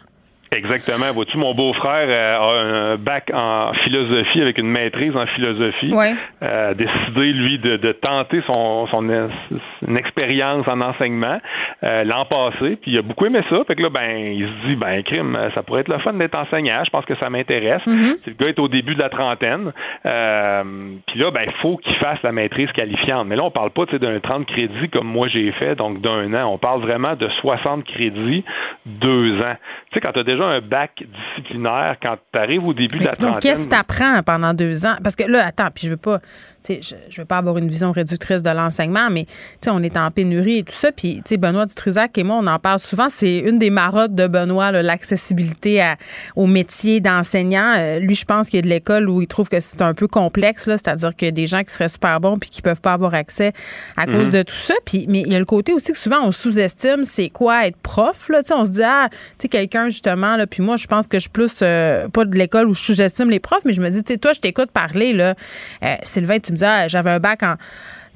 [0.54, 1.12] Exactement.
[1.12, 5.92] Vois-tu, mon beau-frère euh, a un bac en philosophie avec une maîtrise en philosophie.
[5.92, 6.12] Ouais.
[6.42, 11.40] Euh, a décidé, lui, de, de tenter son, son une expérience en enseignement
[11.84, 12.76] euh, l'an passé.
[12.80, 13.62] Puis il a beaucoup aimé ça.
[13.66, 16.38] Fait que là, ben, il se dit, ben, crime, ça pourrait être le fun d'être
[16.38, 16.82] enseignant.
[16.84, 17.82] Je pense que ça m'intéresse.
[17.86, 18.16] Mm-hmm.
[18.26, 19.72] Le gars est au début de la trentaine.
[20.10, 20.62] Euh,
[21.06, 23.26] puis là, ben, il faut qu'il fasse la maîtrise qualifiante.
[23.26, 26.52] Mais là, on parle pas d'un 30 crédits comme moi j'ai fait, donc d'un an.
[26.52, 28.44] On parle vraiment de 60 crédits,
[28.84, 29.56] deux ans.
[29.90, 33.04] Tu sais, quand tu as déjà un bac disciplinaire quand tu arrives au début de
[33.04, 33.40] la trentaine.
[33.40, 34.96] Qu'est-ce que tu apprends pendant deux ans?
[35.02, 36.20] Parce que là, attends, puis je veux pas,
[36.68, 39.26] je, je veux pas avoir une vision réductrice de l'enseignement, mais
[39.66, 40.92] on est en pénurie et tout ça.
[40.92, 43.08] Puis Benoît Dutrisac et moi, on en parle souvent.
[43.08, 45.94] C'est une des marottes de Benoît, l'accessibilité
[46.34, 47.74] au métier d'enseignant.
[47.76, 50.06] Euh, lui, je pense qu'il est de l'école où il trouve que c'est un peu
[50.06, 52.92] complexe, c'est-à-dire qu'il y a des gens qui seraient super bons puis qui peuvent pas
[52.92, 53.52] avoir accès
[53.96, 54.30] à cause mhm.
[54.30, 54.74] de tout ça.
[54.84, 57.76] Puis, mais il y a le côté aussi que souvent on sous-estime c'est quoi être
[57.78, 58.28] prof.
[58.28, 58.42] Là.
[58.54, 61.30] On se dit, ah, tu quelqu'un justement, là, puis moi, je pense que je suis
[61.30, 64.12] plus, euh, pas de l'école où je sous-estime les profs, mais je me dis, tu
[64.12, 65.34] sais, toi, je t'écoute parler, là.
[65.82, 67.56] Euh, Sylvain, tu me dis, ah, j'avais un bac en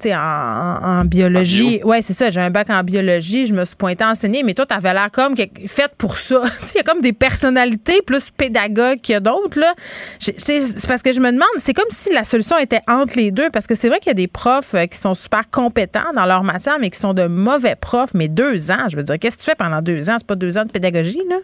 [0.09, 1.79] en, biologie.
[1.83, 2.29] Oui, ouais, c'est ça.
[2.29, 3.45] J'ai un bac en biologie.
[3.45, 6.41] Je me suis pointée à enseigner, mais toi, tu avais l'air comme faite pour ça.
[6.73, 9.59] Il y a comme des personnalités plus pédagogues que d'autres.
[9.59, 9.73] Là.
[10.19, 13.49] C'est parce que je me demande, c'est comme si la solution était entre les deux,
[13.49, 16.25] parce que c'est vrai qu'il y a des profs euh, qui sont super compétents dans
[16.25, 18.13] leur matière, mais qui sont de mauvais profs.
[18.13, 20.15] Mais deux ans, je veux dire, qu'est-ce que tu fais pendant deux ans?
[20.17, 21.37] C'est pas deux ans de pédagogie, là?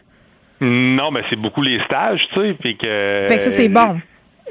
[0.59, 2.53] Non, mais c'est beaucoup les stages, tu sais.
[2.59, 3.25] Puis que.
[3.27, 3.99] Fait que ça, c'est bon.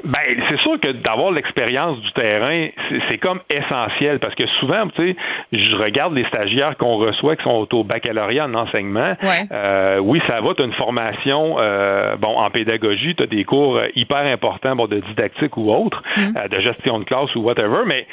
[0.03, 2.67] Ben, c'est sûr que d'avoir l'expérience du terrain,
[3.09, 5.15] c'est comme essentiel parce que souvent, tu sais,
[5.51, 9.15] je regarde les stagiaires qu'on reçoit qui sont au baccalauréat en enseignement.
[9.51, 13.43] Euh, oui, ça va, tu as une formation euh, bon en pédagogie, tu as des
[13.43, 16.47] cours euh, hyper importants bon, de didactique ou autre, mm.
[16.49, 18.05] de gestion de classe ou whatever, mais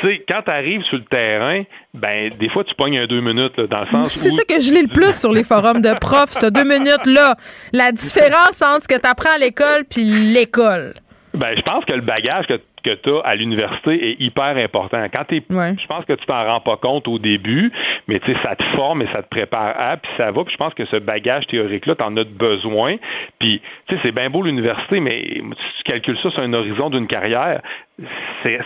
[0.00, 1.62] tu sais, quand tu arrives sur le terrain,
[1.94, 4.72] ben des fois tu pognes un deux minutes dans le sens C'est ça que je
[4.72, 7.36] lis le plus sur les forums de profs, ce deux minutes là,
[7.72, 10.94] la différence entre ce que tu apprends à l'école puis l'école.
[11.38, 15.06] Ben, je pense que le bagage que, que tu as à l'université est hyper important.
[15.14, 17.72] Quand tu je pense que tu t'en rends pas compte au début,
[18.08, 20.42] mais tu sais, ça te forme et ça te prépare à, puis ça va.
[20.42, 22.96] Puis je pense que ce bagage théorique-là, tu en as besoin.
[23.38, 26.90] Puis, tu sais, c'est bien beau l'université, mais si tu calcules ça sur un horizon
[26.90, 27.62] d'une carrière,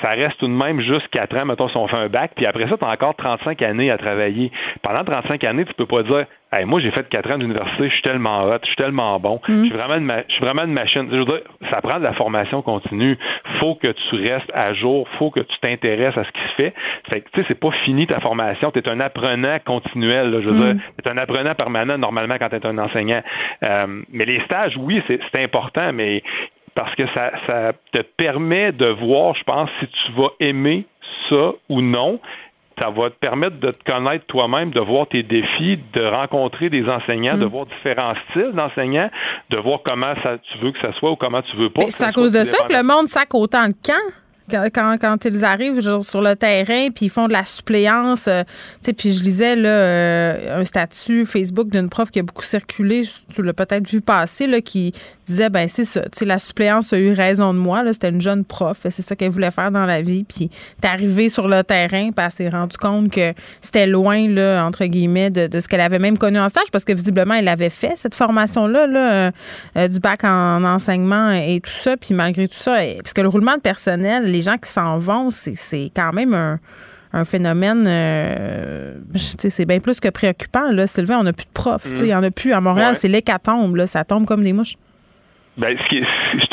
[0.03, 2.47] ça reste tout de même juste 4 ans, mettons, si on fait un bac, puis
[2.47, 4.51] après ça, tu as encore 35 années à travailler.
[4.83, 7.93] Pendant 35 années, tu peux pas dire hey, moi j'ai fait 4 ans d'université, je
[7.93, 9.53] suis tellement hot, je suis tellement bon, mm.
[9.53, 11.09] je suis vraiment une je suis vraiment une machine.
[11.11, 11.41] Je veux dire,
[11.71, 13.19] ça prend de la formation continue.
[13.59, 16.75] Faut que tu restes à jour, faut que tu t'intéresses à ce qui se fait.
[17.11, 20.41] Fait que tu sais, c'est pas fini ta formation, tu es un apprenant continuel, là,
[20.41, 20.81] je veux dire, mm.
[21.03, 23.23] tu es un apprenant permanent normalement quand tu es un enseignant.
[23.63, 26.23] Euh, mais les stages, oui, c'est important, mais
[26.75, 30.87] parce que ça, ça te permet de voir, je pense, si tu vas aimer
[31.29, 32.21] ça ou non.
[32.81, 36.89] Ça va te permettre de te connaître toi-même, de voir tes défis, de rencontrer des
[36.89, 37.49] enseignants, de mm.
[37.49, 39.11] voir différents styles d'enseignants,
[39.51, 41.83] de voir comment ça, tu veux que ça soit ou comment tu veux pas.
[41.89, 44.13] C'est à cause de ça que le monde sac autant de camp?
[44.53, 48.43] Quand, quand, ils arrivent sur le terrain puis ils font de la suppléance, euh,
[48.97, 53.03] puis je lisais là, euh, un statut Facebook d'une prof qui a beaucoup circulé,
[53.35, 54.93] tu l'as peut-être vu passer, là, qui
[55.27, 58.79] disait ben c'est ça, la suppléance a eu raison de moi, c'était une jeune prof,
[58.83, 60.51] c'est ça qu'elle voulait faire dans la vie, puis
[60.81, 64.85] t'es arrivé sur le terrain, puis elle s'est rendue compte que c'était loin, là, entre
[64.87, 67.93] guillemets, de, ce qu'elle avait même connu en stage, parce que visiblement, elle avait fait
[67.97, 69.33] cette formation-là, là,
[69.77, 73.29] euh, du bac en enseignement et tout ça, puis malgré tout ça, parce que le
[73.29, 79.81] roulement de personnel, gens qui s'en vont, c'est quand même un, phénomène, euh, c'est bien
[79.81, 80.71] plus que préoccupant.
[80.71, 80.87] Là.
[80.87, 81.87] Sylvain, on n'a plus de profs.
[81.97, 82.53] Il n'y en a plus.
[82.53, 83.77] À Montréal, c'est l'hécatombe.
[83.77, 83.87] Là.
[83.87, 84.77] Ça tombe comme des mouches.
[85.59, 86.03] Ben, ce qui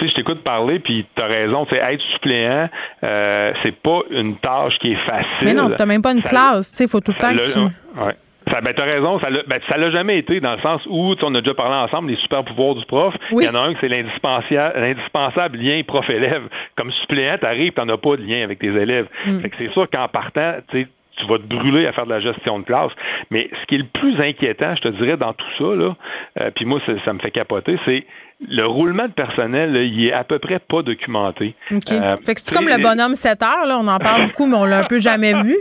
[0.10, 1.66] je t'écoute parler, puis tu as raison.
[1.72, 2.70] Être suppléant,
[3.03, 5.45] euh, c'est pas une tâche qui est facile.
[5.45, 6.78] Mais non, tu même pas une classe.
[6.80, 7.60] Il faut tout le temps que tu.
[7.60, 8.16] Ouais.
[8.51, 11.35] Ça, ben, t'as raison, ça l'a ben, l'a jamais été dans le sens où, on
[11.35, 13.13] a déjà parlé ensemble des super pouvoirs du prof.
[13.31, 16.43] Il y en a un qui c'est l'indispensable lien prof-élève.
[16.76, 19.07] Comme suppléant, t'arrives, t'en as pas de lien avec tes élèves.
[19.26, 19.39] Mm.
[19.41, 20.88] Fait que c'est sûr qu'en partant, tu
[21.27, 22.91] vas te brûler à faire de la gestion de classe.
[23.30, 25.95] Mais ce qui est le plus inquiétant, je te dirais, dans tout ça, là,
[26.43, 28.05] euh, puis moi, ça, me fait capoter, c'est
[28.47, 31.55] le roulement de personnel, il est à peu près pas documenté.
[31.71, 31.91] OK.
[31.91, 34.55] Euh, fait que c'est comme le bonhomme 7 heures, là, on en parle beaucoup, mais
[34.55, 35.55] on l'a un peu jamais vu.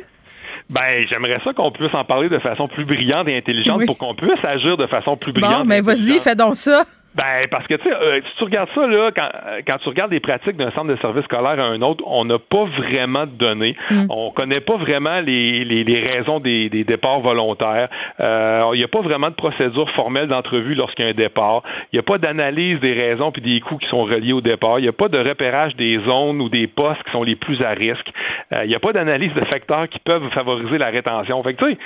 [0.70, 4.15] Ben, j'aimerais ça qu'on puisse en parler de façon plus brillante et intelligente pour qu'on
[4.15, 5.61] puisse agir de façon plus brillante.
[5.61, 6.85] Bon, mais vas-y, fais donc ça.
[7.19, 9.89] Ben, parce que, tu sais, euh, si tu regardes ça, là, quand, euh, quand tu
[9.89, 13.27] regardes les pratiques d'un centre de service scolaire à un autre, on n'a pas vraiment
[13.27, 13.77] de données.
[13.90, 14.07] Mm.
[14.09, 17.89] On connaît pas vraiment les, les, les raisons des, des, départs volontaires.
[18.20, 21.65] Euh, il n'y a pas vraiment de procédure formelle d'entrevue lorsqu'il y a un départ.
[21.93, 24.78] Il n'y a pas d'analyse des raisons puis des coûts qui sont reliés au départ.
[24.78, 27.61] Il n'y a pas de repérage des zones ou des postes qui sont les plus
[27.65, 28.12] à risque.
[28.53, 31.43] Il n'y a pas d'analyse de facteurs qui peuvent favoriser la rétention.
[31.43, 31.78] Fait que, tu sais,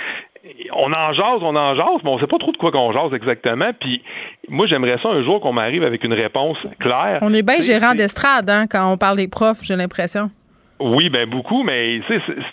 [0.75, 3.13] on en jase, on en jase, mais on sait pas trop de quoi qu'on jase
[3.13, 3.71] exactement.
[3.79, 4.01] Puis
[4.49, 7.19] moi, j'aimerais ça un jour qu'on m'arrive avec une réponse claire.
[7.21, 10.29] On est bien gérant d'estrade hein, quand on parle des profs, j'ai l'impression.
[10.79, 12.01] Oui, ben beaucoup, mais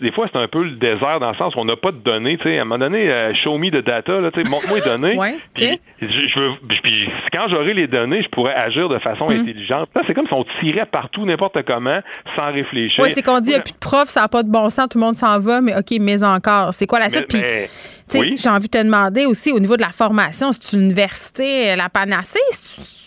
[0.00, 1.98] des fois, c'est un peu le désert dans le sens où on n'a pas de
[1.98, 2.38] données.
[2.42, 4.12] sais À un moment donné, euh, show me the data,
[4.48, 5.16] montre-moi les données.
[5.18, 6.50] ouais, puis, je, veux,
[6.82, 9.32] puis quand j'aurai les données, je pourrais agir de façon hum.
[9.32, 9.88] intelligente.
[10.06, 12.00] c'est comme si on tirait partout, n'importe comment,
[12.36, 13.02] sans réfléchir.
[13.02, 14.68] Oui, c'est qu'on dit, il n'y a plus de profs, ça n'a pas de bon
[14.70, 16.74] sens, tout le monde s'en va, mais OK, mais encore.
[16.74, 17.26] C'est quoi la suite?
[17.26, 21.74] Puis, j'ai envie de te demander aussi, au niveau de la formation, c'est une université,
[21.74, 22.38] la panacée?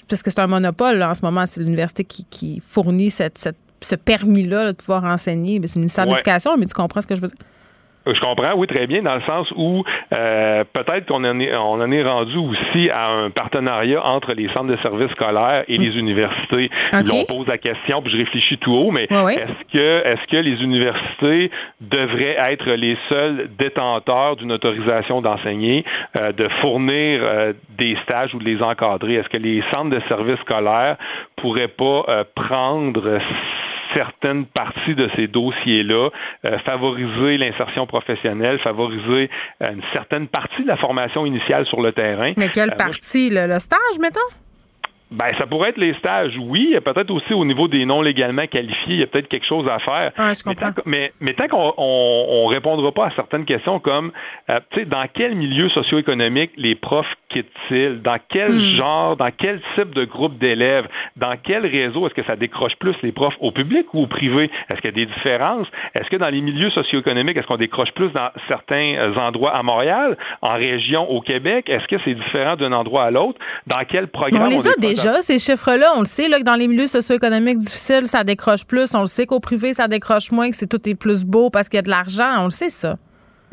[0.10, 3.62] Parce que c'est un monopole, en ce moment, c'est l'université qui, qui fournit cette, cette
[3.86, 5.60] ce permis-là de pouvoir enseigner.
[5.64, 7.38] C'est une ministère de l'Éducation, mais tu comprends ce que je veux dire?
[8.06, 9.84] Je comprends, oui, très bien, dans le sens où
[10.18, 14.50] euh, peut-être qu'on en est, on en est rendu aussi à un partenariat entre les
[14.50, 16.00] centres de services scolaires et les mm.
[16.00, 16.70] universités.
[16.92, 20.62] on pose la question, puis je réfléchis tout haut, mais est-ce que est-ce que les
[20.62, 21.50] universités
[21.80, 25.86] devraient être les seuls détenteurs d'une autorisation d'enseigner,
[26.20, 29.16] euh, de fournir euh, des stages ou de les encadrer?
[29.16, 30.98] Est-ce que les centres de services scolaires
[31.38, 33.20] pourraient pas prendre
[33.94, 36.10] certaines parties de ces dossiers-là,
[36.45, 39.30] euh, favoriser l'insertion professionnelle, favoriser
[39.61, 42.34] euh, une certaine partie de la formation initiale sur le terrain.
[42.38, 43.30] Mais quelle euh, partie?
[43.30, 44.20] le stage, mettons?
[45.14, 46.76] Ben, ça pourrait être les stages, oui.
[46.84, 49.77] Peut-être aussi au niveau des non légalement qualifiés, il y a peut-être quelque chose à
[49.77, 50.11] faire.
[50.18, 50.72] Je comprends.
[50.85, 54.11] Mais, mais, tant qu'on on, répondra pas à certaines questions comme,
[54.49, 58.02] euh, tu sais, dans quel milieu socio-économique les profs quittent-ils?
[58.02, 58.76] Dans quel hmm.
[58.77, 60.88] genre, dans quel type de groupe d'élèves?
[61.15, 64.49] Dans quel réseau est-ce que ça décroche plus les profs au public ou au privé?
[64.72, 65.68] Est-ce qu'il y a des différences?
[65.94, 69.61] Est-ce que dans les milieux socio-économiques, est-ce qu'on décroche plus dans certains euh, endroits à
[69.61, 71.69] Montréal, en région au Québec?
[71.69, 73.40] Est-ce que c'est différent d'un endroit à l'autre?
[73.68, 74.44] Dans quel programme?
[74.44, 75.94] on les a déjà ces chiffres-là.
[75.96, 78.94] On le sait, là, que dans les milieux socio-économiques difficiles, ça décroche plus.
[78.96, 81.70] On le sait qu'au privé, ça décroche moins, que c'est tout est plus beau parce
[81.70, 82.32] qu'il y a de l'argent.
[82.40, 82.96] On le sait, ça.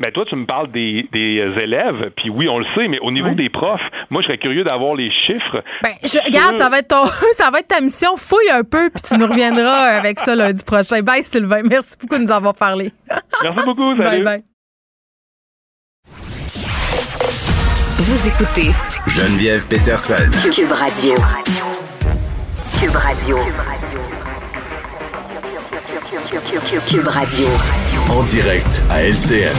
[0.03, 3.35] Mais toi, tu me parles des, élèves, puis oui, on le sait, mais au niveau
[3.35, 5.63] des profs, moi, je serais curieux d'avoir les chiffres.
[5.83, 8.17] Ben, je, regarde, ça va être ton, ça va être ta mission.
[8.17, 11.01] Fouille un peu, puis tu nous reviendras avec ça lundi prochain.
[11.03, 11.61] Bye, Sylvain.
[11.69, 12.91] Merci beaucoup de nous avoir parlé.
[13.43, 13.95] Merci beaucoup.
[14.03, 14.23] Salut.
[14.23, 14.50] Bye, bye.
[18.03, 18.71] Vous écoutez
[19.05, 20.15] Geneviève Peterson.
[20.51, 21.13] Cube Radio.
[22.79, 23.37] Cube Radio.
[26.87, 27.47] Cube Radio.
[28.09, 29.55] En direct à LCN.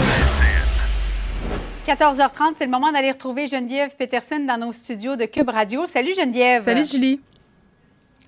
[1.86, 5.86] 14h30, c'est le moment d'aller retrouver Geneviève Peterson dans nos studios de Cube Radio.
[5.86, 6.64] Salut Geneviève.
[6.64, 7.20] Salut Julie.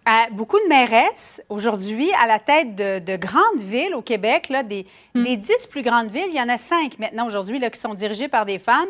[0.07, 4.87] Euh, beaucoup de mairesses aujourd'hui à la tête de, grandes villes au Québec, là, des,
[5.17, 6.29] des dix plus grandes villes.
[6.29, 8.87] Il y en a cinq maintenant aujourd'hui qui sont dirigées par des femmes.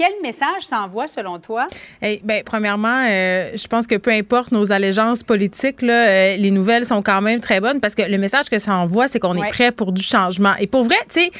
[0.00, 1.66] Quel message s'envoie selon toi?
[2.00, 6.50] Hey, ben, premièrement, euh, je pense que peu importe nos allégeances politiques, là, euh, les
[6.50, 9.36] nouvelles sont quand même très bonnes parce que le message que ça envoie, c'est qu'on
[9.36, 10.54] est prêt pour du changement.
[10.58, 11.30] Et pour vrai, tu sais,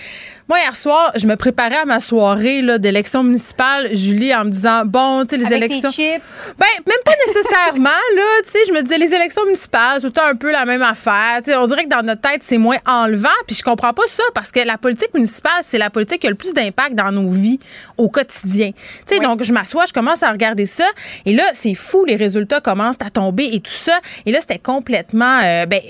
[0.47, 4.82] moi, hier soir, je me préparais à ma soirée d'élection municipale, Julie, en me disant,
[4.85, 5.89] bon, tu sais, les élections.
[5.97, 10.35] Ben, même pas nécessairement, là, tu sais, je me disais, les élections municipales, c'est un
[10.35, 11.39] peu la même affaire.
[11.39, 14.07] Tu sais, on dirait que dans notre tête, c'est moins enlevant, puis je comprends pas
[14.07, 17.11] ça parce que la politique municipale, c'est la politique qui a le plus d'impact dans
[17.11, 17.61] nos vies
[17.97, 18.49] au quotidien.
[18.56, 18.74] Tu
[19.06, 20.86] sais, donc, je m'assois, je commence à regarder ça,
[21.27, 23.98] et là, c'est fou, les résultats commencent à tomber et tout ça.
[24.27, 25.81] Et là, c'était complètement, euh, ben,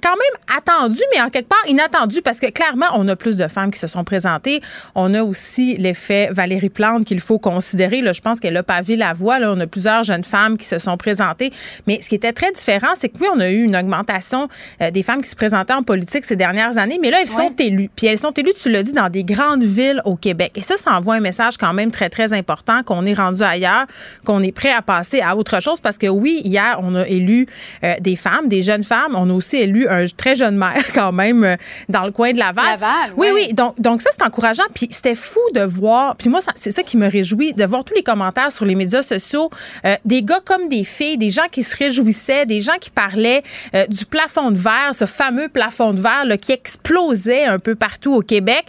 [0.00, 3.48] quand même attendu, mais en quelque part inattendu, parce que clairement, on a plus de
[3.48, 4.60] femmes qui se sont présentées.
[4.94, 8.00] On a aussi l'effet Valérie Plante qu'il faut considérer.
[8.00, 9.38] Là, je pense qu'elle a pavé la voie.
[9.38, 9.52] Là.
[9.52, 11.52] On a plusieurs jeunes femmes qui se sont présentées.
[11.86, 14.48] Mais ce qui était très différent, c'est que oui, on a eu une augmentation
[14.80, 17.54] euh, des femmes qui se présentaient en politique ces dernières années, mais là, elles sont
[17.58, 17.90] élues.
[17.94, 20.52] Puis elles sont élues, tu l'as dit, dans des grandes villes au Québec.
[20.54, 23.86] Et ça, ça envoie un message quand même très, très important qu'on est rendu ailleurs,
[24.24, 25.80] qu'on est prêt à passer à autre chose.
[25.80, 27.46] Parce que oui, hier, on a élu
[27.84, 29.14] euh, des femmes, des jeunes femmes.
[29.14, 31.56] On a aussi élu un très jeune mère quand même euh,
[31.88, 32.64] dans le coin de Laval.
[32.64, 33.52] Laval oui, oui.
[33.52, 34.64] Donc, donc ça, c'est encourageant.
[34.74, 36.16] Puis c'était fou de voir.
[36.16, 39.02] Puis moi, c'est ça qui me réjouit, de voir tous les commentaires sur les médias
[39.02, 39.50] sociaux,
[39.84, 43.42] euh, des gars comme des filles, des gens qui se réjouissaient, des gens qui parlaient
[43.74, 47.74] euh, du plafond de verre, ce fameux plafond de verre là, qui explosait un peu
[47.74, 48.64] partout au Québec.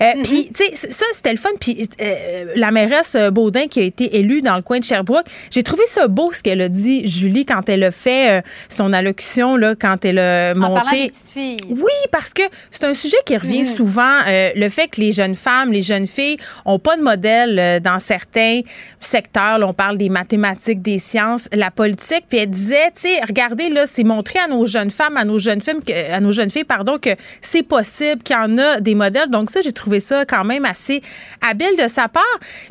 [0.00, 0.22] Mm-hmm.
[0.22, 1.50] Puis, tu sais, ça, c'était le fun.
[1.60, 1.88] Puis
[2.56, 6.08] la mairesse Baudin qui a été élue dans le coin de Sherbrooke, j'ai trouvé ça
[6.08, 10.18] beau ce qu'elle a dit, Julie, quand elle a fait son allocution, là, quand elle
[10.18, 11.12] a monter.
[11.36, 13.76] Oui, parce que c'est un sujet qui revient mm-hmm.
[13.76, 17.58] souvent, euh, le fait que les jeunes femmes, les jeunes filles ont pas de modèle
[17.58, 18.60] euh, dans certains
[19.00, 19.58] secteurs.
[19.58, 22.24] Là, on parle des mathématiques, des sciences, la politique.
[22.28, 25.38] Puis elle disait, tu sais, regardez là, c'est montrer à nos jeunes femmes, à nos
[25.38, 27.10] jeunes filles, que, à nos jeunes filles, pardon, que
[27.40, 29.30] c'est possible, qu'il y en a des modèles.
[29.30, 31.02] Donc ça, j'ai trouvé ça quand même assez
[31.40, 32.22] habile de sa part.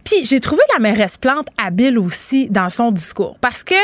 [0.04, 3.76] Puis j'ai trouvé la mairesse Plante habile aussi dans son discours parce que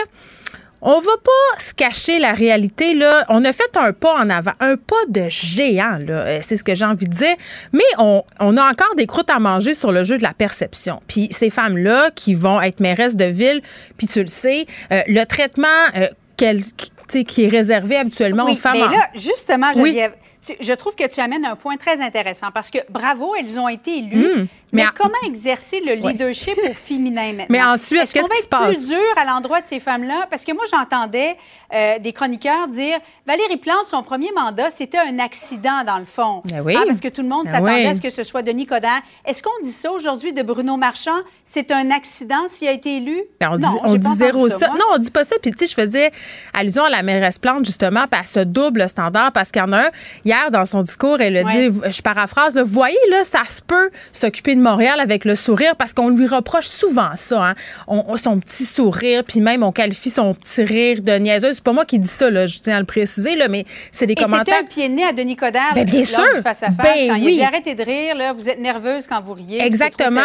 [0.82, 3.26] on va pas se cacher la réalité là.
[3.30, 6.14] On a fait un pas en avant, un pas de géant là.
[6.14, 7.36] Euh, c'est ce que j'ai envie de dire.
[7.74, 11.02] Mais on, a encore des croûtes à manger sur le jeu de la perception.
[11.08, 13.62] Puis ces femmes là qui vont être mairesses de ville,
[13.98, 16.08] puis tu le sais, euh, le traitement euh,
[16.38, 18.74] qui est réservé habituellement aux femmes.
[18.74, 20.14] Mais là, justement, Geneviève,
[20.60, 23.98] je trouve que tu amènes un point très intéressant parce que bravo, elles ont été
[23.98, 24.44] élues.
[24.44, 24.48] Mmh.
[24.72, 27.46] Mais, comment exercer le leadership au féminin maintenant?
[27.50, 28.68] Mais ensuite, qu'est-ce qui se passe?
[28.68, 30.28] plus dur à l'endroit de ces femmes-là?
[30.30, 31.38] Parce que moi, j'entendais
[31.74, 36.42] euh, des chroniqueurs dire Valérie Plante, son premier mandat, c'était un accident, dans le fond.
[36.46, 36.76] Ben oui.
[36.78, 39.02] Ah, parce que tout le monde ben s'attendait à ce que ce soit Denis Coderre.
[39.26, 41.20] Est-ce qu'on dit ça aujourd'hui de Bruno Marchand?
[41.46, 43.24] C'est un accident s'il a été élu?
[43.40, 44.68] Ben, on dit, non, on dit zéro ça.
[44.70, 45.36] Non, on dit pas ça.
[45.42, 46.12] Puis, tu sais, je faisais
[46.54, 49.86] allusion à la mairesse Plante, justement, à ce double standard, parce qu'il y en a
[49.86, 49.90] un,
[50.30, 53.90] hier, dans son discours, elle a dit, je paraphrase, vous voyez, là, ça se peut
[54.12, 57.56] s'occuper de Montréal avec le sourire, parce qu'on lui reproche souvent ça, hein.
[57.88, 61.56] on, son petit sourire, puis même on qualifie son petit rire de niaiseuse.
[61.56, 64.06] C'est pas moi qui dis ça, là, je tiens à le préciser, là, mais c'est
[64.06, 64.56] des commentaires.
[64.56, 66.24] C'était un pied de nez à Denis Coderre ben, bien sûr.
[66.44, 66.76] face à face.
[66.78, 69.62] Ben quand il a dit arrêtez de rire, là, vous êtes nerveuse quand vous riez.
[69.64, 70.22] Exactement.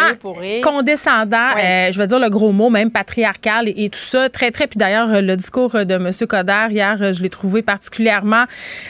[0.62, 4.28] Condescendant, euh, je veux dire le gros mot, même patriarcal et, tout ça.
[4.28, 4.66] Très, très.
[4.66, 6.10] Puis d'ailleurs, le discours de M.
[6.28, 8.44] Coderre hier, je l'ai trouvé particulièrement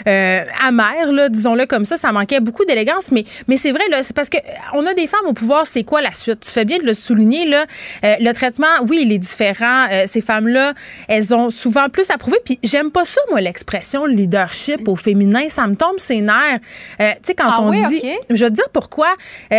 [0.09, 1.97] euh, amer, là, disons-le comme ça.
[1.97, 5.27] Ça manquait beaucoup d'élégance, mais, mais c'est vrai, là, c'est parce qu'on a des femmes
[5.27, 6.41] au pouvoir, c'est quoi la suite?
[6.41, 7.67] Tu fais bien de le souligner, là.
[8.05, 9.87] Euh, le traitement, oui, il est différent.
[10.07, 10.75] ces femmes-là,
[11.09, 12.39] elles ont souvent plus approuvé.
[12.45, 15.49] Puis j'aime pas ça, moi, l'expression leadership au féminin.
[15.49, 16.61] Ça me tombe ses nerfs.
[16.99, 18.03] tu sais, quand ah on dit.
[18.31, 19.09] Je vais te dire pourquoi.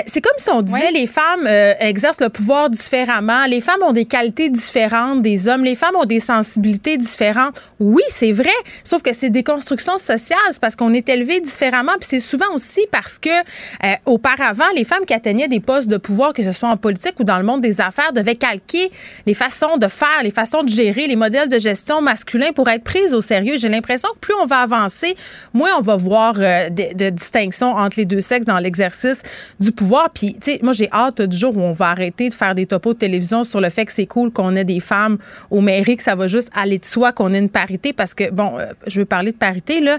[0.06, 1.48] c'est comme si on disait les femmes
[1.80, 3.46] exercent le pouvoir différemment.
[3.46, 5.64] Les femmes ont des qualités différentes des hommes.
[5.64, 7.62] Les femmes ont des sensibilités différentes.
[7.80, 8.50] Oui, c'est vrai.
[8.84, 10.38] Sauf que c'est des constructions sociales.
[10.52, 11.94] C'est parce qu'on est élevé différemment.
[12.00, 15.98] Puis c'est souvent aussi parce que euh, auparavant, les femmes qui atteignaient des postes de
[15.98, 18.92] pouvoir, que ce soit en politique ou dans le monde des affaires, devaient calquer
[19.26, 22.84] les façons de faire, les façons de gérer, les modèles de gestion masculins pour être
[22.84, 23.58] prises au sérieux.
[23.58, 25.16] J'ai l'impression que plus on va avancer,
[25.54, 29.22] moins on va voir euh, de, de distinction entre les deux sexes dans l'exercice
[29.60, 30.10] du pouvoir.
[30.12, 32.66] Puis, tu sais, moi, j'ai hâte du jour où on va arrêter de faire des
[32.66, 35.18] topos de télévision sur le fait que c'est cool qu'on ait des femmes
[35.50, 38.30] aux mairies, que ça va juste aller de soi qu'on ait une parité parce que,
[38.32, 39.98] bon, euh, je veux parler de parité, là.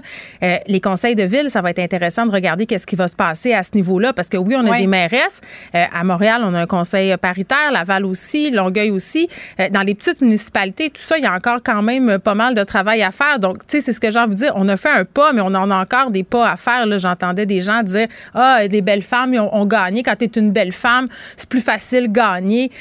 [0.67, 3.53] Les conseils de ville, ça va être intéressant de regarder qu'est-ce qui va se passer
[3.53, 5.41] à ce niveau-là parce que oui, on a des mairesses.
[5.75, 9.27] Euh, à Montréal, on a un conseil paritaire, Laval aussi, Longueuil aussi.
[9.71, 12.63] dans les petites municipalités, tout ça, il y a encore quand même pas mal de
[12.63, 13.39] travail à faire.
[13.39, 14.53] Donc, tu sais, c'est ce que j'ai envie de dire.
[14.55, 16.85] On a fait un pas, mais on en a encore des pas à faire.
[16.99, 20.03] J'entendais des gens dire Ah, les belles femmes, ils ont, gagné.
[20.03, 22.71] Quand tu es une belle femme, c'est plus facile gagner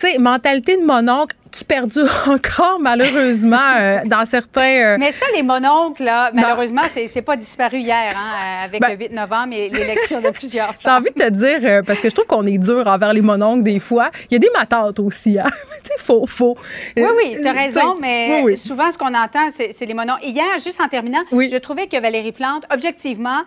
[0.00, 4.94] tu sais, mentalité de mononcle qui perdure encore malheureusement euh, dans certains.
[4.94, 8.96] Euh, mais ça, les mononcles, là, malheureusement, c'est pas disparu hier hein, avec ben le
[8.96, 10.74] 8 novembre et l'élection de plusieurs.
[10.78, 13.20] J'ai envie de te dire, euh, parce que je trouve qu'on est dur envers les
[13.20, 14.10] mononcles des fois.
[14.30, 15.38] Il y a des matantes aussi.
[15.38, 15.44] Hein?
[15.84, 16.56] tu sais, faux, faux.
[16.96, 20.24] Oui, oui, tu as raison, mais souvent, ce qu'on entend, c'est les mononcles.
[20.24, 23.42] Hier, juste en terminant, je trouvais que Valérie Plante, objectivement,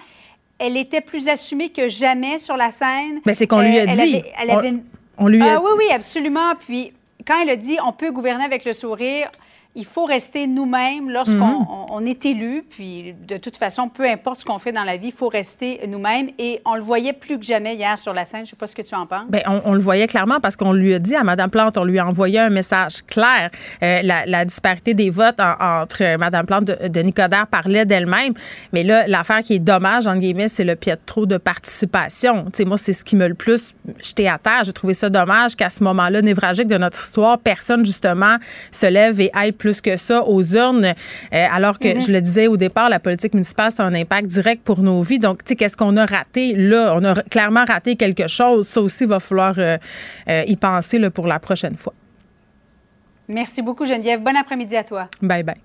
[0.59, 3.15] elle était plus assumée que jamais sur la scène.
[3.15, 4.21] Mais ben, c'est qu'on lui a dit.
[4.39, 4.83] elle avait une
[5.17, 6.55] on lui ah, oui, oui, absolument.
[6.55, 6.93] Puis
[7.25, 9.29] quand elle a dit on peut gouverner avec le sourire,
[9.75, 12.07] il faut rester nous-mêmes lorsqu'on mhm.
[12.07, 12.63] est élu.
[12.69, 15.79] Puis, de toute façon, peu importe ce qu'on fait dans la vie, il faut rester
[15.87, 16.29] nous-mêmes.
[16.37, 18.41] Et on le voyait plus que jamais hier sur la scène.
[18.41, 19.29] Je ne sais pas ce que tu en penses.
[19.29, 21.97] Bien, on, le voyait clairement parce qu'on lui a dit à Mme Plante, on lui
[21.97, 23.49] a envoyé un message clair.
[23.81, 28.33] Euh, la, disparité des votes entre Mme Plante de, de Nicodère parlait d'elle-même.
[28.73, 32.45] Mais là, l'affaire qui est dommage, en guillemets, c'est le pied de trop de participation.
[32.45, 33.73] Tu sais, moi, c'est ce qui me le plus
[34.03, 34.63] jeté à terre.
[34.65, 38.37] J'ai trouvé ça dommage qu'à ce moment-là, névragique de notre histoire, personne, justement,
[38.69, 42.01] se lève et aille plus que ça aux urnes, euh, alors que, mhm.
[42.01, 45.19] je le disais au départ, la politique municipale, c'est un impact direct pour nos vies.
[45.19, 46.95] Donc, tu sais, qu'est-ce qu'on a raté là?
[46.95, 48.67] On a clairement raté quelque chose.
[48.67, 49.77] Ça aussi, il va falloir euh,
[50.29, 51.93] euh, y penser là, pour la prochaine fois.
[53.27, 54.21] Merci beaucoup, Geneviève.
[54.21, 55.07] Bon après-midi à toi.
[55.21, 55.55] Bye bye.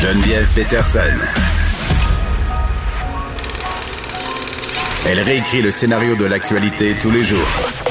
[0.00, 1.00] Geneviève Peterson.
[5.08, 7.81] Elle réécrit le scénario de l'actualité tous les jours.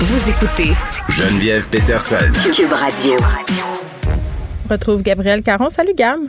[0.00, 0.70] Vous écoutez
[1.08, 2.16] Geneviève Peterson.
[2.54, 3.16] Cube Radio.
[4.64, 5.70] On retrouve Gabriel Caron.
[5.70, 6.20] Salut Gab.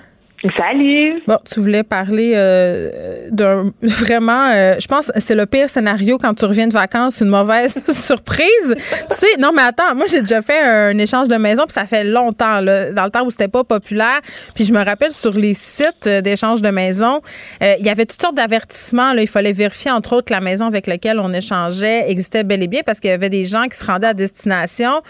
[0.57, 1.21] Salut.
[1.27, 6.33] Bon, tu voulais parler euh, d'un vraiment, euh, je pense, c'est le pire scénario quand
[6.33, 8.75] tu reviens de vacances, une mauvaise surprise.
[9.09, 11.85] tu sais, non mais attends, moi j'ai déjà fait un échange de maison puis ça
[11.85, 14.21] fait longtemps là, dans le temps où c'était pas populaire.
[14.55, 17.19] Puis je me rappelle sur les sites d'échange de maison,
[17.61, 19.13] euh, il y avait toutes sortes d'avertissements.
[19.13, 22.63] Là, il fallait vérifier entre autres que la maison avec laquelle on échangeait existait bel
[22.63, 25.01] et bien parce qu'il y avait des gens qui se rendaient à destination.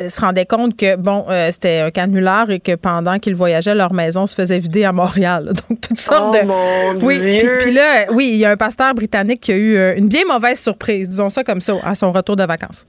[0.00, 3.74] Euh, se rendaient compte que bon euh, c'était un canular et que pendant qu'ils voyageaient
[3.74, 8.06] leur maison se faisait vider à Montréal donc toutes sortes oh de oui puis là
[8.10, 11.10] oui il y a un pasteur britannique qui a eu euh, une bien mauvaise surprise
[11.10, 12.86] disons ça comme ça à son retour de vacances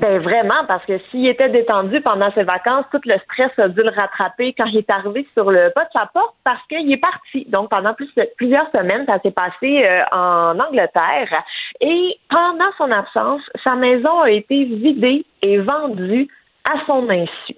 [0.00, 3.82] ben vraiment, parce que s'il était détendu pendant ses vacances, tout le stress a dû
[3.82, 6.96] le rattraper quand il est arrivé sur le pas de sa porte parce qu'il est
[6.96, 7.44] parti.
[7.50, 8.08] Donc pendant plus,
[8.38, 11.28] plusieurs semaines, ça s'est passé en Angleterre.
[11.82, 16.26] Et pendant son absence, sa maison a été vidée et vendue
[16.70, 17.56] à son insu.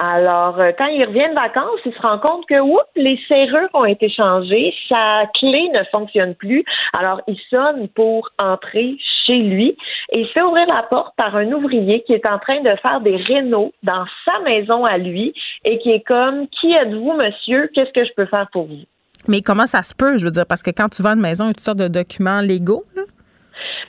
[0.00, 3.68] Alors, euh, quand il revient de vacances, il se rend compte que, oups, les serrures
[3.74, 6.64] ont été changées, sa clé ne fonctionne plus.
[6.98, 8.96] Alors, il sonne pour entrer
[9.26, 9.76] chez lui
[10.12, 13.00] et il fait ouvrir la porte par un ouvrier qui est en train de faire
[13.00, 15.32] des rénaux dans sa maison à lui
[15.64, 17.70] et qui est comme, qui êtes-vous, monsieur?
[17.74, 18.84] Qu'est-ce que je peux faire pour vous?
[19.26, 21.44] Mais comment ça se peut, je veux dire, parce que quand tu vas une maison,
[21.44, 22.82] il y a toutes sortes de documents légaux?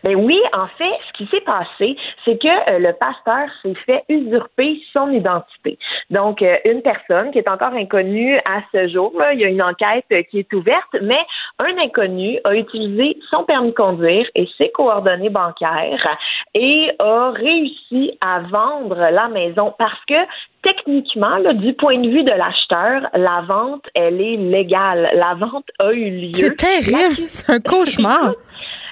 [0.03, 4.03] Ben oui, en fait, ce qui s'est passé, c'est que euh, le pasteur s'est fait
[4.09, 5.77] usurper son identité.
[6.09, 9.49] Donc, euh, une personne qui est encore inconnue à ce jour, là, il y a
[9.49, 11.19] une enquête euh, qui est ouverte, mais
[11.63, 16.17] un inconnu a utilisé son permis de conduire et ses coordonnées bancaires
[16.53, 20.15] et a réussi à vendre la maison parce que
[20.63, 25.09] techniquement, là, du point de vue de l'acheteur, la vente, elle est légale.
[25.13, 26.33] La vente a eu lieu.
[26.33, 28.33] C'est terrible, c'est un cauchemar.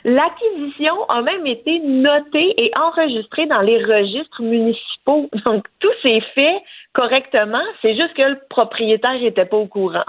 [0.05, 5.29] L'acquisition a même été notée et enregistrée dans les registres municipaux.
[5.45, 6.61] Donc, tout s'est fait
[6.93, 7.63] correctement.
[7.81, 10.05] C'est juste que le propriétaire n'était pas au courant.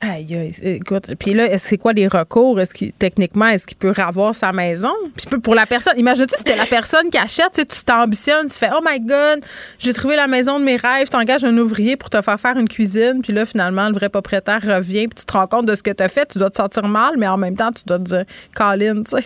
[0.00, 2.60] Aïe, écoute, puis là, c'est quoi les recours?
[2.60, 4.92] Est-ce qu'il, techniquement, est-ce qu'il peut revoir sa maison?
[5.16, 8.80] Puis pour la personne, imagine-tu, c'était la personne qui achète, tu t'ambitionnes, tu fais, oh
[8.84, 9.42] my God,
[9.78, 12.58] j'ai trouvé la maison de mes rêves, tu engages un ouvrier pour te faire faire
[12.58, 15.74] une cuisine, puis là, finalement, le vrai propriétaire revient, puis tu te rends compte de
[15.74, 17.84] ce que tu as fait, tu dois te sentir mal, mais en même temps, tu
[17.86, 19.24] dois te dire, Colin, tu sais.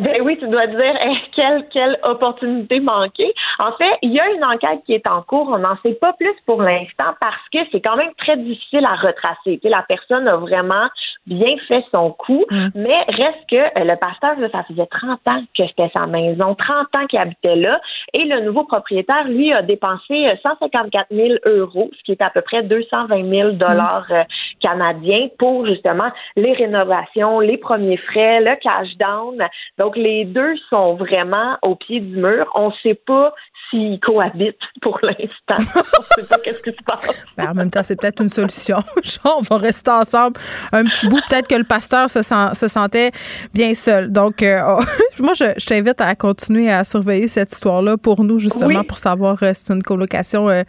[0.00, 0.94] Ben oui, tu dois dire
[1.36, 3.32] quelle, quelle opportunité manquée.
[3.58, 5.48] En fait, il y a une enquête qui est en cours.
[5.50, 8.94] On n'en sait pas plus pour l'instant parce que c'est quand même très difficile à
[8.94, 9.60] retracer.
[9.62, 10.88] Tu la personne a vraiment
[11.26, 12.68] bien fait son coup, mm.
[12.74, 16.94] mais reste que euh, le pasteur, ça faisait 30 ans que c'était sa maison, 30
[16.96, 17.80] ans qu'il habitait là,
[18.12, 22.30] et le nouveau propriétaire, lui, a dépensé 154 euh, 000 euros, ce qui est à
[22.30, 24.14] peu près 220 000 dollars mm.
[24.14, 24.24] euh,
[24.60, 29.46] canadiens pour justement les rénovations, les premiers frais, le cash down.
[29.78, 32.50] Donc, les deux sont vraiment au pied du mur.
[32.54, 33.32] On ne sait pas
[33.72, 35.56] s'ils cohabitent pour l'instant.
[35.74, 37.08] on ne sait pas qu'est-ce qui se passe.
[37.36, 38.76] Ben, en même temps, c'est peut-être une solution.
[39.24, 40.38] On va rester ensemble
[40.72, 41.20] un petit bout.
[41.28, 43.10] Peut-être que le pasteur se, se sentait
[43.54, 44.12] bien seul.
[44.12, 44.82] Donc, euh, oh,
[45.18, 49.54] moi, je, t'invite à continuer à surveiller cette histoire-là pour nous, justement, pour savoir euh,
[49.54, 50.62] si c'est une colocation euh,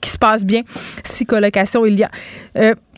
[0.00, 0.62] qui se passe bien,
[1.04, 2.10] si colocation il y a.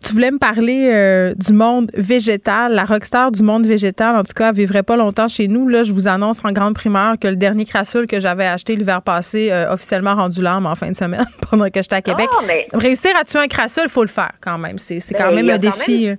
[0.05, 2.73] Tu voulais me parler euh, du monde végétal.
[2.75, 5.69] La rockstar du monde végétal, en tout cas, vivrait pas longtemps chez nous.
[5.69, 9.03] Là, je vous annonce en grande primeur que le dernier crassule que j'avais acheté l'hiver
[9.03, 12.29] passé a officiellement rendu l'âme en fin de semaine pendant que j'étais à Québec.
[12.33, 14.79] Ah, Réussir à tuer un crassule, il faut le faire quand même.
[14.79, 16.09] C'est quand ben, même un défi.
[16.09, 16.17] Euh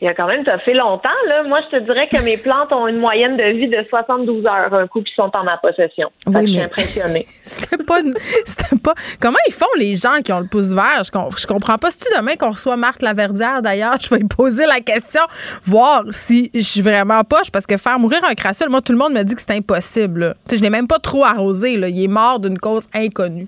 [0.00, 1.44] il y a quand même, ça fait longtemps, là.
[1.44, 4.74] Moi, je te dirais que mes plantes ont une moyenne de vie de 72 heures,
[4.74, 6.10] un coup, qui sont en ma possession.
[6.26, 7.26] je suis impressionnée.
[7.42, 8.00] c'était pas,
[8.44, 11.02] c'était pas, comment ils font les gens qui ont le pouce vert?
[11.04, 11.90] Je, je comprends pas.
[11.90, 15.22] Si tu demain qu'on reçoit Marc Laverdière, d'ailleurs, je vais lui poser la question,
[15.62, 18.98] voir si je suis vraiment poche, parce que faire mourir un crassule, moi, tout le
[18.98, 21.88] monde me dit que c'est impossible, Tu sais, je l'ai même pas trop arrosé, là.
[21.88, 23.46] Il est mort d'une cause inconnue.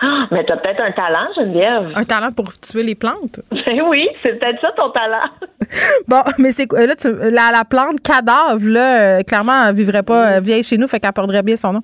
[0.00, 1.92] Ah, mais t'as peut-être un talent, Geneviève.
[1.94, 3.40] Un talent pour tuer les plantes?
[3.66, 5.30] Ben oui, c'est peut-être ça ton talent.
[6.08, 6.84] bon, mais c'est quoi?
[6.86, 10.76] Là, tu, la, la, plante cadavre, là, euh, clairement, elle vivrait pas euh, vieille chez
[10.76, 11.82] nous, fait qu'elle porterait bien son nom.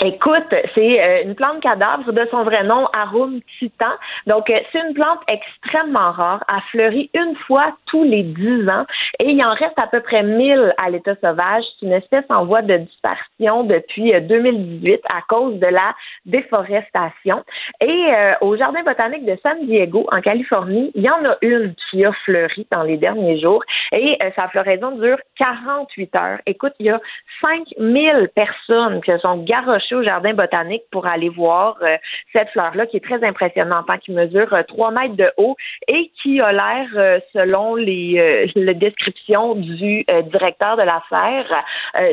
[0.00, 3.90] Écoute, c'est euh, une plante cadavre de son vrai nom, Arum titan.
[4.28, 6.44] Donc, euh, c'est une plante extrêmement rare.
[6.48, 8.86] Elle fleurit une fois tous les dix ans
[9.18, 11.64] et il en reste à peu près 1000 à l'état sauvage.
[11.80, 15.92] C'est une espèce en voie de dispersion depuis 2018 euh, à cause de la
[16.26, 17.42] déforestation.
[17.80, 18.06] Et
[18.40, 22.12] au Jardin botanique de San Diego, en Californie, il y en a une qui a
[22.24, 23.62] fleuri dans les derniers jours
[23.96, 26.38] et sa floraison dure 48 heures.
[26.46, 27.00] Écoute, il y a
[27.40, 31.96] 5000 personnes qui sont garochées au jardin botanique pour aller voir euh,
[32.32, 35.56] cette fleur-là qui est très impressionnante, hein, qui mesure 3 euh, mètres de haut
[35.86, 41.46] et qui a l'air, euh, selon les, les, descriptions du directeur de l'affaire,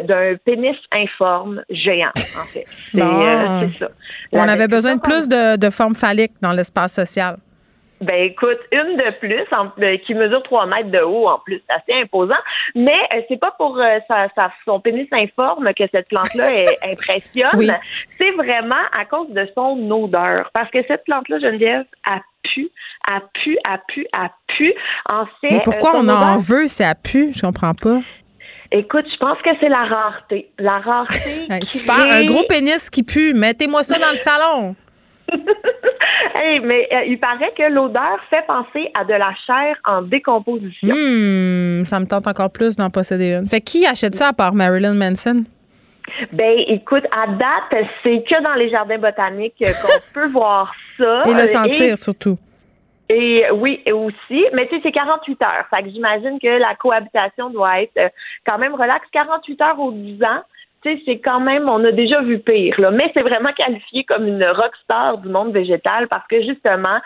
[0.04, 2.66] d'un pénis informe géant, en fait.
[2.92, 3.00] C'est
[3.80, 3.90] ça.
[4.32, 7.36] On avait besoin de plus de, de formes phalliques dans l'espace social.
[8.02, 9.70] Ben écoute, une de plus en,
[10.06, 12.36] qui mesure 3 mètres de haut en plus, c'est assez imposant.
[12.76, 14.28] Mais euh, c'est pas pour euh, sa,
[14.66, 16.50] son pénis informe que cette plante-là
[16.84, 17.72] impressionne.
[18.18, 20.50] C'est vraiment à cause de son odeur.
[20.54, 22.70] Parce que cette plante-là, Geneviève, a pu,
[23.10, 24.74] a pu, a pu, a pu.
[25.12, 27.32] En fait, Mais pourquoi on en veut, c'est a pu?
[27.34, 28.00] Je comprends pas.
[28.72, 30.50] Écoute, je pense que c'est la rareté.
[30.60, 31.48] La rareté.
[31.64, 32.12] super.
[32.12, 33.34] Un gros pénis qui pue.
[33.34, 34.76] Mettez-moi ça dans le salon.
[36.36, 40.96] hey, mais euh, il paraît que l'odeur fait penser à de la chair en décomposition.
[40.96, 43.48] Hmm, ça me tente encore plus d'en posséder une.
[43.48, 45.44] Fait qui achète ça à part Marilyn Manson?
[46.32, 51.24] Ben, écoute, à date, c'est que dans les jardins botaniques qu'on peut voir ça.
[51.26, 52.38] Et le sentir, surtout.
[53.10, 54.46] Et oui, aussi.
[54.54, 55.66] Mais tu sais, c'est 48 heures.
[55.70, 58.10] Fait que j'imagine que la cohabitation doit être euh,
[58.48, 59.06] quand même relax.
[59.12, 60.42] 48 heures au 10 ans
[61.06, 62.92] c'est quand même, on a déjà vu pire, là.
[62.92, 67.00] Mais c'est vraiment qualifié comme une rockstar du monde végétal parce que justement,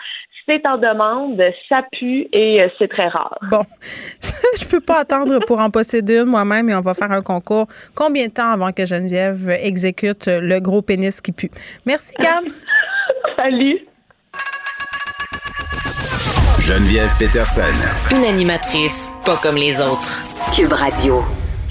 [0.46, 3.38] c'est en demande, ça pue et euh, c'est très rare.
[3.50, 3.62] Bon,
[4.60, 7.66] je peux pas attendre pour en posséder une moi-même et on va faire un concours.
[7.94, 11.50] Combien de temps avant que Geneviève exécute le gros pénis qui pue?
[11.86, 12.44] Merci, Cam.
[13.38, 13.80] Salut.
[16.60, 18.14] Geneviève Peterson.
[18.14, 20.20] Une animatrice pas comme les autres.
[20.54, 21.24] Cube Radio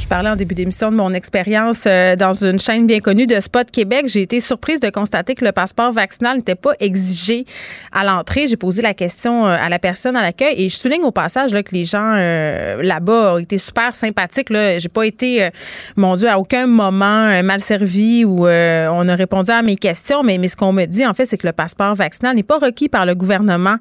[0.09, 3.69] parlais en début d'émission de mon expérience euh, dans une chaîne bien connue de Spot
[3.69, 4.05] Québec.
[4.07, 7.45] J'ai été surprise de constater que le passeport vaccinal n'était pas exigé
[7.91, 8.47] à l'entrée.
[8.47, 11.53] J'ai posé la question euh, à la personne à l'accueil et je souligne au passage
[11.53, 14.49] là, que les gens euh, là-bas ont été super sympathiques.
[14.49, 14.79] Là.
[14.79, 15.47] J'ai pas été,
[15.95, 20.23] mon Dieu, à aucun moment mal servi ou on a répondu à mes questions.
[20.23, 22.89] Mais, ce qu'on me dit, en fait, c'est que le passeport vaccinal n'est pas requis
[22.89, 23.75] par le gouvernement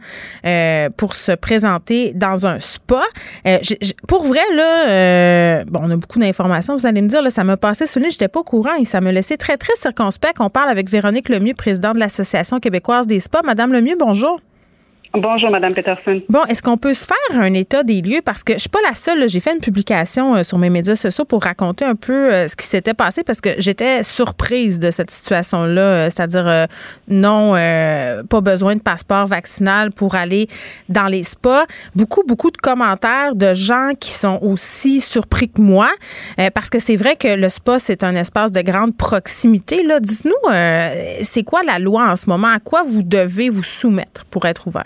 [0.99, 3.03] pour se présenter dans un spa.
[4.07, 6.77] pour vrai, là, bon, on a beaucoup d'informations.
[6.77, 9.01] Vous allez me dire, ça m'a passé sous le j'étais pas au courant et ça
[9.01, 10.41] me laissait très, très circonspect.
[10.41, 13.43] On parle avec Véronique Lemieux, présidente de l'Association québécoise des spas.
[13.45, 14.41] Madame Lemieux, bonjour.
[15.15, 16.21] Bonjour, Madame Peterson.
[16.29, 18.21] Bon, est-ce qu'on peut se faire un état des lieux?
[18.23, 19.27] Parce que je suis pas la seule.
[19.27, 22.55] J'ai fait une publication euh, sur mes médias sociaux pour raconter un peu euh, ce
[22.55, 25.81] qui s'était passé parce que j'étais surprise de cette situation-là.
[25.81, 26.69] Euh, c'est-à-dire,
[27.09, 27.53] non,
[28.29, 30.47] pas besoin de passeport vaccinal pour aller
[30.91, 31.65] dans les spas.
[31.95, 35.91] Beaucoup, beaucoup de commentaires de gens qui sont aussi surpris que moi
[36.55, 39.83] parce que c'est vrai que le spa, c'est un espace de grande proximité.
[39.83, 40.01] Là.
[40.01, 40.53] Dites-nous,
[41.23, 42.49] c'est quoi la loi en ce moment?
[42.49, 44.85] À quoi vous devez vous soumettre pour être ouvert?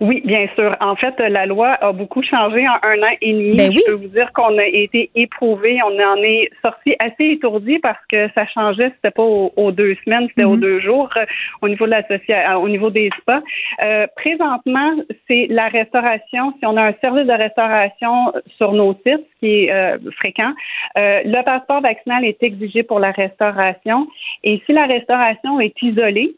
[0.00, 0.74] Oui, bien sûr.
[0.80, 3.56] En fait, la loi a beaucoup changé en un an et demi.
[3.56, 7.78] Ben Je peux vous dire qu'on a été éprouvé, on en est sorti assez étourdi
[7.78, 8.92] parce que ça changeait.
[8.96, 10.60] C'était pas aux, deux semaines, c'était aux mhm.
[10.60, 11.24] deux jours euh,
[11.60, 13.42] au niveau de l'association, au niveau des spas.
[13.84, 14.94] Euh, présentement,
[15.28, 16.54] c'est la restauration.
[16.58, 20.52] Si on a un service de restauration sur nos sites, qui est euh, fréquent,
[20.96, 24.06] le passeport vaccinal est exigé pour la restauration.
[24.44, 26.34] Et si la restauration est isolée,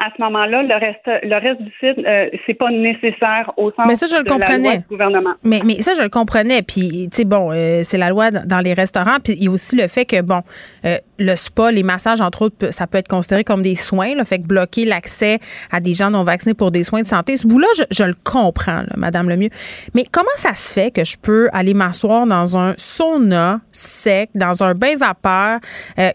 [0.00, 3.86] à ce moment-là, le reste, le reste du site, euh, c'est pas nécessaire au sens
[3.86, 4.78] mais ça, je le comprenais.
[4.78, 5.34] du gouvernement.
[5.42, 6.62] Mais, mais ça, je le comprenais.
[6.62, 9.16] Puis, tu sais, bon, euh, c'est la loi dans les restaurants.
[9.22, 10.42] Puis, il y a aussi le fait que, bon,
[10.84, 14.14] euh, le spa, les massages, entre autres, ça peut être considéré comme des soins.
[14.14, 15.38] le fait que bloquer l'accès
[15.70, 18.14] à des gens non vaccinés pour des soins de santé, ce bout-là, je, je, le
[18.24, 19.50] comprends, là, Madame Lemieux.
[19.94, 24.62] Mais comment ça se fait que je peux aller m'asseoir dans un sauna sec, dans
[24.62, 25.60] un bain vapeur,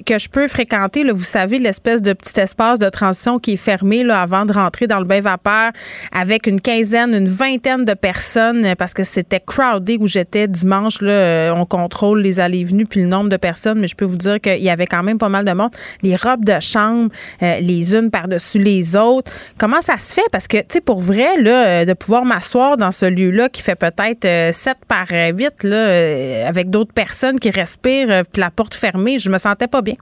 [0.05, 3.57] que je peux fréquenter, là, vous savez, l'espèce de petit espace de transition qui est
[3.57, 3.72] fait
[4.11, 5.71] avant de rentrer dans le bain vapeur
[6.11, 11.01] avec une quinzaine, une vingtaine de personnes euh, parce que c'était crowded où j'étais dimanche.
[11.01, 13.95] Là, euh, on contrôle les allées et venues puis le nombre de personnes, mais je
[13.95, 15.71] peux vous dire qu'il y avait quand même pas mal de monde.
[16.01, 17.09] Les robes de chambre,
[17.41, 19.31] euh, les unes par-dessus les autres.
[19.57, 20.27] Comment ça se fait?
[20.31, 23.75] Parce que, tu sais, pour vrai, là, de pouvoir m'asseoir dans ce lieu-là qui fait
[23.75, 29.29] peut-être 7 par 8, là, avec d'autres personnes qui respirent, puis la porte fermée, je
[29.29, 29.95] me sentais pas bien.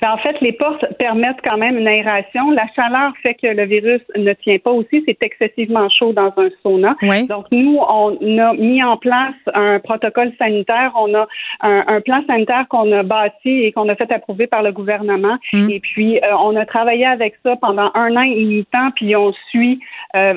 [0.00, 2.50] Ben, en fait, les portes permettent quand même une aération.
[2.50, 5.02] La chaleur fait que le virus ne tient pas aussi.
[5.06, 6.94] C'est excessivement chaud dans un sauna.
[7.28, 10.92] Donc, nous, on a mis en place un protocole sanitaire.
[10.96, 11.26] On a
[11.60, 15.36] un, plan sanitaire qu'on a bâti et qu'on a fait approuver par le gouvernement.
[15.52, 15.70] Mm.
[15.70, 19.14] Et puis, euh, on a travaillé avec ça pendant un an et demi temps, puis
[19.16, 19.80] on suit
[20.16, 20.34] euh,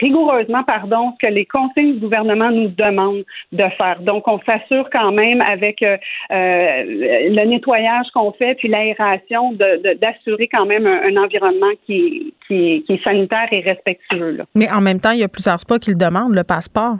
[0.00, 4.00] rigoureusement, pardon, ce que les conseils du gouvernement nous demandent de faire.
[4.00, 5.96] Donc, on s'assure quand même avec euh,
[6.30, 13.48] le nettoyage qu'on fait, puis l'aération, d'assurer quand même un, environnement qui, qui, est sanitaire
[13.50, 14.40] et respectueux.
[14.54, 16.96] Mais en même temps, il y a plusieurs spas qui le demandent, le passeport.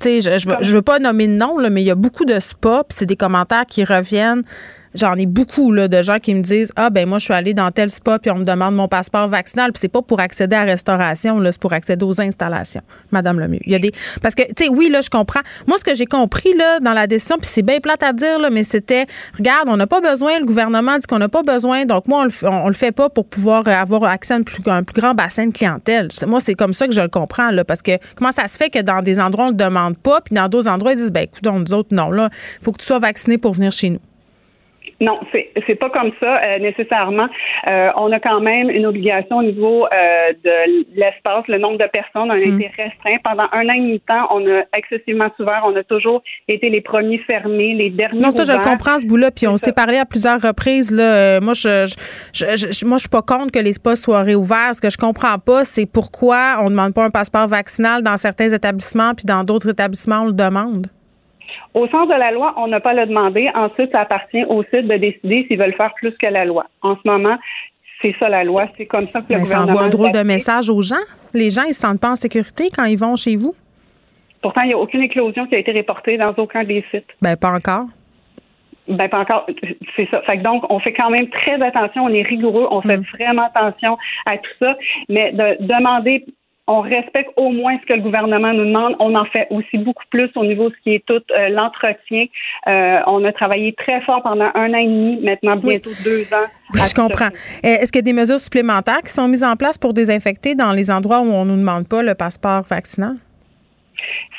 [0.00, 2.24] Tu sais, je, je, veux, pas nommer de nom, là, mais il y a beaucoup
[2.24, 4.42] de spas, puis c'est des commentaires qui reviennent
[4.94, 7.54] J'en ai beaucoup là, de gens qui me disent Ah, ben moi, je suis allé
[7.54, 10.56] dans tel spa, puis on me demande mon passeport vaccinal, puis c'est pas pour accéder
[10.56, 13.60] à la restauration, c'est pour accéder aux installations, Madame Lemieux.
[13.66, 13.90] Il y a.
[14.20, 15.40] Parce que, tu sais, oui, là, je comprends.
[15.66, 18.38] Moi, ce que j'ai compris là, dans la décision, puis c'est bien plate à dire,
[18.38, 19.06] là, mais c'était
[19.36, 22.64] Regarde, on n'a pas besoin, le gouvernement dit qu'on n'a pas besoin, donc moi, on
[22.64, 26.08] le, le fait pas pour pouvoir avoir accès à un plus, grand bassin de clientèle.
[26.26, 28.70] Moi, c'est comme ça que je le comprends, là, parce que comment ça se fait
[28.70, 31.24] que dans des endroits, on le demande pas, puis dans d'autres endroits, ils disent ben
[31.24, 32.30] écoute, nous autres, non, là,
[32.62, 34.00] faut que tu sois vacciné pour venir chez nous.
[35.00, 37.28] Non, c'est c'est pas comme ça euh, nécessairement.
[37.66, 41.86] Euh, on a quand même une obligation au niveau euh, de l'espace, le nombre de
[41.86, 42.42] personnes a mm.
[42.42, 43.16] été restreint.
[43.24, 45.62] Pendant un an et demi de temps, on a excessivement ouvert.
[45.64, 48.20] On a toujours été les premiers fermés, les derniers.
[48.20, 49.30] Non, ça je comprends ce bout-là.
[49.30, 50.90] Puis on s'est parlé à plusieurs reprises.
[50.90, 51.86] Là, moi, je,
[52.34, 54.74] je, je, moi, je suis pas contre que les spas soient réouverts.
[54.74, 58.18] Ce que je comprends pas, c'est pourquoi on ne demande pas un passeport vaccinal dans
[58.18, 60.88] certains établissements, puis dans d'autres établissements on le demande.
[61.74, 63.50] Au sens de la loi, on n'a pas le demander.
[63.54, 66.66] Ensuite, ça appartient au site de décider s'ils veulent faire plus que la loi.
[66.82, 67.36] En ce moment,
[68.02, 68.66] c'est ça la loi.
[68.76, 69.66] C'est comme ça que le Mais gouvernement.
[69.66, 70.96] Ça envoie un drôle de message aux gens.
[71.34, 73.54] Les gens, ils se sentent pas en sécurité quand ils vont chez vous.
[74.42, 77.08] Pourtant, il n'y a aucune éclosion qui a été reportée dans aucun des sites.
[77.20, 77.84] Ben, pas encore.
[78.88, 79.46] Ben, pas encore.
[79.96, 80.22] C'est ça.
[80.22, 82.04] Fait que donc, on fait quand même très attention.
[82.04, 82.66] On est rigoureux.
[82.70, 83.04] On fait mm.
[83.12, 84.76] vraiment attention à tout ça.
[85.08, 86.24] Mais de demander
[86.70, 88.94] on respecte au moins ce que le gouvernement nous demande.
[89.00, 92.26] On en fait aussi beaucoup plus au niveau de ce qui est tout euh, l'entretien.
[92.68, 96.46] Euh, on a travaillé très fort pendant un an et demi, maintenant bientôt deux ans.
[96.72, 97.26] je comprends.
[97.26, 100.54] Euh, est-ce qu'il y a des mesures supplémentaires qui sont mises en place pour désinfecter
[100.54, 103.16] dans les endroits où on ne nous demande pas le passeport vaccinal?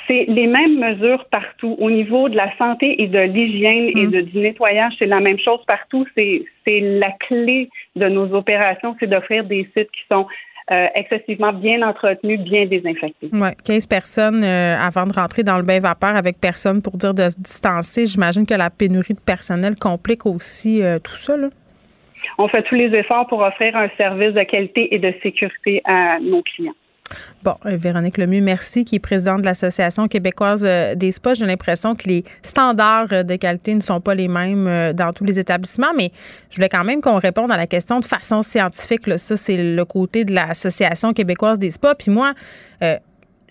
[0.07, 1.75] c'est les mêmes mesures partout.
[1.79, 5.39] Au niveau de la santé et de l'hygiène et de, du nettoyage, c'est la même
[5.39, 6.05] chose partout.
[6.15, 10.25] C'est la clé de nos opérations, c'est d'offrir des sites qui sont
[10.69, 13.29] euh, excessivement bien entretenu, bien désinfecté.
[13.33, 17.13] Oui, 15 personnes euh, avant de rentrer dans le bain vapeur avec personne pour dire
[17.13, 18.05] de se distancer.
[18.05, 21.35] J'imagine que la pénurie de personnel complique aussi euh, tout ça.
[21.35, 21.49] Là.
[22.38, 26.19] On fait tous les efforts pour offrir un service de qualité et de sécurité à
[26.19, 26.73] nos clients.
[27.43, 31.33] Bon, euh, Véronique Lemieux, merci, qui est présidente de l'Association québécoise euh, des spas.
[31.33, 35.23] J'ai l'impression que les standards euh, de qualité ne sont pas les mêmes dans tous
[35.23, 36.11] les établissements, mais
[36.49, 39.01] je voulais quand même qu'on réponde à la question de façon scientifique.
[39.17, 41.95] Ça, c'est le côté de l'Association québécoise des spas.
[41.95, 42.33] Puis moi,
[42.81, 42.97] je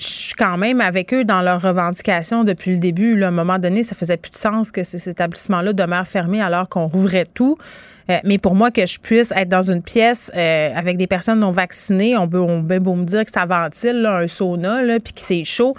[0.06, 3.22] suis quand même avec eux dans leurs revendications depuis le début.
[3.22, 6.68] à un moment donné, ça faisait plus de sens que ces établissements-là demeurent fermés alors
[6.68, 7.56] qu'on rouvrait tout.
[8.10, 11.40] Euh, mais pour moi, que je puisse être dans une pièce euh, avec des personnes
[11.40, 15.20] non vaccinées, on peut, on beau me dire que ça ventile, un sauna, puis que
[15.20, 15.74] c'est chaud.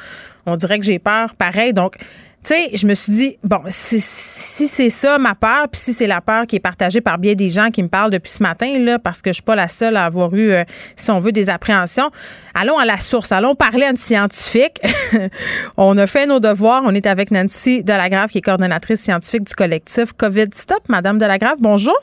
[0.46, 1.36] On dirait que j'ai peur.
[1.36, 1.74] Pareil.
[1.74, 1.98] Donc,
[2.44, 6.08] tu sais, je me suis dit, bon, si, c'est ça ma peur, puis si c'est
[6.08, 8.80] la peur qui est partagée par bien des gens qui me parlent depuis ce matin,
[8.80, 10.64] là, parce que je suis pas la seule à avoir eu, euh,
[10.96, 12.10] si on veut, des appréhensions,
[12.56, 14.82] allons à la source, allons parler à une scientifique.
[15.78, 16.82] on a fait nos devoirs.
[16.84, 20.90] On est avec Nancy Delagrave, qui est coordonnatrice scientifique du collectif COVID Stop.
[20.90, 21.96] Madame Delagrave, bonjour.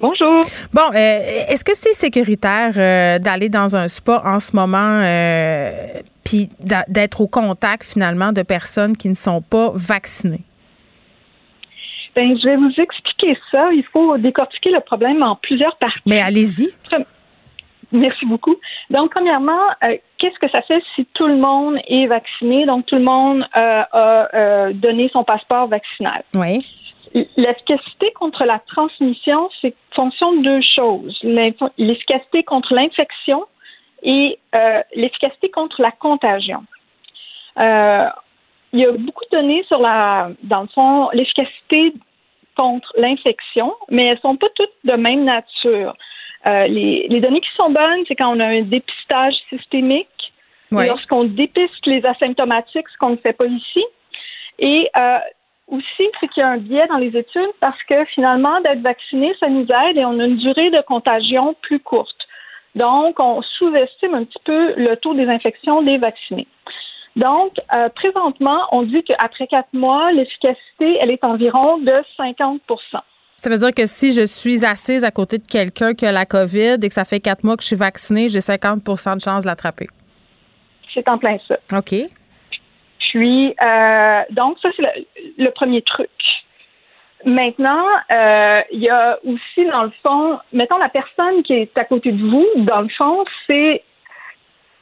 [0.00, 0.40] Bonjour.
[0.72, 5.70] Bon, euh, est-ce que c'est sécuritaire euh, d'aller dans un spa en ce moment euh,
[6.24, 6.48] puis
[6.88, 10.44] d'être au contact finalement de personnes qui ne sont pas vaccinées?
[12.14, 13.72] Bien, je vais vous expliquer ça.
[13.72, 16.00] Il faut décortiquer le problème en plusieurs parties.
[16.06, 16.70] Mais allez-y.
[17.90, 18.54] Merci beaucoup.
[18.90, 19.62] Donc, premièrement,
[20.18, 22.66] qu'est-ce que ça fait si tout le monde est vacciné?
[22.66, 26.22] Donc, tout le monde a donné son passeport vaccinal.
[26.34, 26.66] Oui.
[27.36, 31.18] L'efficacité contre la transmission, c'est fonction de deux choses.
[31.78, 33.44] L'efficacité contre l'infection
[34.02, 36.64] et euh, l'efficacité contre la contagion.
[37.58, 38.06] Euh,
[38.72, 41.94] il y a beaucoup de données sur la, dans le fond, l'efficacité
[42.56, 45.96] contre l'infection, mais elles sont pas toutes de même nature.
[46.46, 50.08] Euh, les, les, données qui sont bonnes, c'est quand on a un dépistage systémique,
[50.70, 53.84] lorsqu'on dépiste les asymptomatiques, ce qu'on ne fait pas ici.
[54.58, 55.18] Et euh,
[55.68, 59.34] aussi, c'est qu'il y a un biais dans les études parce que finalement, d'être vacciné,
[59.40, 62.16] ça nous aide et on a une durée de contagion plus courte.
[62.74, 66.46] Donc, on sous-estime un petit peu le taux des infections des vaccinés.
[67.16, 72.58] Donc, euh, présentement, on dit qu'après quatre mois, l'efficacité, elle est environ de 50%
[73.38, 76.26] ça veut dire que si je suis assise à côté de quelqu'un qui a la
[76.26, 79.44] COVID et que ça fait quatre mois que je suis vaccinée, j'ai 50% de chance
[79.44, 79.86] de l'attraper.
[80.92, 81.56] C'est en plein ça.
[81.78, 81.94] OK.
[83.18, 85.06] Puis, euh, donc, ça, c'est
[85.38, 86.08] le, premier truc.
[87.24, 87.84] Maintenant,
[88.14, 92.12] euh, il y a aussi, dans le fond, mettons la personne qui est à côté
[92.12, 93.82] de vous, dans le fond, c'est.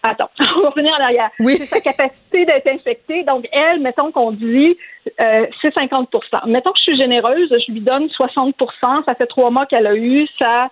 [0.02, 1.30] Attends, on va revenir en arrière.
[1.40, 1.56] Oui.
[1.56, 3.22] C'est sa capacité d'être infectée.
[3.24, 4.76] Donc, elle, mettons qu'on dit,
[5.22, 9.50] euh, c'est 50% Mettons que je suis généreuse, je lui donne 60% Ça fait trois
[9.50, 10.68] mois qu'elle a eu sa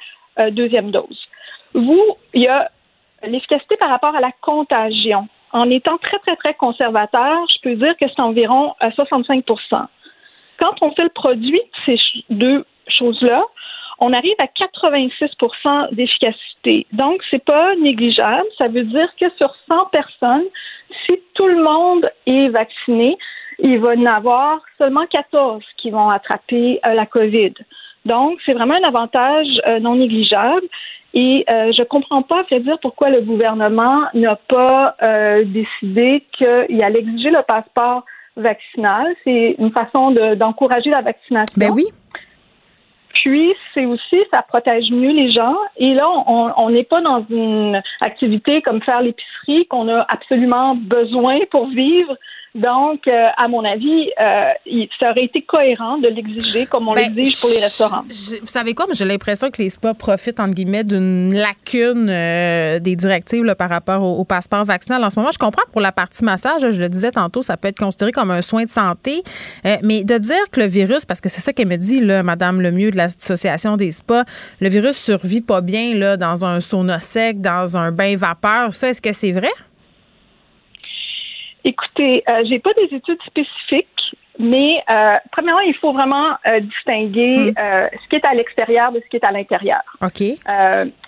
[0.51, 1.28] deuxième dose.
[1.73, 2.70] Vous, il y a
[3.23, 7.97] l'efficacité par rapport à la contagion en étant très, très, très conservateur, je peux dire
[7.97, 9.77] que c'est environ 65% euh,
[10.61, 11.99] quand on fait le produit de ces
[12.31, 13.45] deux choses-là,
[14.01, 16.87] on arrive à 86% d'efficacité.
[16.93, 18.47] Donc, c'est pas négligeable.
[18.61, 20.45] Ça veut dire que sur 100 personnes,
[21.07, 23.17] si tout le monde est vacciné,
[23.61, 27.55] il va y en avoir seulement 14 qui vont attraper euh, la COVID.
[28.05, 30.67] Donc, c'est vraiment un avantage euh, non négligeable.
[31.15, 34.97] Et euh, je comprends pas, à fait dire, pourquoi le gouvernement n'a pas
[35.45, 38.05] décidé qu'il allait exiger le passeport
[38.36, 39.15] vaccinal.
[39.23, 41.55] C'est une façon d'encourager la vaccination.
[41.57, 41.86] Ben oui.
[43.15, 45.57] Puis, c'est aussi, ça protège mieux les gens.
[45.77, 51.39] Et là, on n'est pas dans une activité comme faire l'épicerie qu'on a absolument besoin
[51.51, 52.16] pour vivre.
[52.55, 54.51] Donc, euh, à mon avis, euh,
[55.01, 58.03] ça aurait été cohérent de l'exiger comme on ben, l'exige pour les restaurants.
[58.07, 58.87] vous savez quoi?
[58.93, 63.69] J'ai l'impression que les spas profitent, entre guillemets, d'une lacune euh, des directives là, par
[63.69, 65.03] rapport au, passeport vaccinal.
[65.03, 67.67] En ce moment, je comprends pour la partie massage, je le disais tantôt, ça peut
[67.67, 69.25] être considéré comme un soin de santé.
[69.83, 72.61] mais de dire que le virus, parce que c'est ça qu'elle me dit, là, Madame
[72.61, 74.25] Lemieux de l'Association des spas,
[74.61, 78.73] le virus survit pas bien là, dans un sauna sec, dans un bain vapeur.
[78.73, 79.51] Ça, est-ce que c'est vrai?
[81.65, 83.89] Écoutez, euh, j'ai pas des études spécifiques,
[84.39, 87.55] mais euh, premièrement, il faut vraiment euh, distinguer hmm.
[87.59, 89.81] euh, ce qui est à l'extérieur de ce qui est à l'intérieur.
[90.03, 90.23] OK.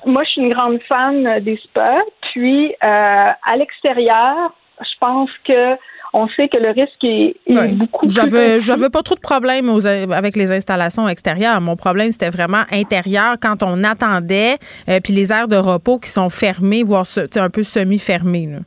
[0.07, 2.03] moi, je suis une grande fan des spas.
[2.33, 5.77] Puis, à l'extérieur, je pense que
[6.13, 9.69] on sait que le risque est, est beaucoup j'avais, J'avais pas trop de problèmes
[10.13, 11.61] avec les installations extérieures.
[11.61, 14.57] Mon problème, c'était vraiment intérieur quand on attendait,
[15.03, 17.05] puis les aires de repos qui sont fermées, voire
[17.37, 18.61] un peu semi-fermées.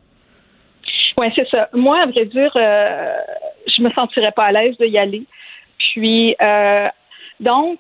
[1.20, 1.68] Oui, c'est ça.
[1.74, 3.14] Moi, à vrai dire, euh,
[3.68, 5.26] je me sentirais pas à l'aise d'y aller.
[5.78, 6.88] Puis, euh,
[7.41, 7.80] donc,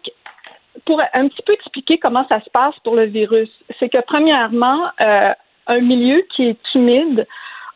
[0.85, 3.49] pour un petit peu expliquer comment ça se passe pour le virus,
[3.79, 5.31] c'est que premièrement, euh,
[5.67, 7.25] un milieu qui est timide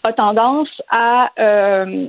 [0.06, 2.08] a tendance à, euh,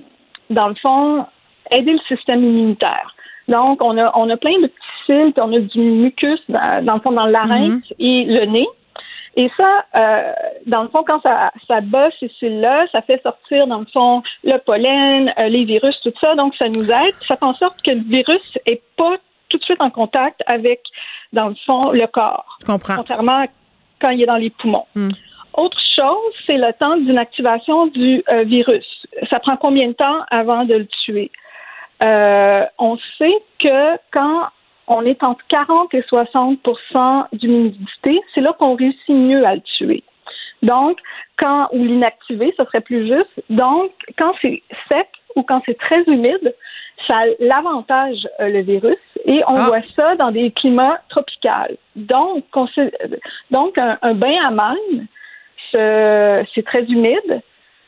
[0.50, 1.24] dans le fond,
[1.70, 3.14] aider le système immunitaire.
[3.46, 6.84] Donc, on a, on a plein de petits cils, puis on a du mucus dans,
[6.84, 7.94] dans le fond, dans le larynx mm-hmm.
[8.00, 8.66] et le nez.
[9.36, 10.32] Et ça, euh,
[10.66, 14.22] dans le fond, quand ça, ça bat ces cellules-là, ça fait sortir, dans le fond,
[14.44, 16.34] le pollen, euh, les virus, tout ça.
[16.36, 17.14] Donc, ça nous aide.
[17.26, 19.16] Ça fait en sorte que le virus n'est pas
[19.48, 20.80] tout de suite en contact avec,
[21.32, 22.58] dans le fond, le corps.
[22.60, 22.96] Je comprends.
[22.96, 23.44] Contrairement
[24.00, 24.86] quand il est dans les poumons.
[24.94, 25.10] Hmm.
[25.54, 29.06] Autre chose, c'est le temps d'une activation du euh, virus.
[29.32, 31.30] Ça prend combien de temps avant de le tuer?
[32.78, 34.48] on sait que quand
[34.86, 40.02] on est entre 40 et 60% d'humidité, c'est là qu'on réussit mieux à le tuer.
[40.62, 40.98] Donc,
[41.38, 43.42] quand, ou l'inactiver, ce serait plus juste.
[43.50, 46.54] Donc, quand c'est sec ou quand c'est très humide,
[47.08, 49.66] ça l'avantage euh, le virus et on ah.
[49.66, 51.76] voit ça dans des climats tropicaux.
[51.96, 52.44] Donc,
[53.50, 55.06] donc un, bain à manne,
[55.72, 57.42] c'est très humide.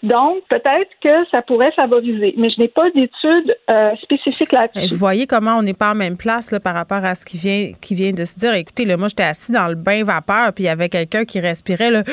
[0.07, 4.87] Donc, peut-être que ça pourrait favoriser, mais je n'ai pas d'études euh, spécifiques là-dessus.
[4.87, 7.39] Vous voyez comment on n'est pas en même place là, par rapport à ce qui
[7.39, 8.55] vient, qui vient de se dire.
[8.55, 11.41] Écoutez, là, moi, j'étais assis dans le bain vapeur, puis il y avait quelqu'un qui
[11.41, 11.91] respirait.
[11.91, 12.05] Là,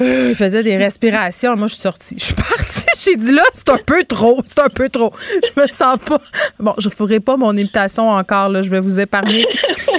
[0.00, 1.56] il faisait des respirations.
[1.56, 2.14] Moi, je suis sortie.
[2.18, 2.86] Je suis partie.
[3.04, 4.42] J'ai dit là, c'est un peu trop.
[4.46, 5.12] C'est un peu trop.
[5.30, 6.20] Je me sens pas.
[6.58, 8.48] Bon, je ferai pas mon imitation encore.
[8.48, 8.62] Là.
[8.62, 9.44] Je vais vous épargner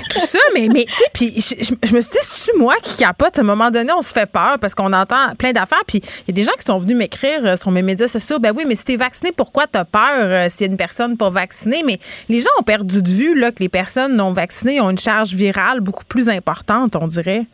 [0.09, 0.39] tout ça.
[0.53, 3.37] Mais, mais tu sais, puis je, me suis dit, c'est moi qui capote?
[3.37, 5.83] À un moment donné, on se fait peur parce qu'on entend plein d'affaires.
[5.87, 8.39] Puis il y a des gens qui sont venus m'écrire euh, sur mes médias sociaux.
[8.39, 11.17] Ben oui, mais si t'es vacciné, pourquoi t'as peur euh, s'il y a une personne
[11.17, 11.83] pas vaccinée?
[11.85, 11.99] Mais
[12.29, 15.33] les gens ont perdu de vue là, que les personnes non vaccinées ont une charge
[15.33, 17.45] virale beaucoup plus importante, on dirait.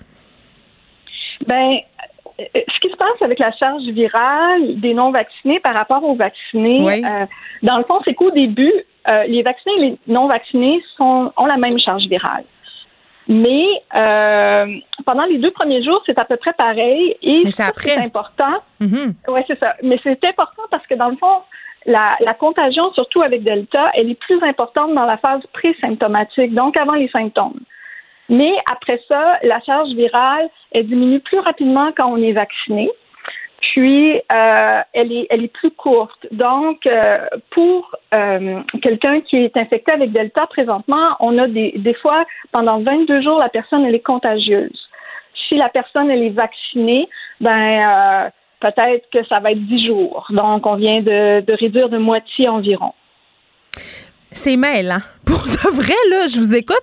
[1.45, 1.77] Ben,
[2.39, 7.25] ce qui se passe avec la charge virale des non-vaccinés par rapport aux vaccinés, euh,
[7.63, 8.73] dans le fond, c'est qu'au début,
[9.09, 12.43] euh, les vaccinés et les non-vaccinés sont, ont la même charge virale.
[13.29, 13.65] Mais
[15.05, 17.17] pendant les deux premiers jours, c'est à peu près pareil.
[17.21, 18.61] Et c'est important.
[18.79, 19.13] Mm-hmm.
[19.27, 19.73] Oui, c'est ça.
[19.83, 21.41] Mais c'est important parce que dans le fond,
[21.85, 26.79] la, la, contagion, surtout avec Delta, elle est plus importante dans la phase pré-symptomatique, donc
[26.79, 27.59] avant les symptômes.
[28.29, 32.89] Mais après ça, la charge virale, elle diminue plus rapidement quand on est vacciné.
[33.61, 36.27] Puis, euh, elle, est, plus courte.
[36.31, 42.25] Donc, euh, pour euh, quelqu'un qui est infecté avec Delta présentement, on a des, fois,
[42.51, 44.87] pendant 22 jours, la personne, elle est contagieuse.
[45.47, 47.09] Si la personne, elle est vaccinée,
[47.41, 48.29] ben,
[48.59, 50.27] peut-être que ça va être 10 jours.
[50.29, 52.93] Donc, on vient de, réduire de moitié environ.
[54.31, 56.81] C'est mêlant Pour de vrai, là, je vous écoute.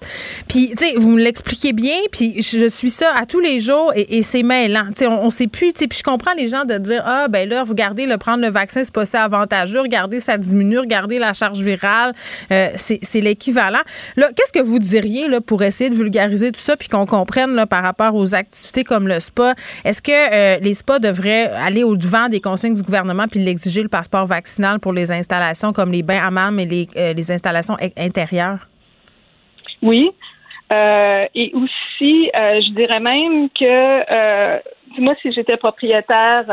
[0.48, 3.90] Puis, tu sais, vous me l'expliquez bien, puis je suis ça à tous les jours
[3.96, 4.86] et, c'est mêlant.
[4.88, 7.28] Tu sais, on, sait plus, tu sais, puis je comprends les gens de dire, ah,
[7.28, 9.80] ben là, regardez, le prendre le vaccin, c'est pas ça avantageux.
[9.80, 10.78] Regardez, ça diminue.
[10.78, 12.12] Regardez la charge virale.
[12.52, 13.80] Euh, c'est l'équivalent.
[14.16, 17.54] Là, qu'est-ce que vous diriez, là, pour essayer de vulgariser tout ça puis qu'on comprenne,
[17.54, 19.54] là, par rapport aux activités comme le spa?
[19.86, 23.88] Est-ce que euh, les spas devraient aller au-devant des consignes du gouvernement puis l'exiger le
[23.88, 28.33] passeport vaccinal pour les installations comme les bains hammams et les, euh, les installations intérieures?
[29.82, 30.10] Oui.
[30.72, 34.58] Euh, et aussi, euh, je dirais même que euh,
[34.98, 36.44] moi, si j'étais propriétaire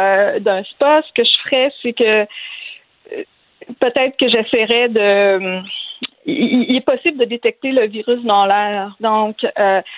[0.42, 2.26] d'un spa, ce que je ferais, c'est que
[3.80, 5.62] peut-être que j'essaierais de
[6.26, 8.96] il, est possible de détecter le virus dans l'air.
[9.00, 9.38] Donc,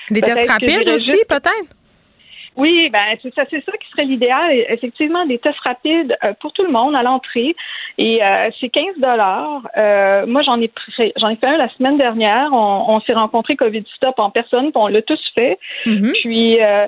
[0.10, 1.76] des tests rapides aussi, peut-être?
[2.56, 4.52] Oui, ben c'est ça, c'est ça qui serait l'idéal.
[4.70, 7.56] Effectivement, des tests rapides euh, pour tout le monde à l'entrée.
[7.98, 9.68] Et euh, c'est 15 dollars.
[9.78, 10.72] Euh, moi, j'en ai
[11.18, 12.50] j'en ai fait un la semaine dernière.
[12.52, 15.58] On, s'est rencontré Covid Stop en personne, puis on l'a tous fait.
[15.86, 16.12] Mm-hmm.
[16.22, 16.88] Puis euh,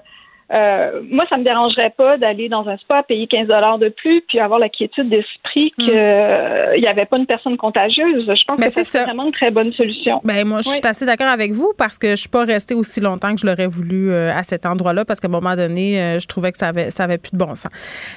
[0.52, 4.40] moi, ça me dérangerait pas d'aller dans un spa, payer 15 dollars de plus, puis
[4.40, 6.90] avoir la quiétude d'esprit qu'il n'y mm.
[6.90, 8.26] avait pas une personne contagieuse.
[8.26, 10.22] Je pense ben, que c'est vraiment une très bonne solution.
[10.24, 13.02] Ben, moi, je suis assez d'accord avec vous parce que je suis pas restée aussi
[13.02, 16.20] longtemps que je l'aurais voulu euh, à cet endroit-là parce qu'à un moment donné, euh,
[16.20, 17.72] je trouvais que ça avait, ça avait plus de bon sens.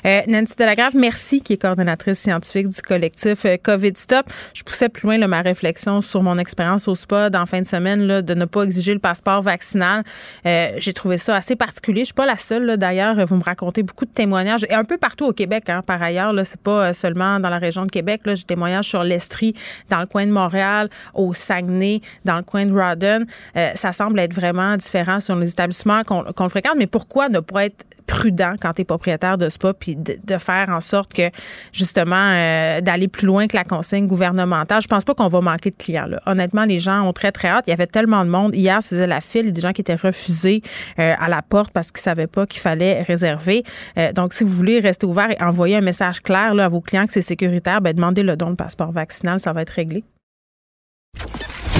[0.04, 4.26] Nancy Delagrave, merci, qui est coordonnatrice scientifique du collectif COVID Stop.
[4.54, 8.06] Je poussais plus loin ma réflexion sur mon expérience au spa en fin de semaine
[8.06, 10.02] là, de ne pas exiger le passeport vaccinal.
[10.44, 12.04] J'ai trouvé ça assez particulier.
[12.04, 13.24] Je pas la seule, d'ailleurs.
[13.26, 16.32] Vous me racontez beaucoup de témoignages, et un peu partout au Québec, hein, par ailleurs.
[16.32, 18.22] Là, c'est pas euh, seulement dans la région de Québec.
[18.26, 19.54] J'ai témoignages sur l'Estrie,
[19.88, 23.24] dans le coin de Montréal, au Saguenay, dans le coin de Rawdon.
[23.56, 26.74] Euh, ça semble être vraiment différent sur les établissements qu'on, qu'on fréquente.
[26.76, 30.70] Mais pourquoi ne pas être prudent quand tu es propriétaire de spa, puis de, faire
[30.70, 31.30] en sorte que,
[31.72, 34.80] justement, euh, d'aller plus loin que la consigne gouvernementale.
[34.82, 36.06] Je pense pas qu'on va manquer de clients.
[36.06, 36.20] Là.
[36.26, 37.64] Honnêtement, les gens ont très, très hâte.
[37.66, 38.54] Il y avait tellement de monde.
[38.54, 39.42] Hier, ça faisait la file.
[39.42, 40.62] Il y a des gens qui étaient refusés
[40.98, 43.62] euh, à la porte parce qu'ils savaient pas qu'il fallait réserver.
[43.98, 46.80] Euh, donc, si vous voulez rester ouvert et envoyer un message clair là, à vos
[46.80, 49.38] clients que c'est sécuritaire, ben, demandez le don de passeport vaccinal.
[49.38, 50.02] Ça va être réglé.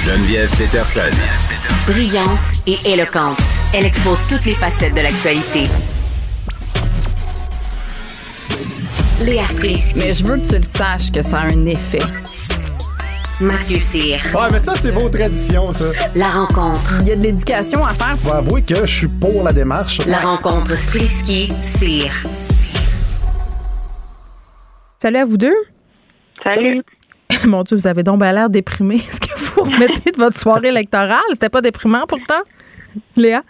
[0.04, 1.00] Geneviève Peterson.
[1.86, 3.40] Brillante et éloquente.
[3.72, 5.68] Elle expose toutes les facettes de l'actualité
[9.24, 9.42] Léa
[9.96, 11.98] Mais je veux que tu le saches que ça a un effet.
[13.40, 14.20] Mathieu Cyr.
[14.32, 15.86] Ouais, mais ça, c'est vos traditions, ça.
[16.14, 16.98] La rencontre.
[17.00, 18.16] Il y a de l'éducation à faire.
[18.18, 19.98] Faut avouer que je suis pour la démarche.
[20.06, 22.12] La rencontre Strisky-Cyr.
[24.98, 25.56] Salut à vous deux.
[26.44, 26.82] Salut.
[27.46, 28.94] Mon Dieu, vous avez donc l'air déprimé.
[28.96, 31.18] Est-ce que vous remettez de votre soirée électorale?
[31.30, 32.42] C'était pas déprimant pourtant,
[33.16, 33.42] Léa?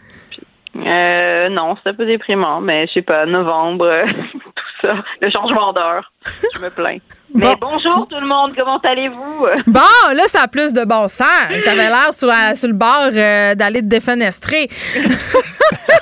[0.77, 3.91] Euh, non, c'était un peu déprimant, mais je sais pas, novembre,
[4.33, 6.13] tout ça, le changement d'heure.
[6.55, 6.99] Je me plains.
[7.35, 9.47] Mais bonjour tout le monde, comment allez-vous?
[9.67, 11.29] Bon, là, ça a plus de bon sens.
[11.63, 14.69] T'avais l'air sur, sur, le bord euh, d'aller te défenestrer.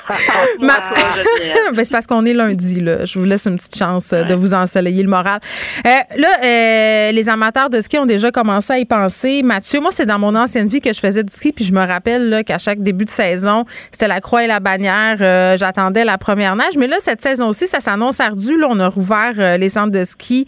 [0.61, 3.03] ben, c'est parce qu'on est lundi, là.
[3.03, 5.41] Je vous laisse une petite chance euh, de vous ensoleiller le moral.
[5.85, 9.43] Euh, là, les amateurs de ski ont déjà commencé à y penser.
[9.43, 11.85] Mathieu, moi, c'est dans mon ancienne vie que je faisais du ski, puis je me
[11.85, 15.17] rappelle qu'à chaque début de saison, c'était la croix et la bannière.
[15.57, 16.77] J'attendais la première neige.
[16.77, 18.57] Mais là, cette saison-ci, ça s'annonce ardu.
[18.57, 20.45] Là, on a rouvert les centres de ski.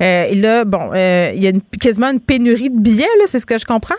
[0.00, 3.46] Euh, et là, bon, euh, il y a quasiment une pénurie de billets, c'est ce
[3.46, 3.96] que je comprends?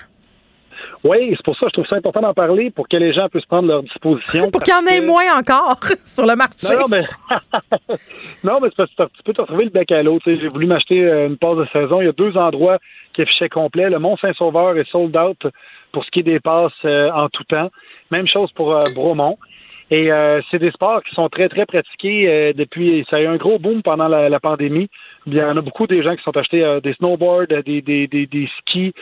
[1.04, 3.28] Oui, c'est pour ça que je trouve ça important d'en parler pour que les gens
[3.28, 4.52] puissent prendre leur disposition.
[4.52, 6.76] pour qu'il y en ait moins encore sur le marché.
[6.78, 7.02] Non, mais,
[8.44, 10.20] non, mais c'est parce que tu peux te retrouver le bec à l'eau.
[10.26, 12.02] J'ai voulu m'acheter euh, une passe de saison.
[12.02, 12.78] Il y a deux endroits
[13.14, 13.90] qui affichaient complet.
[13.90, 15.48] Le Mont-Saint-Sauveur est sold out
[15.92, 17.70] pour ce qui est des passes en tout temps.
[18.12, 19.38] Même chose pour Bromont.
[19.92, 20.10] Et
[20.50, 23.06] c'est des sports qui sont très, très pratiqués depuis.
[23.10, 24.90] Ça a eu un gros boom pendant la pandémie.
[25.28, 28.08] Il y en a beaucoup des gens qui sont achetés euh, des snowboards, des, des,
[28.08, 28.94] des, des skis.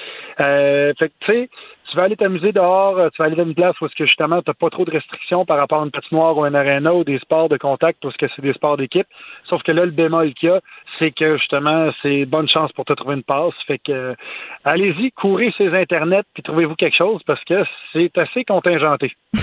[0.41, 1.49] Euh, fait que, tu sais,
[1.89, 4.05] tu vas aller t'amuser dehors, euh, tu vas aller dans une place où est-ce que
[4.05, 6.93] justement tu n'as pas trop de restrictions par rapport à une patinoire ou un arena
[6.93, 9.07] ou des sports de contact parce que c'est des sports d'équipe.
[9.49, 10.61] Sauf que là, le bémol qu'il y a,
[10.97, 13.53] c'est que justement, c'est bonne chance pour te trouver une passe.
[13.67, 14.15] Fait que
[14.63, 17.63] allez-y, courez ces internets puis trouvez-vous quelque chose parce que
[17.93, 19.11] c'est assez contingenté.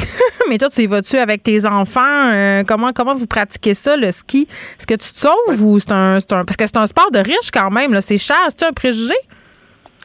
[0.49, 2.31] Mais toi, tu y vas-tu avec tes enfants?
[2.33, 4.47] Euh, comment comment vous pratiquez ça, le ski?
[4.79, 7.19] Est-ce que tu te sauves ou c'est un, un, Parce que c'est un sport de
[7.19, 8.37] riche quand même, c'est cher.
[8.49, 9.15] C'est un préjugé?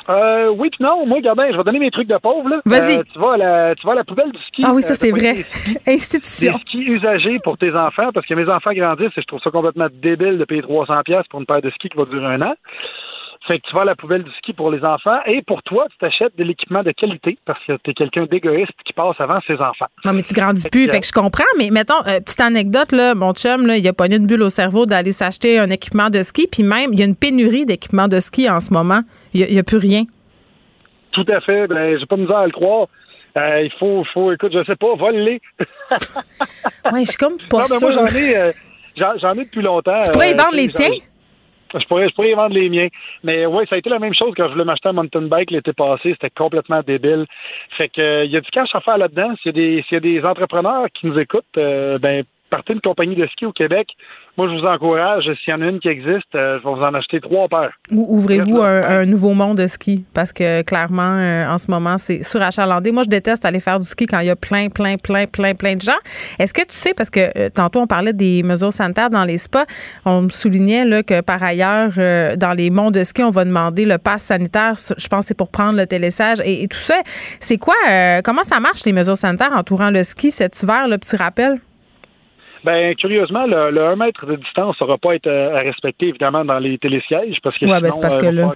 [0.09, 1.05] Euh, oui puis non.
[1.05, 2.49] Moi, Gardin, je vais donner mes trucs de pauvre.
[2.65, 2.99] Vas-y.
[2.99, 4.63] Euh, tu, vas à la, tu vas la poubelle du ski.
[4.65, 5.45] Ah oui, ça, euh, c'est vrai.
[5.87, 6.53] Institution.
[6.53, 9.51] Des skis usagés pour tes enfants, parce que mes enfants grandissent et je trouve ça
[9.51, 12.53] complètement débile de payer 300$ pour une paire de skis qui va durer un an.
[13.47, 15.87] Fait que tu vas à la poubelle du ski pour les enfants et pour toi,
[15.89, 19.39] tu t'achètes de l'équipement de qualité parce que tu es quelqu'un d'égoïste qui passe avant
[19.47, 19.87] ses enfants.
[20.05, 20.87] Non, mais tu grandis plus.
[20.87, 24.05] fait que je comprends, mais mettons, petite anecdote, là, mon chum, là, il a pas
[24.05, 27.05] une bulle au cerveau d'aller s'acheter un équipement de ski, puis même, il y a
[27.05, 29.01] une pénurie d'équipements de ski en ce moment.
[29.33, 30.03] Il n'y a, plus rien.
[31.11, 31.67] Tout à fait.
[31.67, 32.87] Ben, j'ai pas misère à le croire.
[33.37, 35.41] Euh, il faut, faut, écoute, je sais pas, vole-les.
[36.91, 38.51] ouais, je suis comme pas non, moi, j'en ai, euh,
[38.97, 39.99] j'en, ai depuis longtemps.
[40.03, 40.91] Tu pourrais y vendre les tiens?
[41.73, 42.87] Je pourrais, je pourrais y vendre les miens.
[43.23, 45.51] Mais oui, ça a été la même chose quand je voulais m'acheter un mountain bike
[45.51, 46.11] l'été passé.
[46.11, 47.25] C'était complètement débile.
[47.77, 49.35] Fait que, il y a du cash à faire là-dedans.
[49.41, 52.81] S'il y a des, s'il y a des entrepreneurs qui nous écoutent, ben, partez une
[52.81, 53.87] compagnie de ski au Québec.
[54.37, 55.25] Moi, je vous encourage.
[55.43, 57.73] S'il y en a une qui existe, euh, je vais vous en acheter trois paires.
[57.91, 62.23] Ou ouvrez-vous un, nouveau monde de ski parce que clairement, euh, en ce moment, c'est
[62.23, 62.91] surachalandé.
[62.91, 65.53] Moi, je déteste aller faire du ski quand il y a plein, plein, plein, plein,
[65.53, 65.99] plein de gens.
[66.39, 69.37] Est-ce que tu sais, parce que euh, tantôt, on parlait des mesures sanitaires dans les
[69.37, 69.65] spas,
[70.05, 71.91] on me soulignait là, que par ailleurs,
[72.37, 74.75] dans les mondes de ski, on va demander le pass sanitaire.
[74.97, 76.95] Je pense que c'est pour prendre le télésage et, tout ça.
[77.39, 77.75] C'est quoi,
[78.23, 81.59] comment ça marche, les mesures sanitaires entourant le ski cet hiver, le petit rappel?
[82.63, 86.45] Ben, curieusement, le, le 1 mètre de distance n'aura pas être euh, à respecter, évidemment,
[86.45, 88.47] dans les télésièges, parce que ouais, ben, c'est parce que là...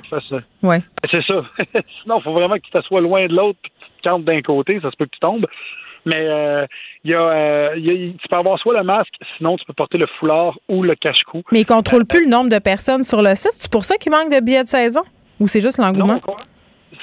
[0.64, 0.80] ouais.
[0.80, 1.42] Ben, c'est ça.
[2.04, 4.42] sinon, il faut vraiment que tu t'assoies loin de l'autre, puis que tu cantes d'un
[4.42, 5.48] côté, ça se peut que tu tombes.
[6.06, 6.68] Mais euh,
[7.04, 9.74] il y, a, euh, y, a, tu peux avoir soit le masque, sinon tu peux
[9.74, 11.42] porter le foulard ou le cache-cou.
[11.52, 13.56] Mais ils ne contrôlent plus le nombre de personnes sur le site.
[13.58, 15.02] C'est pour ça qu'il manque de billets de saison?
[15.40, 16.22] Ou c'est juste l'engouement?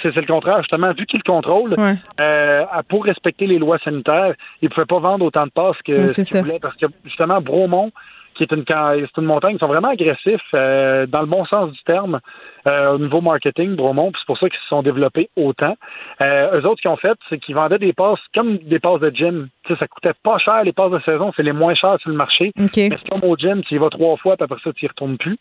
[0.03, 0.59] C'est le contraire.
[0.59, 1.77] Justement, vu qu'il le contrôle,
[2.21, 6.07] euh, pour respecter les lois sanitaires, il ne pouvait pas vendre autant de passes que
[6.07, 7.93] ce voulait parce que justement, Bromont,
[8.35, 11.73] qui est une, c'est une montagne, ils sont vraiment agressifs euh, dans le bon sens
[11.73, 12.21] du terme
[12.67, 15.75] euh, au niveau marketing, Bromont, c'est pour ça qu'ils se sont développés autant.
[16.21, 19.11] Euh, eux autres, qu'ils ont fait, c'est qu'ils vendaient des passes comme des passes de
[19.11, 19.49] gym.
[19.67, 22.17] sais, ça coûtait pas cher, les passes de saison, c'est les moins chers sur le
[22.17, 22.53] marché.
[22.57, 24.89] Mais c'est comme au gym, tu y vas trois fois, puis après ça, tu y
[24.89, 25.39] retournes plus.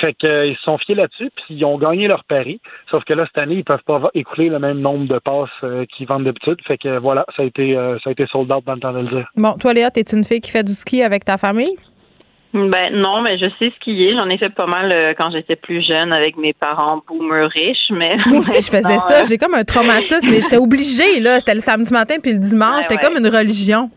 [0.00, 2.60] Fait qu'ils euh, se sont fiés là-dessus, puis ils ont gagné leur pari.
[2.90, 6.06] Sauf que là, cette année, ils peuvent pas écouler le même nombre de passes qu'ils
[6.06, 6.58] vendent d'habitude.
[6.66, 9.00] Fait que voilà, ça a été ça a été sold out dans le temps de
[9.00, 9.26] le dire.
[9.36, 11.76] Bon, toi, Léa, t'es une fille qui fait du ski avec ta famille?
[12.52, 14.16] Ben non, mais je sais skier.
[14.18, 17.90] J'en ai fait pas mal euh, quand j'étais plus jeune avec mes parents boomers riches,
[17.90, 19.20] mais moi aussi je faisais ça.
[19.20, 21.38] Euh, J'ai comme un traumatisme, mais j'étais obligée là.
[21.38, 22.82] C'était le samedi matin puis le dimanche.
[22.88, 23.90] C'était comme une religion.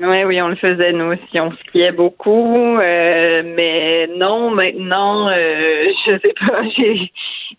[0.00, 1.40] Oui, oui, on le faisait nous aussi.
[1.40, 5.34] On skiait beaucoup, euh, mais non, maintenant, euh,
[6.06, 6.62] je sais pas.
[6.76, 7.12] J'ai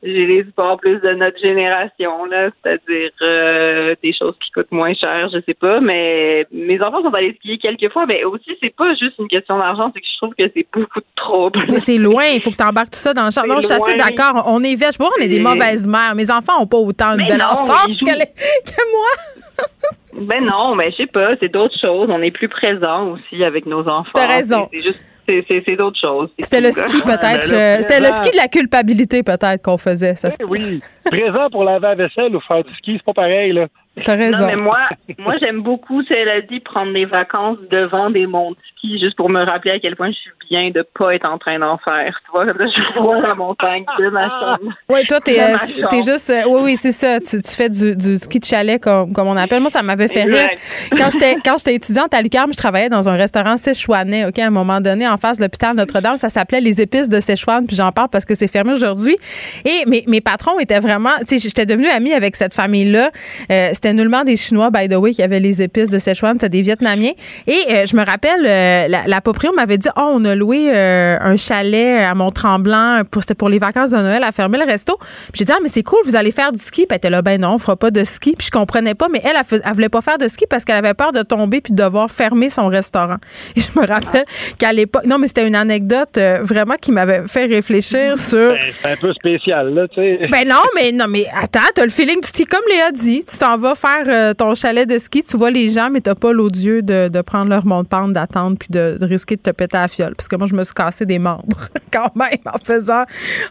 [0.03, 4.93] j'ai les sports plus de notre génération là, c'est-à-dire euh, des choses qui coûtent moins
[4.93, 5.79] cher, je sais pas.
[5.79, 9.57] Mais mes enfants sont allés skier quelques fois, mais aussi c'est pas juste une question
[9.57, 11.65] d'argent, c'est que je trouve que c'est beaucoup de trouble.
[11.69, 13.45] Mais c'est loin, il faut que tu embarques tout ça dans le champ.
[13.45, 14.43] Non, je suis assez d'accord.
[14.47, 14.95] On est vêche.
[14.99, 16.15] on est des mauvaises mères.
[16.15, 19.67] Mes enfants ont pas autant de belle enfance que, que moi.
[20.13, 22.09] Ben non, mais je sais pas, c'est d'autres choses.
[22.09, 24.11] On est plus présent aussi avec nos enfants.
[24.13, 24.67] T'as raison.
[24.71, 26.29] C'est juste c'est d'autres choses.
[26.39, 27.51] C'était le ski peut-être.
[27.51, 30.15] Euh, c'était le ski de la culpabilité peut-être qu'on faisait.
[30.15, 30.81] Ça oui, oui.
[31.05, 33.67] Présent pour laver la vaisselle ou faire du ski, c'est pas pareil là.
[34.03, 34.41] T'as raison.
[34.41, 34.79] Non, mais moi,
[35.19, 39.29] moi j'aime beaucoup, cela dit, prendre des vacances devant des monts de ski, juste pour
[39.29, 42.13] me rappeler à quel point je suis bien de pas être en train d'en faire.
[42.25, 44.73] Tu vois, comme ça, je vois la montagne de ma chambre.
[44.89, 45.55] Oui, toi, t'es euh,
[45.91, 46.29] es juste.
[46.29, 47.19] Euh, oui, oui, c'est ça.
[47.21, 49.61] Tu, tu fais du, du, ski de chalet, comme, comme on appelle.
[49.61, 50.49] Moi, ça m'avait fait rire.
[50.97, 54.47] Quand j'étais quand j'étais étudiante à l'UQAM, je travaillais dans un restaurant séchouanais, OK, à
[54.47, 56.17] un moment donné, en face de l'hôpital Notre-Dame.
[56.17, 59.15] Ça s'appelait Les Épices de Séchouane, puis j'en parle parce que c'est fermé aujourd'hui.
[59.63, 61.11] Et mes, mes patrons étaient vraiment.
[61.21, 63.09] Tu sais, j'étais devenue amie avec cette famille-là.
[63.51, 66.33] Euh, C'était nullement des Chinois, by the way, qui avaient les épices de Sichuan.
[66.33, 67.13] C'était des Vietnamiens.
[67.47, 69.21] Et euh, je me rappelle, la, la
[69.55, 73.03] m'avait dit Oh, on a loué euh, un chalet à Mont-Tremblant.
[73.19, 74.97] C'était pour les vacances de Noël à fermer le resto.
[75.33, 76.81] J'ai dit Ah, mais c'est cool, vous allez faire du ski.
[76.81, 78.33] Puis elle était là Ben non, on fera pas de ski.
[78.37, 80.93] Puis je comprenais pas, mais elle, elle, voulait pas faire de ski parce qu'elle avait
[80.93, 83.17] peur de tomber puis de devoir fermer son restaurant.
[83.55, 84.25] Et je me rappelle
[84.57, 88.53] qu'à l'époque, non, mais c'était une anecdote vraiment qui m'avait fait réfléchir sur.
[88.53, 90.27] Ben, c'est un peu spécial, là, tu sais.
[90.31, 93.23] Ben non, mais non, mais attends, t'as le feeling du ski comme Léa dit.
[93.23, 96.33] Tu t'en vas faire ton chalet de ski, tu vois les gens, mais t'as pas
[96.33, 99.81] l'odieux de, de prendre leur monte pente, d'attendre, puis de, risquer de te péter à
[99.81, 100.15] la fiole.
[100.15, 103.03] Parce que moi, je me suis cassé des membres quand même en faisant,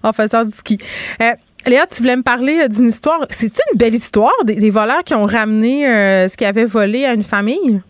[0.02, 0.78] en faisant du ski.
[1.22, 1.32] Euh,
[1.66, 3.20] Léa, tu voulais me parler euh, d'une histoire.
[3.28, 7.12] C'est une belle histoire des, voleurs qui ont ramené euh, ce qu'ils avaient volé à
[7.12, 7.82] une famille?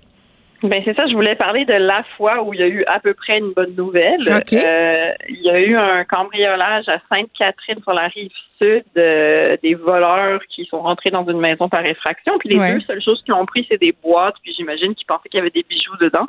[0.62, 3.00] Ben c'est ça, je voulais parler de la fois où il y a eu à
[3.00, 4.20] peu près une bonne nouvelle.
[4.28, 8.30] Euh, il y a eu un cambriolage à Sainte-Catherine sur la rive
[8.62, 12.38] euh, des voleurs qui sont rentrés dans une maison par effraction.
[12.38, 14.36] Puis les deux seules choses qu'ils ont pris, c'est des boîtes.
[14.42, 16.26] Puis j'imagine qu'ils pensaient qu'il y avait des bijoux dedans.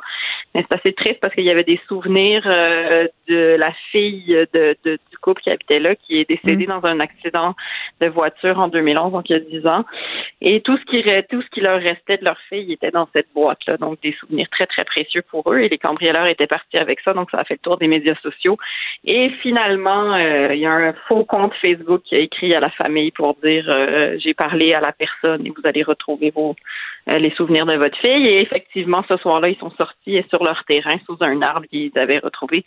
[0.54, 4.76] Mais c'est assez triste parce qu'il y avait des souvenirs euh, de la fille de,
[4.84, 6.80] de, du couple qui habitait là, qui est décédée mm.
[6.80, 7.54] dans un accident
[8.00, 9.84] de voiture en 2011, donc il y a 10 ans.
[10.40, 13.28] Et tout ce qui tout ce qui leur restait de leur fille était dans cette
[13.34, 15.58] boîte là, donc des souvenirs très, très précieux pour eux.
[15.58, 18.16] Et les cambrioleurs étaient partis avec ça, donc ça a fait le tour des médias
[18.22, 18.56] sociaux.
[19.04, 22.70] Et finalement, euh, il y a un faux compte Facebook qui a écrit à la
[22.70, 26.54] famille pour dire euh, j'ai parlé à la personne et vous allez retrouver vos
[27.08, 28.26] euh, les souvenirs de votre fille.
[28.26, 31.96] Et effectivement, ce soir-là, ils sont sortis et sur leur terrain, sous un arbre, ils
[31.96, 32.64] avaient retrouvé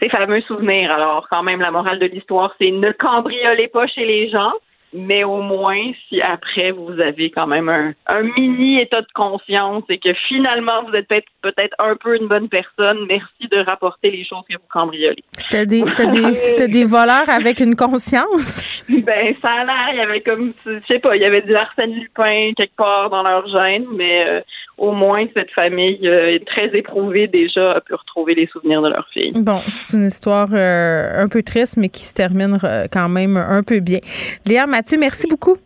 [0.00, 0.92] ces fameux souvenirs.
[0.92, 4.52] Alors, quand même, la morale de l'histoire, c'est ne cambriolez pas chez les gens.
[4.92, 9.84] Mais au moins, si après vous avez quand même un, un mini état de conscience
[9.88, 14.10] et que finalement vous êtes peut-être peut-être un peu une bonne personne, merci de rapporter
[14.10, 15.22] les choses que vous cambriolez.
[15.32, 18.62] C'était des, c'était des, c'était des voleurs avec une conscience?
[18.88, 21.54] Ben, ça a l'air, il y avait comme, je sais pas, il y avait du
[21.54, 24.40] Arsène Lupin quelque part dans leur gène, mais euh,
[24.78, 28.88] au moins cette famille euh, est très éprouvée déjà, a pu retrouver les souvenirs de
[28.88, 29.32] leur fille.
[29.34, 32.58] Bon, c'est une histoire euh, un peu triste, mais qui se termine
[32.92, 33.98] quand même un peu bien.
[34.46, 35.56] Léa Mathieu, merci beaucoup.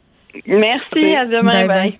[0.46, 1.66] Merci, à demain.
[1.66, 1.98] bye.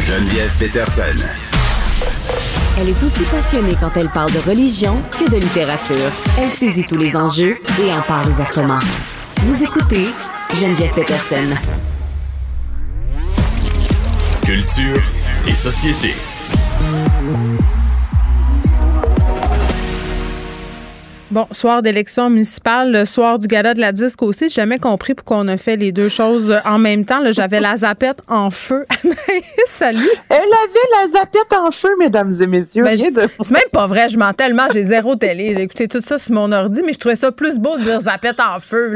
[0.00, 1.26] Geneviève Peterson.
[2.80, 6.10] Elle est aussi passionnée quand elle parle de religion que de littérature.
[6.40, 8.78] Elle saisit tous les enjeux et en parle ouvertement.
[9.36, 10.06] Vous écoutez
[10.54, 11.54] Geneviève Peterson.
[14.44, 15.02] Culture
[15.46, 16.14] et société.
[21.30, 24.48] Bon, soir d'élection municipale, le soir du gala de la disque aussi.
[24.48, 27.20] J'ai jamais compris pourquoi on a fait les deux choses en même temps.
[27.30, 28.84] J'avais la zapette en feu.
[29.66, 30.10] Salut.
[30.28, 32.82] Elle avait la zapette en feu, mesdames et messieurs.
[32.82, 34.08] Ben, c'est même pas vrai.
[34.08, 34.66] Je mens tellement.
[34.72, 35.54] J'ai zéro télé.
[35.54, 38.00] J'ai écouté tout ça sur mon ordi, mais je trouvais ça plus beau de dire
[38.00, 38.94] zapette en feu.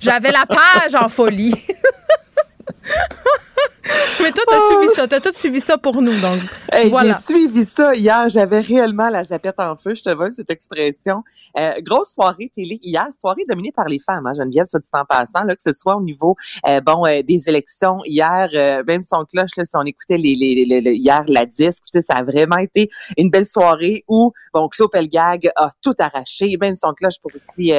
[0.00, 1.54] J'avais la page en folie.
[4.22, 5.08] Mais toi, t'as suivi ça.
[5.08, 6.40] T'as tout suivi ça pour nous, donc.
[6.72, 8.28] J'ai suivi ça hier.
[8.28, 9.94] J'avais réellement la zapette en feu.
[9.94, 11.22] Je te vois cette expression.
[11.56, 13.06] Euh, grosse soirée télé hier.
[13.18, 15.96] Soirée dominée par les femmes, hein, Geneviève, soit dit en passant, là, que ce soit
[15.96, 16.36] au niveau,
[16.66, 18.48] euh, bon, euh, des élections hier,
[18.86, 22.02] même son cloche, là, si on écoutait les, les, les, hier la disque, tu sais,
[22.02, 26.56] ça a vraiment été une belle soirée où, bon, Claude Pelgag a tout arraché.
[26.60, 27.72] Même son cloche pour aussi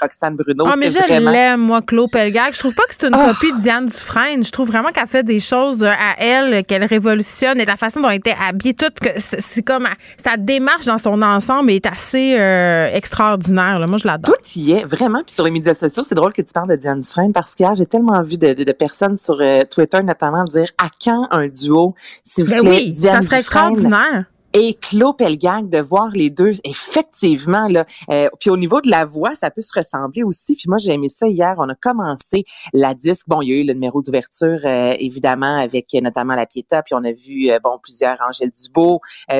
[0.00, 0.64] Roxane Bruno.
[0.66, 2.54] Ah, mais je l'aime, moi, Claude Pelgag.
[2.54, 3.32] Je trouve pas que c'est une ah!
[3.32, 4.44] copie de Diane Dufresne.
[4.44, 8.00] Je trouve vraiment qu'elle fait des choses euh, à elle qu'elle révolutionne et la façon
[8.00, 12.90] dont elle était habillée, tout, c'est comme sa démarche dans son ensemble est assez euh,
[12.92, 13.78] extraordinaire.
[13.78, 13.86] Là.
[13.86, 14.36] Moi, je l'adore.
[14.36, 15.22] Tout y est, vraiment.
[15.24, 17.74] Puis sur les médias sociaux, c'est drôle que tu parles de Diane Dufresne parce qu'hier,
[17.76, 21.94] j'ai tellement vu de, de, personnes sur euh, Twitter notamment dire à quand un duo,
[22.24, 24.24] s'il vous ben plaît, oui, ça serait extraordinaire
[24.60, 29.04] et Claude Pelgang de voir les deux effectivement là euh, puis au niveau de la
[29.04, 31.54] voix ça peut se ressembler aussi puis moi j'ai aimé ça hier.
[31.58, 33.28] On a commencé la disque.
[33.28, 36.96] Bon il y a eu le numéro d'ouverture euh, évidemment avec notamment la Pieta puis
[36.96, 38.98] on a vu euh, bon plusieurs Angèle Dubois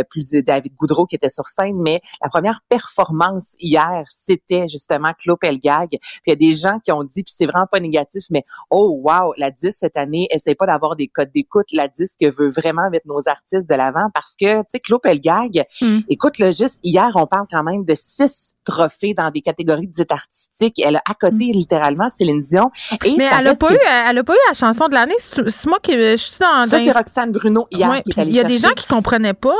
[0.08, 5.40] plus David Goudreau qui était sur scène mais la première performance hier c'était justement Claude
[5.40, 8.26] Pelgag puis il y a des gens qui ont dit puis c'est vraiment pas négatif
[8.30, 11.72] mais oh wow la disque cette année essaye pas d'avoir des codes d'écoute.
[11.72, 15.64] La disque veut vraiment mettre nos artistes de l'avant parce que tu sais Claude Pelgag.
[15.80, 15.98] Mm.
[16.08, 20.12] Écoute, là, juste hier, on parle quand même de six trophées dans des catégories dites
[20.12, 20.80] artistiques.
[20.84, 21.52] Elle a à côté mm.
[21.52, 22.70] littéralement Céline Dion.
[23.04, 23.78] Et Mais elle a pas eu,
[24.08, 25.16] elle a pas eu la chanson de l'année.
[25.18, 26.68] C'est moi qui je suis dans.
[26.68, 29.56] Ça, c'est Roxane Bruno hier qui est Il y a des gens qui comprenaient pas.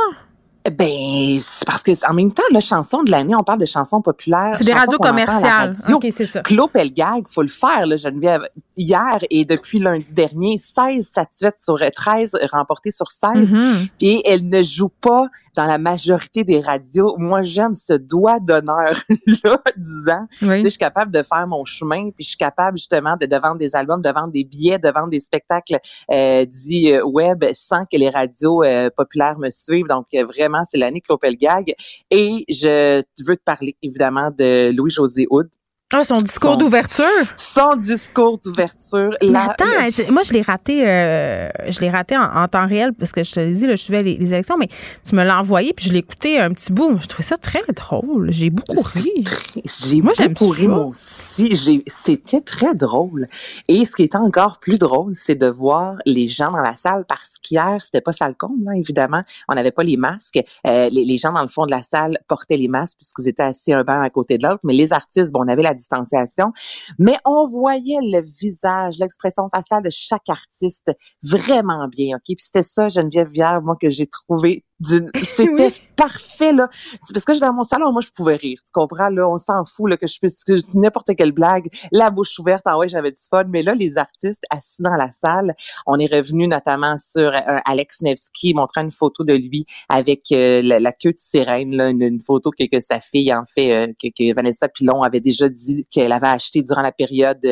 [0.69, 4.01] Ben, c'est parce que en même temps, la chanson de l'année, on parle de chansons
[4.01, 4.51] populaires.
[4.55, 5.73] C'est des radios commerciales.
[5.93, 6.41] OK, c'est ça.
[6.41, 8.41] Claude Pelgag, faut le faire, là, Geneviève.
[8.81, 13.51] Hier et depuis lundi dernier, 16 statuettes sur 13 remportées sur 16.
[13.51, 13.87] Mm-hmm.
[13.99, 17.17] Puis elle ne joue pas dans la majorité des radios.
[17.17, 20.63] Moi, j'aime ce doigt d'honneur-là, disant, oui.
[20.63, 23.57] je suis capable de faire mon chemin, puis je suis capable justement de, de vendre
[23.57, 25.79] des albums, de vendre des billets, de vendre des spectacles
[26.11, 29.87] euh, dits euh, web sans que les radios euh, populaires me suivent.
[29.87, 31.03] Donc, euh, vraiment, c'est l'année
[31.41, 31.73] Gag.
[32.09, 35.49] Et je veux te parler, évidemment, de Louis-José Houd,
[35.91, 37.05] ah, son discours d'ouverture?
[37.35, 39.09] Son discours d'ouverture.
[39.33, 39.65] Attends,
[40.11, 43.51] moi je l'ai raté, euh, je l'ai raté en, temps réel parce que je te
[43.51, 44.67] dis, là, je suivais les, élections, mais
[45.03, 46.99] tu me l'as envoyé puis je l'ai écouté un petit bout.
[47.01, 48.31] Je trouvais ça très drôle.
[48.31, 49.25] J'ai beaucoup ri.
[49.65, 51.83] J'ai moi beaucoup ri moi aussi.
[51.87, 53.25] C'était très drôle.
[53.67, 57.05] Et ce qui est encore plus drôle, c'est de voir les gens dans la salle
[57.07, 59.23] parce qu'hier c'était pas salle comble, là, évidemment.
[59.47, 60.39] On n'avait pas les masques.
[60.67, 63.41] Euh, les, les, gens dans le fond de la salle portaient les masques puisqu'ils étaient
[63.41, 66.51] assis un banc à côté de l'autre, mais les artistes, bon, on avait la distanciation,
[66.99, 70.91] mais on voyait le visage, l'expression faciale de chaque artiste
[71.23, 72.23] vraiment bien, OK?
[72.25, 74.63] Puis c'était ça, Geneviève Vière, moi, que j'ai trouvé
[75.23, 76.69] c'était parfait là.
[77.13, 79.27] Parce que dans mon salon moi je pouvais rire tu comprends là?
[79.27, 82.87] On s'en fout là que je puisse n'importe quelle blague la bouche ouverte ah ouais
[82.87, 83.43] j'avais du fun.
[83.49, 88.01] Mais là les artistes assis dans la salle on est revenu notamment sur euh, Alex
[88.01, 92.51] Nevsky montrant une photo de lui avec euh, la, queue de sirène là une, photo
[92.51, 96.13] que, que, sa fille en fait euh, que, que, Vanessa Pilon avait déjà dit qu'elle
[96.13, 97.45] avait acheté durant la période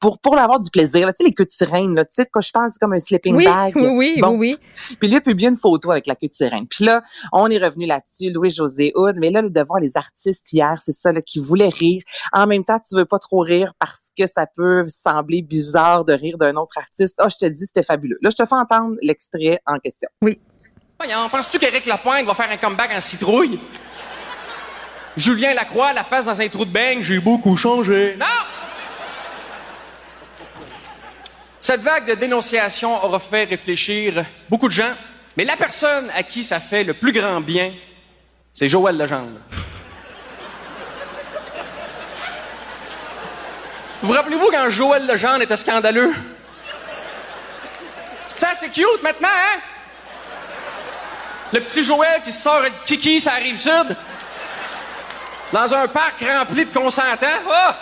[0.00, 2.42] pour pour avoir du plaisir tu sais les queues de sirène là tu sais quand
[2.42, 3.72] je pense c'est comme un sleeping bag.
[3.76, 4.56] oui oui oui oui.
[4.98, 6.66] Puis lui a publié une photo avec la queue de sirène.
[6.68, 10.80] Puis là, on est revenu là-dessus, Louis-José Houd, mais là, de voir les artistes hier,
[10.84, 12.02] c'est ça, là, qui voulaient rire.
[12.32, 16.12] En même temps, tu veux pas trop rire parce que ça peut sembler bizarre de
[16.12, 17.16] rire d'un autre artiste.
[17.18, 18.18] Ah, oh, je te dis, c'était fabuleux.
[18.22, 20.08] Là, je te fais entendre l'extrait en question.
[20.22, 20.38] Oui.
[20.98, 23.58] Voyons, penses-tu qu'Éric Lapointe va faire un comeback en citrouille?
[25.16, 28.16] Julien Lacroix, la face dans un trou de beigne, j'ai beaucoup changé.
[28.18, 28.26] Non!
[31.60, 34.92] Cette vague de dénonciation aura fait réfléchir beaucoup de gens,
[35.36, 37.72] mais la personne à qui ça fait le plus grand bien,
[38.52, 39.38] c'est Joël Legendre.
[44.02, 46.14] Vous rappelez-vous quand Joël Legendre était scandaleux?
[48.28, 49.60] Ça, c'est cute maintenant, hein?
[51.52, 53.96] Le petit Joël qui sort de kiki, ça arrive sud.
[55.52, 57.26] Dans un parc rempli de consentants.
[57.48, 57.72] Oh!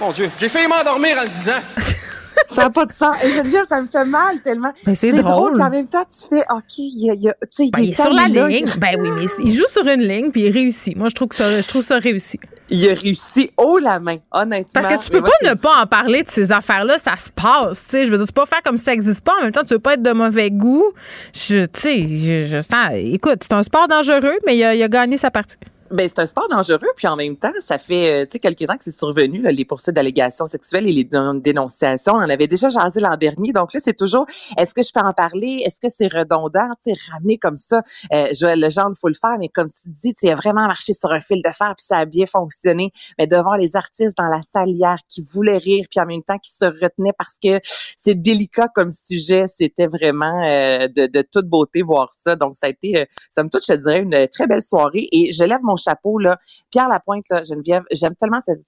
[0.00, 1.60] Mon Dieu, j'ai failli m'endormir en le disant.
[2.48, 3.16] ça n'a pas de sens.
[3.22, 4.72] Et je veux dire, ça me fait mal tellement.
[4.86, 5.60] Mais c'est drôle.
[5.60, 8.28] En même temps, tu fais, OK, il, y a, il, ben, il est sur la
[8.28, 8.66] ligne.
[8.78, 10.96] Ben oui, mais il joue sur une ligne puis il réussit.
[10.96, 12.38] Moi, je trouve que ça, je trouve ça réussi.
[12.68, 14.80] Il a réussi haut la main, honnêtement.
[14.80, 17.84] Parce que tu peux pas ne pas en parler de ces affaires-là, ça se passe.
[17.84, 19.34] Tu sais, je veux dire, tu peux pas faire comme si ça n'existe pas.
[19.38, 20.92] En même temps, tu veux pas être de mauvais goût.
[21.32, 22.90] Je, tu sais, je, je sens.
[22.94, 25.56] Écoute, c'est un sport dangereux, mais il a, il a gagné sa partie.
[25.90, 28.82] Ben, c'est un sport dangereux, puis en même temps, ça fait euh, quelques temps que
[28.84, 32.14] c'est survenu là, les poursuites d'allégations sexuelles et les dénonciations.
[32.14, 34.26] On en avait déjà jasé l'an dernier, donc là c'est toujours
[34.56, 37.82] est-ce que je peux en parler, est-ce que c'est redondant, sais ramener comme ça.
[38.12, 41.12] Euh, Joël Legendre, faut le faire, mais comme tu dis, tu as vraiment marché sur
[41.12, 42.92] un fil de fer, puis ça a bien fonctionné.
[43.18, 46.38] Mais devant les artistes dans la salle hier qui voulaient rire, puis en même temps
[46.38, 47.60] qui se retenaient parce que
[47.96, 52.34] c'est délicat comme sujet, c'était vraiment euh, de, de, toute beauté voir ça.
[52.34, 55.08] Donc ça a été, euh, ça me touche, je dirais, une très belle soirée.
[55.12, 56.38] Et je lève chapeau, là.
[56.70, 58.60] Pierre Lapointe, là, Geneviève, j'aime tellement cet,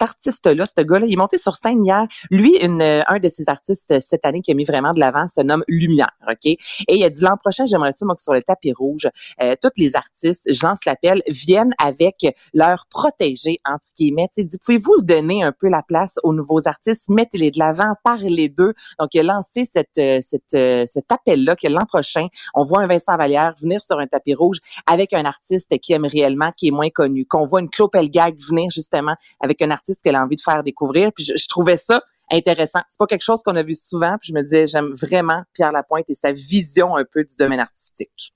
[0.00, 1.06] artiste-là, ce gars-là.
[1.06, 2.06] Il est monté sur scène hier.
[2.30, 5.28] Lui, euh, un de ses artistes euh, cette année qui a mis vraiment de l'avant
[5.28, 6.46] se nomme Lumière, OK?
[6.46, 6.58] Et
[6.88, 9.08] il a dit l'an prochain, j'aimerais ça, moi, que sur le tapis rouge,
[9.42, 14.28] euh, toutes les artistes, Jean se l'appelle, viennent avec leur protégé, entre guillemets.
[14.36, 17.08] Il dit, pouvez-vous donner un peu la place aux nouveaux artistes?
[17.08, 18.74] Mettez-les de l'avant, parlez d'eux.
[18.98, 23.16] Donc, il a lancé cette, cette, cet appel-là que l'an prochain, on voit un Vincent
[23.16, 26.90] Vallière venir sur un tapis rouge avec un artiste qui aime réellement qui est moins
[26.90, 30.40] connu, qu'on voit une Clopel Gag venir justement avec un artiste qu'elle a envie de
[30.40, 31.10] faire découvrir.
[31.14, 32.80] Puis je, trouvais ça intéressant.
[32.88, 34.16] C'est pas quelque chose qu'on a vu souvent.
[34.20, 37.60] Puis je me disais, j'aime vraiment Pierre Lapointe et sa vision un peu du domaine
[37.60, 38.34] artistique.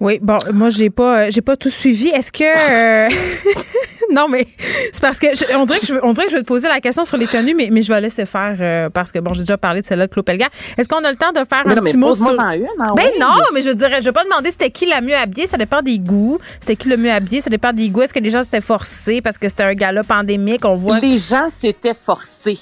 [0.00, 2.08] Oui, bon, moi j'ai pas, euh, j'ai pas tout suivi.
[2.08, 3.10] Est-ce que euh,
[4.12, 4.46] non, mais
[4.92, 5.26] c'est parce que
[5.56, 7.26] on dirait que je, on dirait que je vais te poser la question sur les
[7.26, 9.86] tenues, mais, mais je vais laisser faire euh, parce que bon, j'ai déjà parlé de
[9.86, 10.50] celle-là de Claude Pelgard.
[10.76, 13.10] Est-ce qu'on a le temps de faire un petit mot sur en une, hein, Ben
[13.20, 15.82] non, mais je dirais, je vais pas demander c'était qui la mieux habillée, ça dépend
[15.82, 16.38] des goûts.
[16.60, 18.02] C'était qui le mieux habillé, ça dépend des goûts.
[18.02, 20.98] Est-ce que les gens s'étaient forcés parce que c'était un gala pandémique, on voit.
[21.00, 22.58] Les gens s'étaient forcés.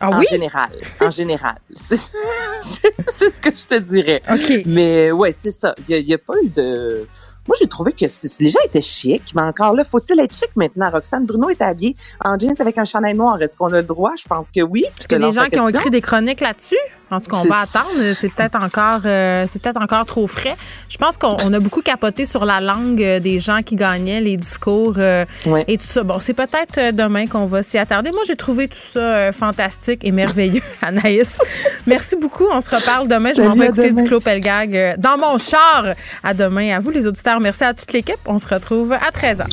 [0.00, 1.56] Ah en général, en général.
[1.88, 4.22] C'est ce que je te dirais.
[4.66, 5.74] Mais ouais, c'est ça.
[5.88, 7.06] Il n'y a, a, pas eu de...
[7.48, 8.04] Moi, j'ai trouvé que
[8.40, 10.90] les gens étaient chics, mais encore là, faut-il être chic maintenant?
[10.90, 13.40] Roxane Bruno est habillée en jeans avec un chandail noir.
[13.40, 14.12] Est-ce qu'on a le droit?
[14.18, 14.84] Je pense que oui.
[14.94, 16.76] Parce que des gens qui ont écrit des chroniques là-dessus?
[17.10, 18.12] En tout cas, on va attendre.
[18.14, 20.56] C'est peut-être encore, euh, c'est peut-être encore trop frais.
[20.88, 24.36] Je pense qu'on a beaucoup capoté sur la langue euh, des gens qui gagnaient les
[24.36, 25.24] discours euh,
[25.66, 26.02] et tout ça.
[26.02, 28.10] Bon, c'est peut-être demain qu'on va s'y attarder.
[28.10, 31.38] Moi, j'ai trouvé tout ça fantastique et merveilleux, Anaïs.
[31.86, 32.46] Merci beaucoup.
[32.52, 33.32] On se reparle demain.
[33.36, 35.94] Je m'en vais écouter du Clos Pelgag dans mon char.
[36.22, 36.76] À demain.
[36.76, 37.40] À vous, les auditeurs.
[37.40, 38.18] Merci à toute l'équipe.
[38.26, 39.46] On se retrouve à 13h.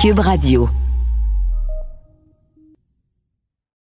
[0.00, 0.68] Cube Radio.